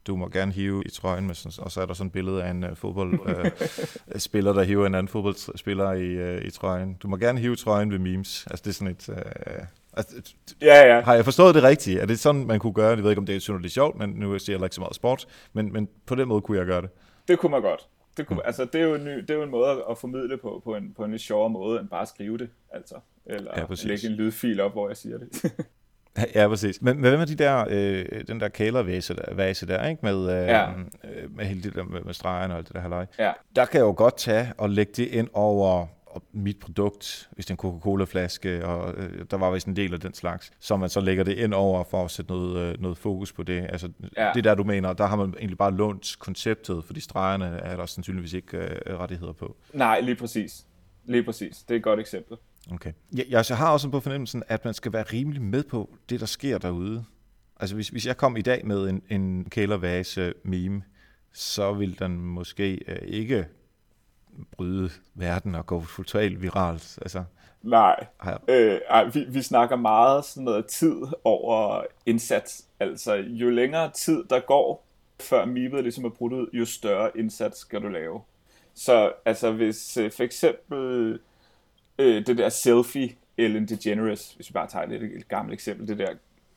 du 0.08 0.15
må 0.15 0.30
gerne 0.30 0.52
hive 0.52 0.84
i 0.86 0.89
trøjen, 0.89 1.28
med 1.28 1.36
sådan, 1.36 1.63
og 1.63 1.72
så 1.72 1.82
er 1.82 1.86
der 1.86 1.94
sådan 1.94 2.08
et 2.08 2.13
billede 2.13 2.44
af 2.44 2.50
en 2.52 2.63
uh, 2.63 2.76
fodboldspiller, 2.76 4.52
uh, 4.54 4.58
der 4.58 4.63
hiver 4.63 4.86
en 4.88 4.96
anden 4.96 5.08
fodboldspiller 5.08 5.91
i, 5.91 6.36
uh, 6.38 6.41
i 6.46 6.50
trøjen. 6.52 6.94
Du 6.94 7.08
må 7.08 7.18
gerne 7.18 7.39
hive 7.39 7.56
trøjen 7.56 7.91
ved 7.91 8.00
memes. 8.00 8.48
Altså 8.52 8.63
det 8.63 8.70
er 8.70 8.74
sådan 8.74 8.88
et... 8.91 9.10
Uh, 9.10 9.65
Altså, 9.98 10.15
Ja, 10.62 10.96
ja. 10.96 11.02
har 11.02 11.13
jeg 11.15 11.26
forstået 11.26 11.56
det 11.56 11.63
rigtigt? 11.63 12.00
Er 12.02 12.06
det 12.06 12.20
sådan, 12.20 12.46
man 12.48 12.60
kunne 12.60 12.74
gøre 12.74 12.89
det? 12.91 12.96
Jeg 12.98 13.04
ved 13.04 13.12
ikke, 13.12 13.20
om 13.20 13.26
det 13.26 13.36
er 13.36 13.39
synderligt 13.39 13.74
sjovt, 13.74 13.98
men 13.98 14.10
nu 14.10 14.39
siger 14.39 14.58
jeg 14.58 14.63
ikke 14.65 14.76
så 14.76 14.82
meget 14.82 14.96
sport. 14.96 15.28
Men, 15.54 15.74
men 15.74 15.89
på 16.06 16.15
den 16.15 16.28
måde 16.28 16.41
kunne 16.41 16.58
jeg 16.58 16.65
gøre 16.65 16.82
det. 16.82 16.89
Det 17.28 17.39
kunne 17.39 17.50
man 17.52 17.62
godt. 17.62 17.88
Det, 18.18 18.28
kunne, 18.28 18.36
mm. 18.36 18.41
altså, 18.46 18.65
det, 18.65 18.82
er 18.82 18.86
jo 18.86 18.96
en 18.96 19.04
ny, 19.06 19.12
det 19.18 19.30
er 19.30 19.34
jo 19.34 19.44
en 19.44 19.50
måde 19.52 19.84
at- 19.89 19.98
formidle 19.98 20.38
på, 20.38 20.62
på 20.63 20.76
en, 20.76 20.94
på 20.98 21.04
en 21.06 21.12
lidt 21.12 21.22
sjovere 21.22 21.50
måde, 21.50 21.80
end 21.80 21.88
bare 21.89 22.02
at 22.02 22.08
skrive 22.08 22.38
det. 22.38 22.50
Altså. 22.74 22.96
Eller 23.26 23.52
Ja, 23.56 23.60
ja, 23.60 23.65
præcis. 23.65 23.86
lægge 23.86 24.08
en 24.08 24.13
lydfil 24.13 24.60
op, 24.60 24.72
hvor 24.72 24.88
jeg 24.88 24.98
siger 24.98 25.18
det. 25.18 25.52
Ja, 26.36 26.47
præcis. 26.47 26.82
Men, 26.82 26.95
men 27.01 27.10
hvad 27.10 27.17
med 27.17 27.28
de 27.28 27.36
der, 27.36 27.65
øh, 27.69 28.06
den 28.28 28.39
der 28.39 28.47
kælervase 28.47 29.15
der, 29.15 29.34
vase 29.34 29.67
der 29.67 29.88
ikke? 29.88 29.99
Med, 30.04 30.21
øh, 30.32 30.47
Ja. 30.47 30.69
øh, 30.71 31.36
med 31.36 31.45
hele 31.45 31.63
det 31.63 31.75
der 31.75 31.84
med, 31.84 32.01
med 32.01 32.13
stregerne 32.13 32.54
og 32.54 32.58
alt 32.58 32.67
det 32.67 32.75
der 32.75 32.82
halløj. 32.82 33.06
ja. 33.19 33.32
Der 33.56 33.65
kan 33.65 33.78
jeg 33.78 33.86
jo 33.86 33.93
godt 33.97 34.17
tage 34.17 34.54
og 34.58 34.69
lægge 34.69 34.91
det 34.95 35.08
ind 35.08 35.28
over 35.34 35.88
mit 36.32 36.60
produkt, 36.60 37.30
hvis 37.32 37.45
det 37.45 37.51
er 37.51 37.54
en 37.54 37.58
Coca-Cola-flaske, 37.58 38.65
og 38.65 38.93
øh, 38.97 39.25
der 39.32 39.38
var 39.38 39.51
vist 39.51 39.67
en 39.67 39.75
del 39.75 39.93
af 39.93 39.99
den 39.99 40.13
slags, 40.13 40.51
så 40.60 40.78
man 40.78 40.89
så 40.89 40.99
lægger 40.99 41.23
det 41.23 41.38
ind 41.38 41.54
over 41.54 41.84
for 41.84 42.06
at 42.06 42.12
sætte 42.12 42.32
noget, 42.32 42.58
øh, 42.58 42.82
noget 42.82 42.97
fokus 42.97 43.34
på 43.34 43.43
det. 43.43 43.65
Altså. 43.69 43.89
Ja. 44.17 44.32
det 44.36 44.43
der, 44.43 44.56
du 44.56 44.63
mener, 44.63 44.93
der 44.93 45.06
har 45.06 45.15
man 45.15 45.34
egentlig 45.39 45.58
bare 45.58 45.73
lånt 45.73 46.15
konceptet, 46.19 46.84
fordi 46.86 46.99
stregerne 46.99 47.45
er 47.45 47.75
der 47.75 47.86
sandsynligvis 47.86 48.34
ikke 48.34 48.58
øh, 48.58 48.99
rettigheder 48.99 49.34
på. 49.34 49.56
Nej, 49.73 49.99
lige 49.99 50.15
præcis. 50.15 50.65
Lige 51.06 51.23
præcis. 51.23 51.58
Det 51.58 51.71
er 51.71 51.78
et 51.78 51.84
godt 51.84 51.99
eksempel. 51.99 52.38
Okay. 52.71 52.93
Jeg, 53.15 53.25
jeg, 53.30 53.45
jeg 53.49 53.58
har 53.58 53.71
også 53.71 53.89
på 53.89 53.99
fornemmelsen, 53.99 54.43
at 54.47 54.65
man 54.65 54.73
skal 54.73 54.93
være 54.93 55.04
rimelig 55.04 55.41
med 55.41 55.63
på 55.63 55.89
det, 56.10 56.19
der 56.19 56.25
sker 56.25 56.58
derude. 56.58 57.06
Altså 57.60 57.75
hvis, 57.75 57.89
hvis 57.89 58.06
jeg 58.06 58.17
kom 58.17 58.38
i 58.38 58.41
dag 58.41 58.65
med 58.65 58.89
en, 58.89 59.01
en 59.10 59.49
kælervase 59.49 60.34
meme, 60.43 60.84
så 61.34 61.73
vil 61.73 61.99
den 61.99 62.17
måske 62.17 62.80
øh, 62.88 63.08
ikke 63.08 63.47
bryde 64.51 64.89
verden 65.13 65.56
og 65.56 65.65
gå 65.65 65.86
totalt 65.95 66.41
viralt. 66.41 66.99
Altså, 67.01 67.23
Nej. 67.65 68.06
Øh, 68.47 68.80
ej, 68.89 69.04
vi, 69.04 69.25
vi 69.30 69.41
snakker 69.41 69.75
meget 69.75 70.25
sådan 70.25 70.43
noget 70.43 70.65
tid 70.65 70.95
over 71.23 71.84
indsats. 72.06 72.65
Altså, 72.80 73.13
jo 73.13 73.49
længere 73.49 73.91
tid 73.91 74.23
der 74.30 74.39
går, 74.39 74.86
før 75.19 75.45
memet 75.45 75.84
ligesom 75.84 76.06
er 76.06 76.10
brudt 76.10 76.34
ud, 76.34 76.47
jo 76.54 76.65
større 76.65 77.17
indsats 77.17 77.60
skal 77.60 77.82
du 77.82 77.88
lave. 77.88 78.21
Så 78.73 79.13
altså, 79.25 79.51
hvis 79.51 79.97
øh, 79.97 80.12
for 80.12 80.23
eksempel 80.23 81.19
øh, 81.99 82.27
det 82.27 82.38
der 82.38 82.49
selfie 82.49 83.15
Ellen 83.38 83.65
DeGeneres, 83.65 84.34
hvis 84.34 84.49
vi 84.49 84.53
bare 84.53 84.67
tager 84.67 84.86
et, 84.86 85.03
et 85.03 85.27
gammelt 85.27 85.53
eksempel, 85.53 85.88
det 85.88 85.97
der 85.97 86.13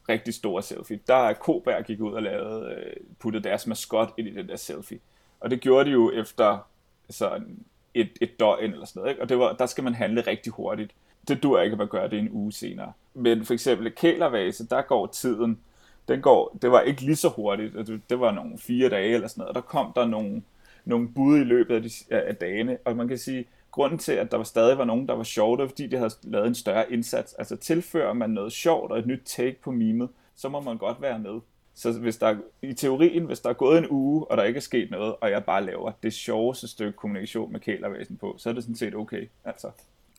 rigtig 0.09 0.35
store 0.35 0.63
selfie, 0.63 1.01
der 1.07 1.15
er 1.15 1.33
Koberg 1.33 1.85
gik 1.85 2.01
ud 2.01 2.13
og 2.13 2.23
lavede, 2.23 2.75
øh, 2.75 2.97
puttede 3.19 3.45
deres 3.45 3.67
maskot 3.67 4.09
ind 4.19 4.29
i 4.29 4.35
den 4.35 4.49
der 4.49 4.57
selfie. 4.57 4.99
Og 5.41 5.51
det 5.51 5.61
gjorde 5.61 5.85
de 5.85 5.91
jo 5.91 6.13
efter 6.13 6.69
sådan 7.11 7.59
et, 7.95 8.11
et 8.21 8.41
døgn 8.41 8.73
eller 8.73 8.87
sådan 8.87 9.01
noget, 9.01 9.11
ikke? 9.11 9.23
og 9.23 9.29
det 9.29 9.39
var, 9.39 9.53
der 9.53 9.67
skal 9.67 9.85
man 9.85 9.95
handle 9.95 10.21
rigtig 10.21 10.53
hurtigt. 10.53 10.93
Det 11.29 11.43
dur 11.43 11.61
ikke, 11.61 11.73
at 11.73 11.79
man 11.79 11.89
gør 11.89 12.07
det 12.07 12.19
en 12.19 12.29
uge 12.31 12.53
senere. 12.53 12.93
Men 13.15 13.45
for 13.45 13.55
eksempel 13.55 13.95
kælervase, 13.95 14.67
der 14.69 14.83
går 14.83 15.07
tiden, 15.07 15.61
den 16.09 16.21
går, 16.21 16.59
det 16.63 16.71
var 16.71 16.81
ikke 16.81 17.03
lige 17.03 17.17
så 17.17 17.29
hurtigt, 17.29 17.75
det, 17.75 18.01
det 18.11 18.21
var 18.21 18.33
nogle 18.33 18.59
fire 18.59 18.89
dage 18.89 19.15
eller 19.15 19.29
sådan 19.29 19.41
noget, 19.41 19.49
og 19.49 19.55
der 19.55 19.61
kom 19.61 19.93
der 19.97 20.07
nogle, 20.07 20.43
nogle 20.85 21.09
bud 21.09 21.39
i 21.39 21.45
løbet 21.45 21.75
af, 21.75 21.83
de, 21.83 21.91
af 22.11 22.25
af 22.29 22.37
dagene, 22.37 22.79
og 22.85 22.97
man 22.97 23.09
kan 23.09 23.19
sige, 23.19 23.45
grunden 23.71 23.99
til, 23.99 24.13
at 24.13 24.31
der 24.31 24.37
var 24.37 24.45
stadig 24.45 24.79
var 24.79 24.85
nogen, 24.85 25.09
der 25.09 25.15
var 25.15 25.23
sjovt, 25.25 25.59
det 25.59 25.63
var, 25.63 25.69
fordi 25.69 25.87
de 25.87 25.97
havde 25.97 26.11
lavet 26.23 26.47
en 26.47 26.55
større 26.55 26.93
indsats. 26.93 27.33
Altså 27.35 27.57
tilfører 27.57 28.13
man 28.13 28.31
noget 28.31 28.53
sjovt 28.53 28.93
og 28.93 28.99
et 28.99 29.07
nyt 29.07 29.23
take 29.25 29.57
på 29.63 29.71
memet, 29.71 30.09
så 30.37 30.49
må 30.49 30.61
man 30.61 30.79
godt 30.79 31.03
være 31.03 31.19
med. 31.19 31.41
Så 31.75 31.93
hvis 31.93 32.17
der, 32.17 32.37
i 32.63 32.73
teorien, 32.73 33.25
hvis 33.25 33.41
der 33.41 33.49
er 33.49 33.53
gået 33.55 33.79
en 33.79 33.87
uge, 33.91 34.25
og 34.31 34.37
der 34.37 34.43
ikke 34.45 34.57
er 34.57 34.61
sket 34.61 34.91
noget, 34.91 35.15
og 35.21 35.31
jeg 35.31 35.45
bare 35.45 35.65
laver 35.65 35.93
det 36.03 36.13
sjoveste 36.13 36.69
stykke 36.69 36.93
kommunikation 36.93 37.53
med 37.53 37.61
kælervæsen 37.61 38.17
på, 38.17 38.35
så 38.39 38.49
er 38.49 38.53
det 38.53 38.63
sådan 38.63 38.77
set 38.77 38.95
okay. 38.95 39.29
Altså, 39.45 39.71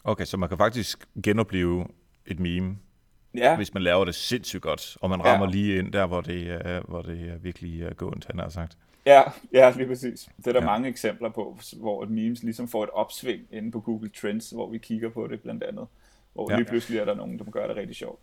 okay, 0.03 0.25
så 0.25 0.37
man 0.37 0.49
kan 0.49 0.57
faktisk 0.57 1.07
genopleve 1.23 1.85
et 2.25 2.39
meme, 2.39 2.77
ja, 3.35 3.55
hvis 3.55 3.73
man 3.73 3.83
laver 3.83 4.05
det 4.05 4.15
sindssygt 4.15 4.61
godt, 4.61 4.97
og 5.01 5.09
man 5.09 5.19
Ja. 5.19 5.25
rammer 5.31 5.47
lige 5.47 5.77
ind 5.77 5.93
der, 5.93 6.05
hvor 6.05 6.21
det, 6.21 6.47
er, 6.51 6.81
hvor 6.87 7.01
det 7.01 7.29
er 7.29 7.37
virkelig 7.37 7.83
er 7.83 7.93
gående, 7.93 8.27
han 8.29 8.39
har 8.39 8.49
sagt. 8.49 8.77
Ja, 9.13 9.21
ja, 9.53 9.73
lige 9.77 9.87
præcis. 9.87 10.29
Det 10.37 10.47
er 10.47 10.51
der 10.51 10.59
Ja. 10.59 10.65
mange 10.65 10.89
eksempler 10.89 11.29
på, 11.29 11.57
hvor 11.77 12.03
et 12.03 12.09
memes 12.09 12.43
ligesom 12.43 12.67
får 12.67 12.83
et 12.83 12.89
opsving 12.89 13.41
inde 13.51 13.71
på 13.71 13.79
Google 13.79 14.09
Trends, 14.09 14.49
hvor 14.49 14.69
vi 14.69 14.77
kigger 14.77 15.09
på 15.09 15.27
det 15.27 15.41
blandt 15.41 15.63
andet. 15.63 15.87
Hvor 16.33 16.51
Ja. 16.51 16.55
lige 16.57 16.65
pludselig 16.65 16.99
er 16.99 17.05
der 17.05 17.13
nogen, 17.15 17.39
der 17.39 17.45
gør 17.51 17.67
det 17.67 17.75
rigtig 17.75 17.95
sjovt. 17.95 18.19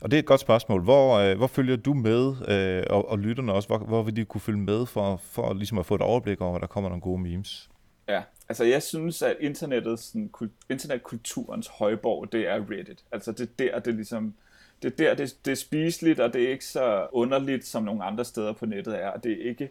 Og 0.00 0.10
det 0.10 0.16
er 0.16 0.18
et 0.20 0.26
godt 0.26 0.40
spørgsmål. 0.40 0.82
Hvor, 0.82 1.14
øh, 1.18 1.36
hvor 1.36 1.46
følger 1.46 1.76
du 1.76 1.94
med, 1.94 2.34
øh, 2.48 2.84
og, 2.90 3.08
og 3.08 3.18
lytterne 3.18 3.52
også, 3.52 3.68
hvor, 3.68 3.78
hvor 3.78 4.02
vil 4.02 4.16
de 4.16 4.24
kunne 4.24 4.40
følge 4.40 4.58
med 4.58 4.86
for, 4.86 5.16
for 5.16 5.54
ligesom 5.54 5.78
at 5.78 5.86
få 5.86 5.94
et 5.94 6.00
overblik 6.00 6.40
over, 6.40 6.54
at 6.54 6.60
der 6.60 6.66
kommer 6.66 6.90
nogle 6.90 7.00
gode 7.02 7.18
memes? 7.22 7.70
Ja, 8.08 8.22
altså 8.48 8.64
jeg 8.64 8.82
synes, 8.82 9.22
at 9.22 9.36
internettets, 9.40 10.02
sådan, 10.02 10.30
kul- 10.36 10.66
internetkulturens 10.70 11.68
højborg, 11.68 12.32
det 12.32 12.48
er 12.48 12.70
Reddit. 12.70 13.04
Altså 13.12 13.32
det 13.32 13.40
er 13.40 13.52
der, 13.58 13.78
det 13.78 13.94
ligesom, 13.94 14.34
det 14.82 14.92
er 14.92 14.96
der, 14.96 15.14
det, 15.14 15.36
det 15.44 15.50
er 15.50 15.56
spiseligt, 15.56 16.20
og 16.20 16.34
det 16.34 16.42
er 16.42 16.48
ikke 16.48 16.64
så 16.64 17.06
underligt, 17.12 17.66
som 17.66 17.82
nogle 17.82 18.04
andre 18.04 18.24
steder 18.24 18.52
på 18.52 18.66
nettet 18.66 19.02
er. 19.02 19.08
Og 19.08 19.24
det 19.24 19.32
er 19.32 19.48
ikke, 19.48 19.70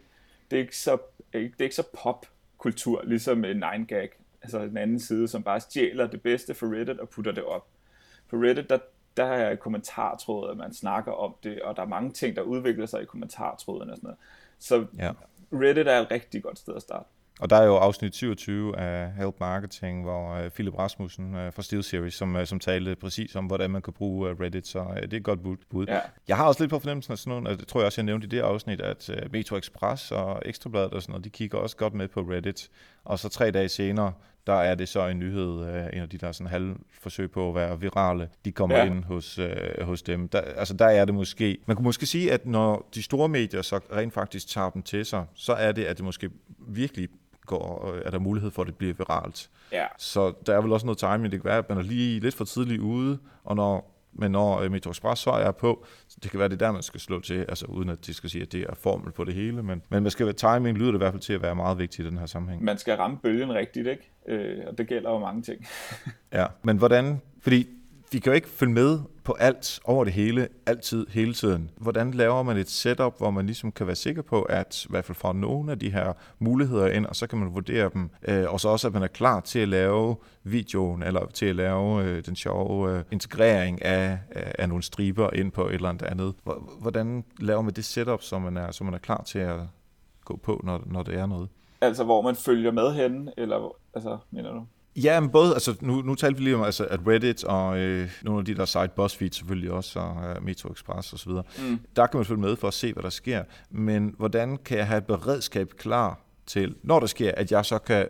det 0.52 0.58
er 0.58 0.62
ikke 0.62 0.76
så, 0.76 0.98
det 1.32 1.54
er 1.58 1.62
ikke 1.62 1.74
så 1.74 1.86
popkultur, 2.02 3.02
ligesom 3.04 3.44
en 3.44 3.64
9gag, 3.64 4.08
altså 4.42 4.58
den 4.58 4.76
anden 4.76 5.00
side, 5.00 5.28
som 5.28 5.42
bare 5.42 5.60
stjæler 5.60 6.06
det 6.06 6.22
bedste 6.22 6.54
fra 6.54 6.66
Reddit 6.66 7.00
og 7.00 7.08
putter 7.08 7.32
det 7.32 7.44
op. 7.44 7.66
På 8.30 8.36
Reddit, 8.36 8.70
der, 8.70 8.78
der 9.16 9.24
er 9.24 9.56
kommentartråd, 9.56 10.50
at 10.50 10.56
man 10.56 10.74
snakker 10.74 11.12
om 11.12 11.34
det, 11.42 11.62
og 11.62 11.76
der 11.76 11.82
er 11.82 11.86
mange 11.86 12.12
ting, 12.12 12.36
der 12.36 12.42
udvikler 12.42 12.86
sig 12.86 13.02
i 13.02 13.04
kommentartråden 13.04 13.90
og 13.90 13.96
sådan 13.96 14.06
noget. 14.06 14.18
Så 14.58 14.86
Ja. 14.98 15.12
Reddit 15.52 15.88
er 15.88 16.00
et 16.00 16.10
rigtig 16.10 16.42
godt 16.42 16.58
sted 16.58 16.74
at 16.74 16.82
starte. 16.82 17.08
Og 17.42 17.50
der 17.50 17.56
er 17.56 17.66
jo 17.66 17.76
afsnit 17.76 18.16
27 18.16 18.78
af 18.78 19.12
Help 19.12 19.34
Marketing, 19.40 20.02
hvor 20.02 20.34
øh, 20.34 20.50
Philip 20.50 20.78
Rasmussen 20.78 21.34
øh, 21.34 21.52
fra 21.52 21.62
Steel 21.62 21.82
Series, 21.82 22.14
som, 22.14 22.36
øh, 22.36 22.46
som 22.46 22.60
talte 22.60 22.96
præcis 22.96 23.36
om, 23.36 23.46
hvordan 23.46 23.70
man 23.70 23.82
kan 23.82 23.92
bruge 23.92 24.30
øh, 24.30 24.40
Reddit, 24.40 24.66
så 24.66 24.78
øh, 24.78 25.02
det 25.02 25.12
er 25.12 25.16
et 25.16 25.24
godt 25.24 25.40
bud. 25.70 25.86
Ja. 25.86 26.00
Jeg 26.28 26.36
har 26.36 26.44
også 26.44 26.62
lidt 26.62 26.70
på 26.70 26.78
fornemmelsen 26.78 27.12
af 27.12 27.18
sådan 27.18 27.30
noget, 27.30 27.48
og 27.48 27.60
det 27.60 27.68
tror 27.68 27.80
jeg 27.80 27.86
også, 27.86 28.00
jeg 28.00 28.06
nævnte 28.06 28.24
i 28.24 28.28
det 28.28 28.40
afsnit, 28.40 28.80
at 28.80 29.10
øh, 29.10 29.32
Metro 29.32 29.56
Express 29.56 30.10
og 30.10 30.42
Ekstrabladet 30.44 30.92
og 30.92 31.02
sådan 31.02 31.12
noget, 31.12 31.24
de 31.24 31.30
kigger 31.30 31.58
også 31.58 31.76
godt 31.76 31.94
med 31.94 32.08
på 32.08 32.20
Reddit. 32.20 32.68
Og 33.04 33.18
så 33.18 33.28
tre 33.28 33.50
dage 33.50 33.68
senere, 33.68 34.12
der 34.46 34.54
er 34.54 34.74
det 34.74 34.88
så 34.88 35.06
en 35.06 35.18
nyhed, 35.18 35.66
øh, 35.66 35.86
en 35.92 36.02
af 36.02 36.08
de 36.08 36.18
der 36.18 36.32
sådan 36.32 36.50
halv 36.50 36.76
forsøg 37.00 37.30
på 37.30 37.48
at 37.48 37.54
være 37.54 37.80
virale, 37.80 38.28
de 38.44 38.52
kommer. 38.52 38.76
Ja. 38.76 38.84
ind 38.84 39.04
hos, 39.04 39.38
øh, 39.38 39.82
hos 39.82 40.02
dem. 40.02 40.28
Der, 40.28 40.40
altså 40.40 40.74
der 40.74 40.86
er 40.86 41.04
det 41.04 41.14
måske, 41.14 41.58
man 41.66 41.76
kunne 41.76 41.84
måske 41.84 42.06
sige, 42.06 42.32
at 42.32 42.46
når 42.46 42.88
de 42.94 43.02
store 43.02 43.28
medier 43.28 43.62
så 43.62 43.80
rent 43.92 44.14
faktisk 44.14 44.48
tager 44.48 44.70
dem 44.70 44.82
til 44.82 45.04
sig, 45.04 45.24
så 45.34 45.52
er 45.52 45.72
det, 45.72 45.84
at 45.84 45.96
det 45.96 46.04
måske 46.04 46.30
virkelig 46.58 47.08
går, 47.46 47.92
øh, 47.94 48.02
er 48.04 48.10
der 48.10 48.18
mulighed 48.18 48.50
for, 48.50 48.62
at 48.62 48.66
det 48.68 48.76
bliver 48.76 48.94
viralt. 48.94 49.50
Ja, 49.72 49.86
Så 49.98 50.32
der 50.46 50.56
er 50.56 50.60
vel 50.60 50.72
også 50.72 50.86
noget 50.86 50.98
timing. 50.98 51.22
Det 51.32 51.40
kan 51.42 51.44
være, 51.44 51.58
at 51.58 51.68
man 51.68 51.78
er 51.78 51.82
lige 51.82 52.20
lidt 52.20 52.34
for 52.34 52.44
tidligt 52.44 52.80
ude, 52.80 53.18
og 53.44 53.56
når, 53.56 53.88
men 54.12 54.32
når 54.32 54.60
øh, 54.60 54.70
Metro 54.70 54.90
Express 54.90 55.22
så 55.22 55.30
er 55.30 55.50
på, 55.50 55.84
det 56.22 56.30
kan 56.30 56.40
være, 56.40 56.48
det 56.48 56.62
er 56.62 56.66
der, 56.66 56.72
man 56.72 56.82
skal 56.82 57.00
slå 57.00 57.20
til, 57.20 57.34
altså 57.48 57.66
uden 57.66 57.88
at 57.88 58.06
de 58.06 58.14
skal 58.14 58.30
sige, 58.30 58.42
at 58.42 58.52
det 58.52 58.60
er 58.68 58.74
formel 58.74 59.12
på 59.12 59.24
det 59.24 59.34
hele, 59.34 59.62
men, 59.62 59.82
men 59.88 60.02
man 60.02 60.10
skal 60.10 60.26
være, 60.26 60.32
timing 60.34 60.78
lyder 60.78 60.90
det 60.90 60.98
i 60.98 61.02
hvert 61.02 61.12
fald 61.12 61.22
til 61.22 61.32
at 61.32 61.42
være 61.42 61.54
meget 61.54 61.78
vigtigt 61.78 62.06
i 62.06 62.10
den 62.10 62.18
her 62.18 62.26
sammenhæng. 62.26 62.64
man 62.64 62.78
skal 62.78 62.96
ramme 62.96 63.18
bølgen 63.22 63.54
rigtigt, 63.54 63.86
ikke? 63.88 64.10
Øh, 64.28 64.58
og 64.66 64.78
det 64.78 64.88
gælder 64.88 65.10
jo 65.10 65.18
mange 65.18 65.42
ting. 65.42 65.66
Ja, 66.32 66.46
men 66.62 66.76
hvordan, 66.76 67.20
fordi 67.40 67.68
vi 68.12 68.18
kan 68.18 68.32
jo 68.32 68.34
ikke 68.34 68.48
følge 68.48 68.72
med 68.72 68.98
på 69.24 69.32
alt 69.32 69.80
over 69.84 70.04
det 70.04 70.12
hele, 70.12 70.48
altid, 70.66 71.06
hele 71.06 71.34
tiden. 71.34 71.70
Hvordan 71.76 72.10
laver 72.10 72.42
man 72.42 72.56
et 72.56 72.70
setup, 72.70 73.18
hvor 73.18 73.30
man 73.30 73.46
ligesom 73.46 73.72
kan 73.72 73.86
være 73.86 73.96
sikker 73.96 74.22
på, 74.22 74.42
at 74.42 74.84
i 74.84 74.86
hvert 74.90 75.04
fald 75.04 75.16
får 75.16 75.32
nogle 75.32 75.72
af 75.72 75.78
de 75.78 75.90
her 75.90 76.12
muligheder 76.38 76.86
ind, 76.86 77.06
og 77.06 77.16
så 77.16 77.26
kan 77.26 77.38
man 77.38 77.54
vurdere 77.54 77.90
dem, 77.94 78.10
øh, 78.28 78.44
og 78.48 78.60
så 78.60 78.68
også, 78.68 78.86
at 78.86 78.92
man 78.92 79.02
er 79.02 79.06
klar 79.06 79.40
til 79.40 79.58
at 79.58 79.68
lave 79.68 80.16
videoen, 80.44 81.02
eller 81.02 81.26
til 81.26 81.46
at 81.46 81.56
lave 81.56 82.04
øh, 82.04 82.24
den 82.26 82.36
sjove 82.36 82.92
øh, 82.92 83.04
integrering 83.10 83.84
af, 83.84 84.18
af, 84.30 84.68
nogle 84.68 84.82
striber 84.82 85.30
ind 85.34 85.52
på 85.52 85.68
et 85.68 85.74
eller 85.74 85.88
andet 85.88 86.34
Hvordan 86.80 87.24
laver 87.40 87.62
man 87.62 87.74
det 87.74 87.84
setup, 87.84 88.22
så 88.22 88.38
man 88.38 88.56
er, 88.56 88.70
så 88.70 88.84
man 88.84 88.94
er 88.94 88.98
klar 88.98 89.22
til 89.22 89.38
at 89.38 89.60
gå 90.24 90.36
på, 90.36 90.60
når, 90.64 90.82
når 90.86 91.02
det 91.02 91.14
er 91.14 91.26
noget? 91.26 91.48
Altså, 91.80 92.04
hvor 92.04 92.22
man 92.22 92.36
følger 92.36 92.70
med 92.70 92.92
henne, 92.92 93.32
eller 93.36 93.76
altså, 93.94 94.18
mener 94.30 94.52
du? 94.52 94.66
Ja, 94.96 95.20
men 95.20 95.30
både, 95.30 95.54
altså 95.54 95.76
nu, 95.80 96.02
nu 96.02 96.14
talte 96.14 96.38
vi 96.38 96.44
lige 96.44 96.56
om, 96.56 96.62
altså, 96.62 96.84
at 96.84 97.00
Reddit 97.06 97.44
og 97.44 97.78
øh, 97.78 98.10
nogle 98.22 98.38
af 98.38 98.44
de 98.44 98.54
der 98.54 98.64
site, 98.64 98.88
BuzzFeed 98.96 99.30
selvfølgelig 99.30 99.72
også, 99.72 99.98
og 99.98 100.30
øh, 100.30 100.44
Metro 100.44 100.72
Express 100.72 101.12
osv., 101.12 101.32
mm. 101.32 101.80
der 101.96 102.06
kan 102.06 102.18
man 102.18 102.24
følge 102.24 102.40
med 102.40 102.56
for 102.56 102.68
at 102.68 102.74
se, 102.74 102.92
hvad 102.92 103.02
der 103.02 103.10
sker. 103.10 103.44
Men 103.70 104.14
hvordan 104.18 104.56
kan 104.56 104.78
jeg 104.78 104.86
have 104.86 104.98
et 104.98 105.06
beredskab 105.06 105.68
klar 105.68 106.20
til, 106.46 106.74
når 106.82 107.00
der 107.00 107.06
sker, 107.06 107.32
at 107.36 107.52
jeg 107.52 107.64
så 107.64 107.78
kan 107.78 108.08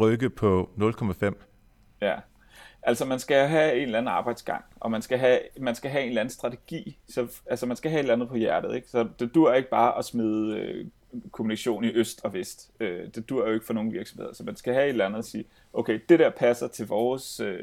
rykke 0.00 0.30
på 0.30 0.70
0,5? 0.78 1.32
Ja. 2.00 2.14
Altså, 2.82 3.04
man 3.04 3.18
skal 3.18 3.48
have 3.48 3.74
en 3.74 3.82
eller 3.82 3.98
anden 3.98 4.12
arbejdsgang, 4.12 4.64
og 4.80 4.90
man 4.90 5.02
skal 5.02 5.18
have, 5.18 5.38
man 5.60 5.74
skal 5.74 5.90
have 5.90 6.02
en 6.02 6.08
eller 6.08 6.20
anden 6.20 6.32
strategi. 6.32 6.98
Så, 7.08 7.26
altså, 7.46 7.66
man 7.66 7.76
skal 7.76 7.90
have 7.90 7.98
et 7.98 8.02
eller 8.02 8.14
andet 8.14 8.28
på 8.28 8.36
hjertet, 8.36 8.74
ikke? 8.74 8.88
Så 8.90 9.08
det 9.18 9.34
dur 9.34 9.52
ikke 9.52 9.70
bare 9.70 9.98
at 9.98 10.04
smide 10.04 10.58
øh, 10.58 10.86
kommunikation 11.32 11.84
i 11.84 11.88
øst 11.92 12.20
og 12.24 12.32
vest. 12.34 12.70
Øh, 12.80 13.08
det 13.14 13.28
dur 13.28 13.46
jo 13.48 13.54
ikke 13.54 13.66
for 13.66 13.72
nogen 13.74 13.92
virksomheder. 13.92 14.32
Så 14.32 14.44
man 14.44 14.56
skal 14.56 14.74
have 14.74 14.84
et 14.84 14.90
eller 14.90 15.06
andet 15.06 15.18
at 15.18 15.24
sige, 15.24 15.44
okay, 15.72 16.00
det 16.08 16.18
der 16.18 16.30
passer 16.30 16.68
til 16.68 16.86
vores, 16.86 17.40
øh, 17.40 17.60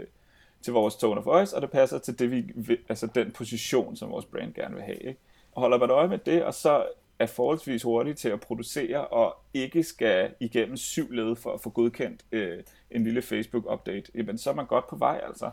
til 0.62 0.74
vores 0.74 0.96
tone 0.96 1.20
of 1.20 1.26
voice, 1.26 1.56
og 1.56 1.62
det 1.62 1.72
passer 1.72 1.98
til 2.00 2.20
det, 2.20 2.32
vi, 2.32 2.52
vil- 2.56 2.80
altså 2.90 3.08
den 3.16 3.32
position, 3.32 3.96
som 3.96 4.10
vores 4.12 4.26
brand 4.26 4.54
gerne 4.54 4.76
vil 4.76 4.84
have. 4.84 4.98
Ikke? 4.98 5.20
Og 5.52 5.62
holder 5.62 5.78
man 5.78 5.90
øje 5.90 6.08
med 6.08 6.18
det, 6.18 6.44
og 6.44 6.54
så 6.54 6.86
er 7.20 7.26
forholdsvis 7.26 7.84
hurtig 7.84 8.16
til 8.18 8.30
at 8.30 8.40
producere, 8.40 9.08
og 9.08 9.36
ikke 9.54 9.84
skal 9.84 10.32
igennem 10.40 10.78
syv 10.78 11.12
led 11.12 11.36
for 11.36 11.54
at 11.54 11.62
få 11.62 11.70
godkendt 11.70 12.22
øh, 12.32 12.64
en 12.92 13.04
lille 13.04 13.22
Facebook-update, 13.22 14.12
jamen 14.16 14.38
så 14.38 14.50
er 14.50 14.54
man 14.54 14.66
godt 14.66 14.88
på 14.88 14.96
vej, 14.96 15.22
altså 15.28 15.50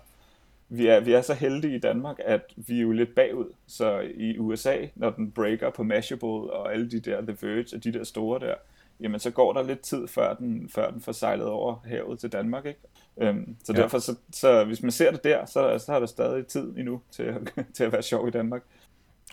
vi 0.68 0.86
er, 0.86 1.00
vi 1.00 1.12
er 1.12 1.22
så 1.22 1.34
heldige 1.34 1.76
i 1.76 1.78
Danmark, 1.78 2.16
at 2.24 2.52
vi 2.56 2.76
er 2.76 2.82
jo 2.82 2.92
lidt 2.92 3.14
bagud. 3.14 3.52
Så 3.66 4.00
i 4.14 4.38
USA, 4.38 4.76
når 4.94 5.10
den 5.10 5.30
breaker 5.30 5.70
på 5.70 5.82
Mashable 5.82 6.28
og 6.28 6.72
alle 6.72 6.90
de 6.90 7.00
der 7.00 7.20
The 7.20 7.36
Verge 7.42 7.76
og 7.76 7.84
de 7.84 7.92
der 7.92 8.04
store 8.04 8.40
der, 8.40 8.54
jamen 9.00 9.20
så 9.20 9.30
går 9.30 9.52
der 9.52 9.62
lidt 9.62 9.80
tid, 9.80 10.08
før 10.08 10.34
den, 10.34 10.68
før 10.68 10.90
den 10.90 11.00
får 11.00 11.12
sejlet 11.12 11.46
over 11.46 11.74
havet 11.84 12.18
til 12.18 12.32
Danmark. 12.32 12.66
Ikke? 12.66 12.80
Øhm, 13.20 13.56
så 13.64 13.72
ja. 13.76 13.82
derfor, 13.82 13.98
så, 13.98 14.14
så 14.32 14.64
hvis 14.64 14.82
man 14.82 14.90
ser 14.90 15.10
det 15.10 15.24
der, 15.24 15.46
så, 15.46 15.78
så 15.78 15.92
har 15.92 15.98
der 15.98 16.06
stadig 16.06 16.46
tid 16.46 16.76
endnu 16.76 17.00
til 17.10 17.22
at, 17.22 17.36
til 17.74 17.84
at 17.84 17.92
være 17.92 18.02
sjov 18.02 18.28
i 18.28 18.30
Danmark. 18.30 18.62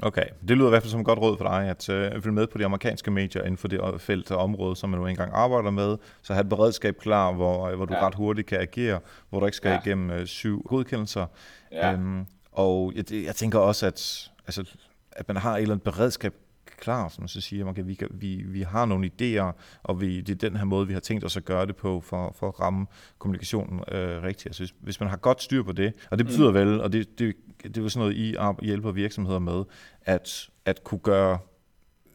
Okay, 0.03 0.25
det 0.47 0.57
lyder 0.57 0.67
i 0.67 0.69
hvert 0.69 0.83
fald 0.83 0.91
som 0.91 0.99
et 0.99 1.05
godt 1.05 1.19
råd 1.19 1.37
for 1.37 1.45
dig, 1.45 1.69
at 1.69 1.89
øh, 1.89 2.21
følge 2.21 2.35
med 2.35 2.47
på 2.47 2.57
de 2.57 2.65
amerikanske 2.65 3.11
medier 3.11 3.41
inden 3.41 3.57
for 3.57 3.67
det 3.67 4.01
felt 4.01 4.31
og 4.31 4.37
område, 4.37 4.75
som 4.75 4.89
man 4.89 4.99
nu 4.99 5.07
engang 5.07 5.31
arbejder 5.33 5.71
med, 5.71 5.97
så 6.21 6.33
have 6.33 6.41
et 6.41 6.49
beredskab 6.49 6.97
klar, 6.97 7.31
hvor, 7.31 7.67
øh, 7.67 7.75
hvor 7.75 7.85
du 7.85 7.93
ja. 7.93 8.07
ret 8.07 8.15
hurtigt 8.15 8.47
kan 8.47 8.59
agere, 8.59 8.99
hvor 9.29 9.39
du 9.39 9.45
ikke 9.45 9.55
skal 9.57 9.71
ja. 9.71 9.79
igennem 9.85 10.11
øh, 10.11 10.25
syv 10.25 10.63
godkendelser. 10.67 11.25
Ja. 11.71 11.93
Øhm, 11.93 12.25
og 12.51 12.93
jeg, 12.95 13.11
jeg 13.11 13.35
tænker 13.35 13.59
også, 13.59 13.87
at, 13.87 14.31
altså, 14.47 14.75
at 15.11 15.27
man 15.27 15.37
har 15.37 15.55
et 15.55 15.61
eller 15.61 15.73
andet 15.73 15.83
beredskab 15.83 16.33
klar, 16.81 17.09
som 17.09 17.21
man 17.21 17.27
så 17.27 17.41
siger, 17.41 17.65
okay, 17.65 17.83
vi, 17.85 17.93
kan, 17.93 18.07
vi, 18.11 18.43
vi 18.47 18.61
har 18.61 18.85
nogle 18.85 19.11
idéer, 19.11 19.51
og 19.83 20.01
vi, 20.01 20.21
det 20.21 20.43
er 20.43 20.49
den 20.49 20.57
her 20.57 20.65
måde, 20.65 20.87
vi 20.87 20.93
har 20.93 20.99
tænkt 20.99 21.23
os 21.23 21.37
at 21.37 21.45
gøre 21.45 21.65
det 21.65 21.75
på, 21.75 22.01
for, 22.01 22.35
for 22.39 22.47
at 22.47 22.59
ramme 22.59 22.85
kommunikationen 23.19 23.79
øh, 23.91 24.23
rigtigt. 24.23 24.45
Altså, 24.45 24.61
hvis, 24.61 24.73
hvis 24.79 24.99
man 24.99 25.09
har 25.09 25.17
godt 25.17 25.41
styr 25.41 25.63
på 25.63 25.71
det, 25.71 25.93
og 26.11 26.17
det 26.17 26.25
betyder 26.25 26.49
mm. 26.49 26.55
vel, 26.55 26.81
og 26.81 26.93
det, 26.93 27.19
det, 27.19 27.35
det 27.63 27.78
er 27.78 27.82
jo 27.82 27.89
sådan 27.89 28.08
noget, 28.08 28.62
I 28.62 28.65
hjælper 28.65 28.91
virksomheder 28.91 29.39
med, 29.39 29.63
at, 30.02 30.50
at 30.65 30.84
kunne 30.84 31.00
gøre, 31.00 31.39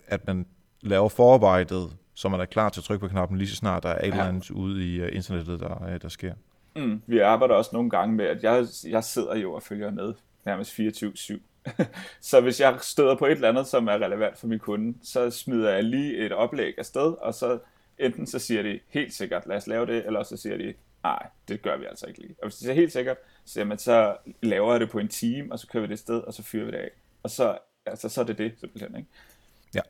at 0.06 0.26
man 0.26 0.46
laver 0.80 1.08
forarbejdet, 1.08 1.96
så 2.14 2.28
man 2.28 2.40
er 2.40 2.44
klar 2.44 2.68
til 2.68 2.80
at 2.80 2.84
trykke 2.84 3.00
på 3.00 3.08
knappen 3.08 3.38
lige 3.38 3.48
så 3.48 3.56
snart 3.56 3.82
der 3.82 3.88
er 3.88 3.98
et 3.98 4.02
ja. 4.02 4.10
eller 4.10 4.24
andet 4.24 4.50
ude 4.50 4.94
i 4.94 5.02
uh, 5.02 5.08
internettet, 5.12 5.60
der, 5.60 5.94
uh, 5.94 6.00
der 6.02 6.08
sker. 6.08 6.34
Mm. 6.76 7.02
Vi 7.06 7.18
arbejder 7.18 7.54
også 7.54 7.70
nogle 7.72 7.90
gange 7.90 8.14
med, 8.14 8.24
at 8.24 8.42
jeg, 8.42 8.66
jeg 8.86 9.04
sidder 9.04 9.36
jo 9.36 9.52
og 9.52 9.62
følger 9.62 9.90
med 9.90 10.14
nærmest 10.44 10.80
24-7 10.80 11.38
så 12.20 12.40
hvis 12.40 12.60
jeg 12.60 12.78
støder 12.80 13.16
på 13.16 13.26
et 13.26 13.32
eller 13.32 13.48
andet, 13.48 13.66
som 13.66 13.88
er 13.88 13.92
relevant 13.92 14.38
for 14.38 14.46
min 14.46 14.58
kunde, 14.58 14.98
så 15.02 15.30
smider 15.30 15.70
jeg 15.70 15.84
lige 15.84 16.26
et 16.26 16.32
oplæg 16.32 16.74
afsted, 16.78 17.14
og 17.20 17.34
så 17.34 17.58
enten 17.98 18.26
så 18.26 18.38
siger 18.38 18.62
de 18.62 18.80
helt 18.88 19.14
sikkert, 19.14 19.46
lad 19.46 19.56
os 19.56 19.66
lave 19.66 19.86
det, 19.86 20.06
eller 20.06 20.22
så 20.22 20.36
siger 20.36 20.56
de, 20.56 20.74
nej, 21.06 21.28
det 21.48 21.62
gør 21.62 21.76
vi 21.76 21.84
altså 21.84 22.06
ikke 22.06 22.20
lige. 22.20 22.36
Og 22.42 22.48
hvis 22.48 22.56
det 22.56 22.70
er 22.70 22.74
helt 22.74 22.92
sikkert, 22.92 23.16
så, 23.44 23.60
jamen, 23.60 23.78
så 23.78 24.16
laver 24.42 24.72
jeg 24.72 24.80
det 24.80 24.90
på 24.90 24.98
en 24.98 25.08
time, 25.08 25.52
og 25.52 25.58
så 25.58 25.66
kører 25.66 25.86
vi 25.86 25.90
det 25.90 25.98
sted, 25.98 26.18
og 26.20 26.34
så 26.34 26.42
fyrer 26.42 26.64
vi 26.64 26.70
det 26.70 26.78
af. 26.78 26.90
Og 27.22 27.30
så, 27.30 27.58
altså, 27.86 28.08
så 28.08 28.20
er 28.20 28.24
det 28.24 28.38
det 28.38 28.54
simpelthen. 28.60 28.96
Ikke? 28.96 29.08
Ja, 29.74 29.80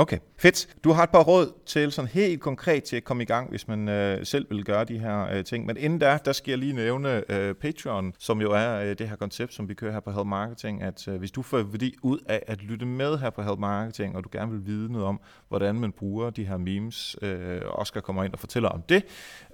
Okay, 0.00 0.18
fedt. 0.36 0.68
Du 0.84 0.92
har 0.92 1.02
et 1.02 1.10
par 1.10 1.22
råd 1.22 1.52
til 1.66 1.92
sådan 1.92 2.08
helt 2.08 2.40
konkret 2.40 2.84
til 2.84 2.96
at 2.96 3.04
komme 3.04 3.22
i 3.22 3.26
gang, 3.26 3.50
hvis 3.50 3.68
man 3.68 3.88
øh, 3.88 4.26
selv 4.26 4.46
vil 4.50 4.64
gøre 4.64 4.84
de 4.84 4.98
her 4.98 5.28
øh, 5.32 5.44
ting. 5.44 5.66
Men 5.66 5.76
inden 5.76 5.98
da, 5.98 6.18
der 6.24 6.32
skal 6.32 6.50
jeg 6.50 6.58
lige 6.58 6.72
nævne 6.72 7.32
øh, 7.32 7.54
Patreon, 7.54 8.12
som 8.18 8.40
jo 8.40 8.52
er 8.52 8.80
øh, 8.80 8.98
det 8.98 9.08
her 9.08 9.16
koncept, 9.16 9.54
som 9.54 9.68
vi 9.68 9.74
kører 9.74 9.92
her 9.92 10.00
på 10.00 10.10
Help 10.10 10.26
Marketing, 10.26 10.82
at 10.82 11.08
øh, 11.08 11.16
hvis 11.16 11.30
du 11.30 11.42
får 11.42 11.62
værdi 11.62 11.94
ud 12.02 12.18
af 12.28 12.42
at 12.46 12.62
lytte 12.62 12.86
med 12.86 13.18
her 13.18 13.30
på 13.30 13.42
Help 13.42 13.58
Marketing, 13.58 14.16
og 14.16 14.24
du 14.24 14.28
gerne 14.32 14.52
vil 14.52 14.66
vide 14.66 14.92
noget 14.92 15.06
om, 15.06 15.20
hvordan 15.48 15.80
man 15.80 15.92
bruger 15.92 16.30
de 16.30 16.44
her 16.44 16.56
memes, 16.56 17.16
øh, 17.22 17.60
Oscar 17.66 18.00
kommer 18.00 18.24
ind 18.24 18.32
og 18.32 18.38
fortæller 18.38 18.68
om 18.68 18.82
det, 18.82 19.04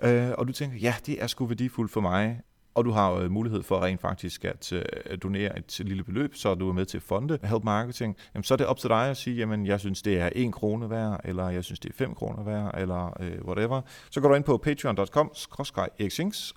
øh, 0.03 0.31
og 0.39 0.49
du 0.49 0.53
tænker, 0.53 0.79
ja, 0.79 0.95
det 1.07 1.23
er 1.23 1.27
sgu 1.27 1.47
værdifuldt 1.47 1.93
for 1.93 2.01
mig, 2.01 2.41
og 2.75 2.85
du 2.85 2.91
har 2.91 3.11
jo 3.11 3.21
øh, 3.21 3.31
mulighed 3.31 3.63
for 3.63 3.83
rent 3.83 4.01
faktisk 4.01 4.45
at 4.45 4.73
øh, 4.73 4.83
donere 5.23 5.59
et 5.59 5.81
lille 5.85 6.05
beløb, 6.05 6.35
så 6.35 6.55
du 6.55 6.69
er 6.69 6.73
med 6.73 6.87
til 6.87 7.01
fonde 7.01 7.39
Help 7.43 7.65
Marketing. 7.65 8.17
Jamen, 8.35 8.45
så 8.45 8.55
er 8.55 8.57
det 8.57 8.67
op 8.67 8.79
til 8.79 8.91
dig 8.91 9.11
at 9.11 9.17
sige, 9.17 9.37
jamen 9.37 9.67
jeg 9.67 9.81
synes 9.81 10.03
det 10.03 10.21
er 10.21 10.31
1 10.33 10.53
krone 10.53 10.91
værd, 10.91 11.21
eller 11.25 11.49
jeg 11.49 11.65
synes 11.65 11.81
det 11.81 11.89
er 11.89 11.95
5 11.95 12.15
kroner 12.15 12.45
værd, 12.45 12.81
eller 12.81 13.17
øh, 13.21 13.45
whatever. 13.45 13.81
Så 14.11 14.21
går 14.21 14.29
du 14.29 14.35
ind 14.35 14.45
på 14.45 14.57
patreon.com, 14.57 15.33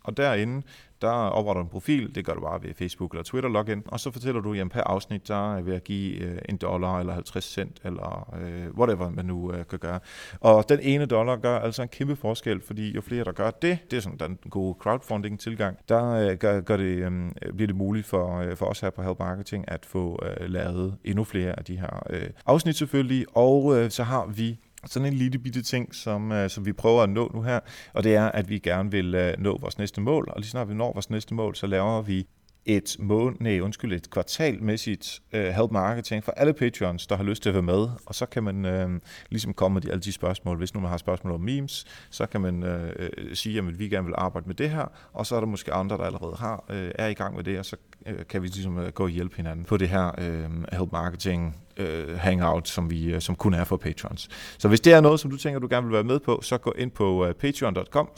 og 0.04 0.18
derinde 0.18 0.64
der 1.02 1.10
opretter 1.10 1.62
du 1.62 1.66
en 1.66 1.72
profil, 1.72 2.16
det 2.16 2.26
gør 2.26 2.34
du 2.34 2.42
bare 2.42 2.64
ved 2.64 2.74
Facebook 2.74 3.12
eller 3.12 3.24
Twitter 3.24 3.50
login, 3.50 3.84
og 3.86 4.00
så 4.00 4.12
fortæller 4.12 4.42
du, 4.42 4.54
at 4.54 4.70
per 4.70 4.82
afsnit, 4.82 5.28
der 5.28 5.56
er 5.56 5.62
ved 5.62 5.74
at 5.76 5.84
give 5.84 6.18
øh, 6.18 6.38
en 6.50 6.58
dollar 6.58 7.00
eller 7.00 7.14
50 7.14 7.46
cent, 7.46 7.82
eller 7.84 8.36
øh, 8.42 8.78
whatever 8.78 9.10
man 9.10 9.26
nu 9.26 9.54
øh, 9.54 9.66
kan 9.70 9.80
gøre. 9.80 10.00
Og 10.42 10.70
den 10.70 10.80
ene 10.82 11.06
dollar 11.06 11.36
gør 11.36 11.60
altså 11.60 11.82
en 11.82 11.88
kæmpe 11.88 12.16
forskel, 12.16 12.62
fordi 12.62 12.96
jo 12.96 13.02
flere 13.02 13.24
der 13.24 13.32
gør 13.32 13.52
det, 13.52 13.78
det 13.92 13.98
er 13.98 14.02
sådan 14.02 14.20
den 14.20 14.40
gode 14.50 14.76
crowdfunding 14.80 15.40
tilgang, 15.40 15.78
der 15.90 16.06
øh, 16.12 16.38
gør, 16.38 16.62
gør 16.62 16.78
det, 16.78 16.84
øh, 16.84 17.12
bliver 17.56 17.68
det 17.68 17.76
muligt 17.76 18.06
for, 18.06 18.38
øh, 18.38 18.56
for 18.56 18.66
os 18.66 18.80
her 18.80 18.90
på 18.90 19.02
Help 19.02 19.20
Marketing 19.20 19.72
at 19.72 19.86
få 19.86 20.24
øh, 20.26 20.50
lavet 20.50 20.98
endnu 21.04 21.24
flere 21.24 21.60
af 21.60 21.66
de 21.66 21.80
her 21.80 22.04
øh, 22.10 22.30
afsnit 22.46 22.76
selvfølgelig, 22.76 23.26
og 23.36 23.78
øh, 23.78 23.90
så 23.90 24.04
har 24.04 24.26
vi 24.26 24.60
sådan 24.88 25.06
en 25.06 25.14
lille 25.14 25.40
bitte 25.40 25.62
ting, 25.62 25.96
som, 25.96 26.32
øh, 26.32 26.50
som 26.50 26.66
vi 26.66 26.74
prøver 26.74 27.04
at 27.04 27.10
nå 27.10 27.32
nu 27.34 27.42
her, 27.42 27.60
og 27.94 28.04
det 28.04 28.16
er, 28.16 28.26
at 28.26 28.50
vi 28.50 28.60
gerne 28.60 28.92
vil 28.92 29.16
øh, 29.16 29.34
nå 29.38 29.58
vores 29.58 29.78
næste 29.78 30.02
mål, 30.02 30.28
og 30.30 30.40
lige 30.40 30.50
snart 30.50 30.70
vi 30.70 30.74
når 30.74 30.94
vores 30.94 31.10
næste 31.10 31.34
mål, 31.34 31.56
så 31.56 31.68
laver 31.68 32.02
vi 32.02 32.28
et 32.68 32.96
mål, 33.00 33.38
nej, 33.40 33.60
undskyld, 33.60 33.94
et 33.94 34.10
kvartalmæssigt 34.10 35.22
øh, 35.34 35.46
help 35.46 35.72
marketing 35.72 36.24
for 36.24 36.32
alle 36.32 36.54
patrons, 36.54 37.08
der 37.08 37.16
har 37.16 37.24
lyst 37.24 37.44
til 37.44 37.50
at 37.50 37.56
være 37.56 37.64
med, 37.64 37.90
og 38.06 38.16
så 38.16 38.26
kan 38.26 38.44
man 38.44 38.66
øh, 38.66 38.90
ligesom 39.30 39.54
komme 39.54 39.74
med 39.74 39.82
de, 39.82 39.92
alle 39.92 40.02
de 40.02 40.12
spørgsmål. 40.12 40.58
Hvis 40.58 40.74
nu 40.74 40.80
man 40.80 40.90
har 40.90 40.98
spørgsmål 40.98 41.34
om 41.34 41.42
memes, 41.42 41.86
så 42.10 42.26
kan 42.26 42.42
man 42.42 42.64
øh, 42.64 42.94
øh 43.00 43.36
sige, 43.36 43.58
at 43.58 43.80
vi 43.80 43.90
gerne 43.90 44.06
vil 44.06 44.16
arbejde 44.18 44.48
med 44.48 44.56
det 44.56 44.70
her, 44.70 44.86
og 45.14 45.26
så 45.26 45.36
er 45.36 45.40
der 45.40 45.48
måske 45.48 45.74
andre, 45.74 45.98
der 45.98 46.04
allerede 46.04 46.36
har, 46.36 46.66
øh, 46.70 46.92
er 46.96 47.08
i 47.08 47.14
gang 47.14 47.36
med 47.36 47.44
det, 47.44 47.60
og 47.60 47.66
så 47.66 47.76
øh, 48.06 48.26
kan 48.30 48.42
vi 48.42 48.48
ligesom 48.48 48.78
øh, 48.78 48.92
gå 48.92 49.04
og 49.04 49.10
hjælpe 49.10 49.36
hinanden 49.36 49.66
på 49.66 49.78
det 49.78 49.90
her 49.90 50.12
øh, 50.18 50.50
help 50.78 50.92
marketing 50.92 51.56
øh, 51.80 52.18
hangout, 52.18 52.68
som, 52.68 52.90
vi, 52.90 53.14
øh, 53.14 53.22
som 53.22 53.36
kun 53.36 53.54
er 53.54 53.64
for 53.64 53.78
patrons. 53.78 54.30
Så 54.58 54.68
hvis 54.68 54.82
det 54.82 54.94
er 54.94 55.02
noget, 55.02 55.20
som 55.20 55.32
du 55.32 55.38
tænker, 55.38 55.60
du 55.60 55.68
gerne 55.70 55.88
vil 55.88 55.94
være 55.94 56.04
med 56.04 56.20
på, 56.20 56.40
så 56.42 56.58
gå 56.58 56.74
ind 56.78 56.92
på 56.92 57.26
øh, 57.26 57.34
patreon.com, 57.34 58.10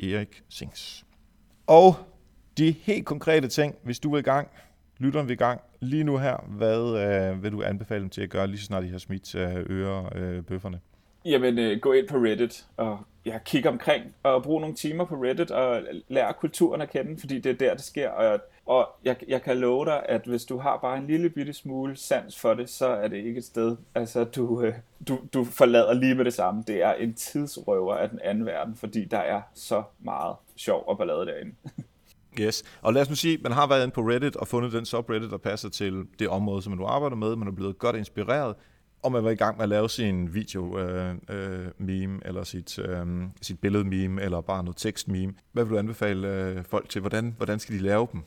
Erik 0.00 0.42
Sings. 0.48 1.04
Og 1.66 1.96
de 2.58 2.74
helt 2.82 3.06
konkrete 3.06 3.48
ting, 3.48 3.74
hvis 3.82 3.98
du 3.98 4.12
vil 4.12 4.18
i 4.18 4.22
gang, 4.22 4.48
lytteren 4.98 5.28
vil 5.28 5.34
i 5.34 5.36
gang 5.36 5.60
lige 5.80 6.04
nu 6.04 6.18
her, 6.18 6.44
hvad 6.48 6.80
øh, 6.80 7.42
vil 7.42 7.52
du 7.52 7.62
anbefale 7.62 8.00
dem 8.00 8.10
til 8.10 8.22
at 8.22 8.30
gøre, 8.30 8.46
lige 8.46 8.58
så 8.58 8.64
snart 8.64 8.82
de 8.82 8.90
har 8.90 8.98
smidt 8.98 9.34
øh, 9.34 9.66
øre 9.70 10.10
øh, 10.14 10.42
bøfferne? 10.42 10.80
Jamen, 11.24 11.58
øh, 11.58 11.80
gå 11.80 11.92
ind 11.92 12.08
på 12.08 12.16
Reddit 12.16 12.66
og 12.76 12.98
ja, 13.26 13.38
kigge 13.44 13.68
omkring 13.68 14.04
og 14.22 14.42
bruge 14.42 14.60
nogle 14.60 14.76
timer 14.76 15.04
på 15.04 15.14
Reddit 15.14 15.50
og 15.50 15.82
lære 16.08 16.32
kulturen 16.40 16.80
at 16.80 16.90
kende, 16.90 17.20
fordi 17.20 17.40
det 17.40 17.50
er 17.50 17.56
der, 17.56 17.74
det 17.74 17.84
sker. 17.84 18.10
Og, 18.10 18.40
og 18.68 18.88
jeg, 19.04 19.16
jeg 19.28 19.42
kan 19.42 19.56
love 19.56 19.84
dig, 19.84 20.02
at 20.08 20.20
hvis 20.26 20.44
du 20.44 20.58
har 20.58 20.78
bare 20.78 20.98
en 20.98 21.06
lille 21.06 21.30
bitte 21.30 21.52
smule 21.52 21.96
sans 21.96 22.40
for 22.40 22.54
det, 22.54 22.70
så 22.70 22.86
er 22.86 23.08
det 23.08 23.16
ikke 23.16 23.38
et 23.38 23.44
sted, 23.44 23.76
altså 23.94 24.24
du, 24.24 24.62
øh, 24.62 24.74
du, 25.08 25.18
du 25.34 25.44
forlader 25.44 25.92
lige 25.92 26.14
med 26.14 26.24
det 26.24 26.34
samme. 26.34 26.64
Det 26.66 26.82
er 26.82 26.92
en 26.92 27.14
tidsrøver 27.14 27.94
af 27.94 28.10
den 28.10 28.20
anden 28.24 28.46
verden, 28.46 28.76
fordi 28.76 29.04
der 29.04 29.18
er 29.18 29.42
så 29.54 29.82
meget 29.98 30.36
sjov 30.56 30.84
og 30.86 30.98
ballade 30.98 31.26
derinde. 31.26 31.54
Yes, 32.40 32.64
og 32.82 32.92
lad 32.92 33.02
os 33.02 33.08
nu 33.08 33.14
sige, 33.14 33.34
at 33.34 33.42
man 33.42 33.52
har 33.52 33.66
været 33.66 33.82
inde 33.82 33.94
på 33.94 34.00
Reddit 34.00 34.36
og 34.36 34.48
fundet 34.48 34.72
den 34.72 34.84
subreddit, 34.84 35.30
der 35.30 35.36
passer 35.36 35.68
til 35.68 36.04
det 36.18 36.28
område, 36.28 36.62
som 36.62 36.70
man 36.70 36.78
nu 36.78 36.86
arbejder 36.86 37.16
med. 37.16 37.36
Man 37.36 37.48
er 37.48 37.52
blevet 37.52 37.78
godt 37.78 37.96
inspireret, 37.96 38.54
og 39.02 39.12
man 39.12 39.24
var 39.24 39.30
i 39.30 39.34
gang 39.34 39.56
med 39.56 39.62
at 39.62 39.68
lave 39.68 39.88
sin 39.90 40.34
video-meme, 40.34 42.12
øh, 42.12 42.12
øh, 42.12 42.18
eller 42.24 42.44
sit, 42.44 42.78
øh, 42.78 43.06
sit 43.42 43.60
billede-meme, 43.60 44.22
eller 44.22 44.40
bare 44.40 44.64
noget 44.64 44.76
tekst-meme. 44.76 45.34
Hvad 45.52 45.64
vil 45.64 45.72
du 45.72 45.78
anbefale 45.78 46.28
øh, 46.28 46.64
folk 46.64 46.88
til? 46.88 47.00
Hvordan, 47.00 47.34
hvordan 47.36 47.58
skal 47.58 47.74
de 47.74 47.82
lave 47.82 48.08
dem? 48.12 48.22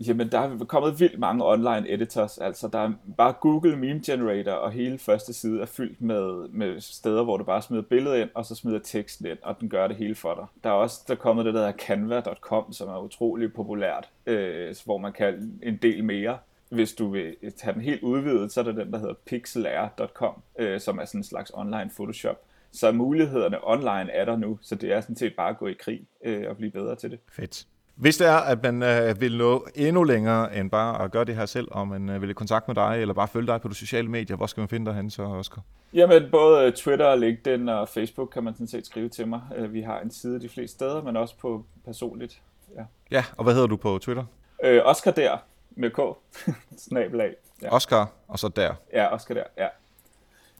Jamen, 0.00 0.32
der 0.32 0.38
er 0.38 0.64
kommet 0.64 1.00
vildt 1.00 1.18
mange 1.18 1.46
online 1.46 1.92
editors. 1.92 2.38
Altså, 2.38 2.68
der 2.68 2.78
er 2.78 2.92
bare 3.16 3.32
Google 3.32 3.76
Meme 3.76 4.00
Generator, 4.06 4.52
og 4.52 4.72
hele 4.72 4.98
første 4.98 5.32
side 5.32 5.60
er 5.60 5.66
fyldt 5.66 6.00
med, 6.00 6.48
med 6.48 6.80
steder, 6.80 7.24
hvor 7.24 7.36
du 7.36 7.44
bare 7.44 7.62
smider 7.62 7.82
billedet 7.82 8.20
ind, 8.20 8.30
og 8.34 8.46
så 8.46 8.54
smider 8.54 8.78
teksten 8.78 9.26
ind, 9.26 9.38
og 9.42 9.60
den 9.60 9.68
gør 9.68 9.88
det 9.88 9.96
hele 9.96 10.14
for 10.14 10.34
dig. 10.34 10.46
Der 10.64 10.70
er 10.70 10.74
også 10.74 11.04
der 11.06 11.14
er 11.14 11.18
kommet 11.18 11.44
det, 11.44 11.54
der 11.54 11.60
hedder 11.60 11.72
canva.com, 11.72 12.72
som 12.72 12.88
er 12.88 12.98
utrolig 12.98 13.52
populært, 13.52 14.08
øh, 14.26 14.76
hvor 14.84 14.98
man 14.98 15.12
kan 15.12 15.60
en 15.62 15.76
del 15.76 16.04
mere. 16.04 16.38
Hvis 16.68 16.92
du 16.92 17.08
vil 17.08 17.36
have 17.60 17.74
den 17.74 17.82
helt 17.82 18.02
udvidet, 18.02 18.52
så 18.52 18.60
er 18.60 18.64
der 18.64 18.72
den, 18.72 18.92
der 18.92 18.98
hedder 18.98 19.14
pixelair.com, 19.26 20.42
øh, 20.58 20.80
som 20.80 20.98
er 20.98 21.04
sådan 21.04 21.20
en 21.20 21.24
slags 21.24 21.52
online 21.54 21.90
Photoshop. 21.96 22.42
Så 22.72 22.92
mulighederne 22.92 23.58
online 23.68 24.10
er 24.10 24.24
der 24.24 24.36
nu, 24.36 24.58
så 24.62 24.74
det 24.74 24.92
er 24.92 25.00
sådan 25.00 25.16
set 25.16 25.36
bare 25.36 25.50
at 25.50 25.58
gå 25.58 25.66
i 25.66 25.72
krig 25.72 26.06
øh, 26.24 26.44
og 26.48 26.56
blive 26.56 26.70
bedre 26.70 26.96
til 26.96 27.10
det. 27.10 27.18
Fedt. 27.32 27.66
Hvis 27.96 28.16
det 28.16 28.26
er, 28.26 28.36
at 28.36 28.62
man 28.62 28.82
øh, 28.82 29.20
vil 29.20 29.38
nå 29.38 29.66
endnu 29.74 30.04
længere 30.04 30.56
end 30.56 30.70
bare 30.70 31.04
at 31.04 31.10
gøre 31.10 31.24
det 31.24 31.36
her 31.36 31.46
selv, 31.46 31.68
og 31.70 31.88
man 31.88 32.08
øh, 32.08 32.22
vil 32.22 32.30
i 32.30 32.32
kontakt 32.32 32.68
med 32.68 32.74
dig, 32.74 32.98
eller 33.00 33.14
bare 33.14 33.28
følge 33.28 33.46
dig 33.46 33.60
på 33.60 33.68
de 33.68 33.74
sociale 33.74 34.08
medier, 34.08 34.36
hvor 34.36 34.46
skal 34.46 34.60
man 34.60 34.68
finde 34.68 34.86
dig 34.86 34.94
hen 34.94 35.10
så, 35.10 35.22
Oscar? 35.22 35.62
Jamen, 35.94 36.30
både 36.30 36.72
Twitter, 36.72 37.14
LinkedIn 37.14 37.68
og 37.68 37.88
Facebook 37.88 38.28
kan 38.32 38.44
man 38.44 38.54
sådan 38.54 38.66
set 38.66 38.86
skrive 38.86 39.08
til 39.08 39.28
mig. 39.28 39.40
Øh, 39.56 39.72
vi 39.72 39.80
har 39.80 40.00
en 40.00 40.10
side 40.10 40.40
de 40.40 40.48
fleste 40.48 40.74
steder, 40.74 41.02
men 41.02 41.16
også 41.16 41.34
på 41.38 41.64
personligt. 41.84 42.40
Ja, 42.76 42.82
ja 43.10 43.24
og 43.36 43.44
hvad 43.44 43.54
hedder 43.54 43.68
du 43.68 43.76
på 43.76 43.98
Twitter? 43.98 44.24
Øh, 44.64 44.80
Oscar 44.84 45.10
der, 45.10 45.36
med 45.70 45.90
K, 45.90 45.98
snabelag. 46.88 47.34
Ja. 47.62 47.74
Oscar, 47.74 48.12
og 48.28 48.38
så 48.38 48.48
der? 48.48 48.74
Ja, 48.92 49.14
Oscar 49.14 49.34
der, 49.34 49.44
ja. 49.58 49.66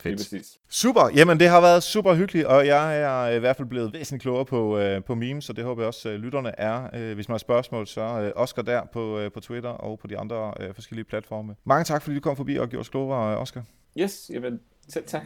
Fedt. 0.07 0.47
Super. 0.69 1.11
Jamen, 1.15 1.41
det 1.41 1.49
har 1.49 1.61
været 1.61 1.83
super 1.83 2.15
hyggeligt, 2.15 2.47
og 2.47 2.67
jeg 2.67 3.01
er 3.01 3.29
i 3.29 3.39
hvert 3.39 3.57
fald 3.57 3.69
blevet 3.69 3.93
væsentligt 3.93 4.23
klogere 4.23 4.45
på, 4.45 4.79
uh, 4.81 5.05
på 5.05 5.15
memes, 5.15 5.45
så 5.45 5.53
det 5.53 5.65
håber 5.65 5.83
jeg 5.83 5.87
også, 5.87 6.09
uh, 6.09 6.15
lytterne 6.15 6.61
er. 6.61 6.89
Uh, 6.95 7.15
hvis 7.15 7.29
man 7.29 7.33
har 7.35 7.39
spørgsmål, 7.39 7.87
så 7.87 8.33
uh, 8.37 8.43
Oscar 8.43 8.63
der 8.63 8.83
på, 8.93 9.25
uh, 9.25 9.33
på 9.33 9.41
Twitter 9.41 9.71
og 9.71 9.99
på 9.99 10.07
de 10.07 10.19
andre 10.19 10.53
uh, 10.61 10.75
forskellige 10.75 11.05
platforme. 11.05 11.55
Mange 11.65 11.85
tak, 11.85 12.03
fordi 12.03 12.15
du 12.15 12.21
kom 12.21 12.37
forbi 12.37 12.57
og 12.57 12.69
gjorde 12.69 12.81
os 12.81 12.89
klogere, 12.89 13.39
Oscar. 13.39 13.63
Yes, 13.99 14.31
jamen, 14.35 14.61
selv 14.89 15.05
tak. 15.07 15.23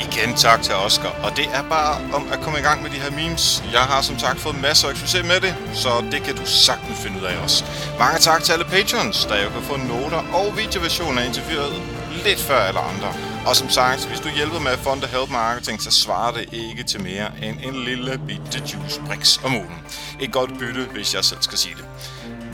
Igen 0.00 0.34
tak 0.36 0.62
til 0.62 0.74
Oscar. 0.74 1.08
Og 1.22 1.36
det 1.36 1.46
er 1.52 1.62
bare 1.62 2.14
om 2.14 2.28
at 2.32 2.40
komme 2.40 2.58
i 2.58 2.62
gang 2.62 2.82
med 2.82 2.90
de 2.90 2.96
her 2.96 3.10
memes. 3.10 3.64
Jeg 3.72 3.80
har 3.80 4.02
som 4.02 4.18
sagt 4.18 4.40
fået 4.40 4.60
masser 4.60 4.88
af 4.88 4.96
succes 4.96 5.24
med 5.24 5.40
det, 5.40 5.54
så 5.72 6.04
det 6.12 6.22
kan 6.22 6.36
du 6.36 6.46
sagtens 6.46 6.98
finde 6.98 7.20
ud 7.20 7.24
af 7.24 7.36
også. 7.42 7.64
Mange 7.98 8.18
tak 8.18 8.42
til 8.42 8.52
alle 8.52 8.64
patrons, 8.64 9.24
der 9.24 9.42
jo 9.42 9.48
kan 9.48 9.62
få 9.62 9.76
noter 9.76 10.22
og 10.32 10.56
videoversioner 10.56 11.22
af 11.22 11.26
interviewet 11.26 11.82
lidt 12.24 12.40
før 12.40 12.60
alle 12.60 12.80
andre. 12.80 13.14
Og 13.46 13.56
som 13.56 13.70
sagt, 13.70 14.06
hvis 14.06 14.20
du 14.20 14.28
hjælper 14.28 14.58
med 14.58 14.70
at 14.70 14.78
fonde 14.78 15.06
Help 15.06 15.30
Marketing, 15.30 15.82
så 15.82 15.90
svarer 15.90 16.32
det 16.32 16.46
ikke 16.52 16.82
til 16.82 17.02
mere 17.02 17.30
end 17.42 17.56
en 17.62 17.84
lille 17.84 18.20
bitte 18.26 18.62
juice 18.72 19.00
bricks 19.06 19.40
om 19.44 19.54
ugen. 19.54 19.78
Et 20.20 20.32
godt 20.32 20.58
bytte, 20.58 20.88
hvis 20.92 21.14
jeg 21.14 21.24
selv 21.24 21.42
skal 21.42 21.58
sige 21.58 21.74
det. 21.74 21.84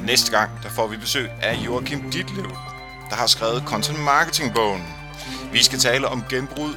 Næste 0.06 0.30
gang, 0.30 0.50
der 0.62 0.68
får 0.68 0.86
vi 0.86 0.96
besøg 0.96 1.30
af 1.42 1.54
Joachim 1.54 2.10
Ditlev, 2.10 2.50
der 3.10 3.16
har 3.16 3.26
skrevet 3.26 3.62
Content 3.66 3.98
Marketing 3.98 4.54
bogen. 4.54 4.84
Vi 5.52 5.62
skal 5.62 5.78
tale 5.78 6.08
om 6.08 6.24
genbrud 6.30 6.74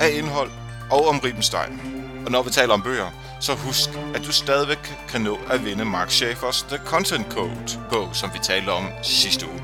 af 0.00 0.10
indhold 0.10 0.50
og 0.90 1.08
om 1.08 1.18
Ribenstein. 1.18 1.80
Og 2.26 2.32
når 2.32 2.42
vi 2.42 2.50
taler 2.50 2.74
om 2.74 2.82
bøger, 2.82 3.10
så 3.40 3.54
husk, 3.54 3.90
at 4.14 4.24
du 4.24 4.32
stadigvæk 4.32 4.96
kan 5.08 5.20
nå 5.20 5.38
at 5.50 5.64
vinde 5.64 5.84
Mark 5.84 6.10
Schaefers 6.10 6.62
The 6.62 6.78
Content 6.86 7.26
Code 7.32 7.80
bog, 7.90 8.08
som 8.12 8.30
vi 8.34 8.38
talte 8.42 8.70
om 8.70 8.84
sidste 9.02 9.46
uge. 9.46 9.62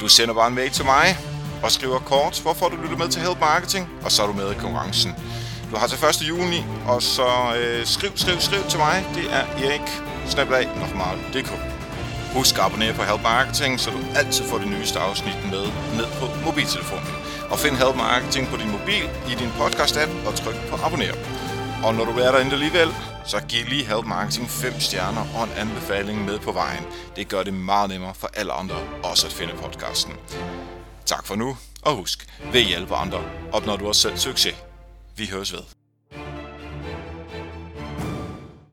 Du 0.00 0.08
sender 0.08 0.34
bare 0.34 0.48
en 0.48 0.54
mail 0.54 0.70
til 0.70 0.84
mig 0.84 1.18
og 1.62 1.72
skriver 1.72 1.98
kort, 1.98 2.40
hvorfor 2.40 2.68
du 2.68 2.76
lytter 2.82 2.96
med 2.96 3.08
til 3.08 3.22
Help 3.22 3.40
Marketing, 3.40 3.88
og 4.04 4.12
så 4.12 4.22
er 4.22 4.26
du 4.26 4.32
med 4.32 4.50
i 4.50 4.54
konkurrencen. 4.54 5.14
Du 5.70 5.76
har 5.76 5.86
til 5.86 6.06
1. 6.06 6.28
juni, 6.28 6.64
og 6.86 7.02
så 7.02 7.54
øh, 7.56 7.86
skriv, 7.86 8.10
skriv, 8.14 8.40
skriv 8.40 8.62
til 8.68 8.78
mig. 8.78 9.06
Det 9.14 9.24
er 9.32 9.44
Erik, 9.66 9.88
snablag, 10.28 10.68
Husk 12.34 12.58
at 12.58 12.64
abonnere 12.64 12.94
på 12.94 13.02
Help 13.02 13.22
Marketing, 13.22 13.80
så 13.80 13.90
du 13.90 13.98
altid 14.16 14.44
får 14.44 14.58
det 14.58 14.68
nyeste 14.68 14.98
afsnit 14.98 15.36
med 15.44 15.64
ned 15.96 16.06
på 16.20 16.26
mobiltelefonen. 16.44 17.21
Og 17.52 17.58
find 17.58 17.76
Help 17.76 17.96
Marketing 17.96 18.46
på 18.48 18.56
din 18.56 18.70
mobil 18.70 19.04
i 19.30 19.34
din 19.40 19.52
podcast-app 19.60 20.26
og 20.26 20.34
tryk 20.34 20.58
på 20.70 20.76
abonner. 20.86 21.14
Og 21.84 21.94
når 21.94 22.04
du 22.04 22.10
er 22.10 22.30
derinde 22.32 22.52
alligevel, 22.52 22.88
så 23.24 23.40
giv 23.48 23.64
lige 23.68 23.84
Help 23.84 24.06
Marketing 24.06 24.48
5 24.50 24.80
stjerner 24.80 25.24
og 25.36 25.44
en 25.44 25.52
anbefaling 25.56 26.24
med 26.24 26.38
på 26.38 26.52
vejen. 26.52 26.84
Det 27.16 27.28
gør 27.28 27.42
det 27.42 27.54
meget 27.54 27.90
nemmere 27.90 28.14
for 28.14 28.30
alle 28.34 28.52
andre 28.52 28.76
også 29.02 29.26
at 29.26 29.32
finde 29.32 29.54
podcasten. 29.62 30.12
Tak 31.06 31.26
for 31.26 31.34
nu, 31.34 31.56
og 31.82 31.96
husk, 31.96 32.26
ved 32.52 32.60
hjælpe 32.60 32.94
andre, 32.94 33.20
opnår 33.52 33.76
du 33.76 33.88
også 33.88 34.00
selv 34.00 34.16
succes. 34.16 34.54
Vi 35.16 35.26
høres 35.26 35.52
ved. 35.52 35.81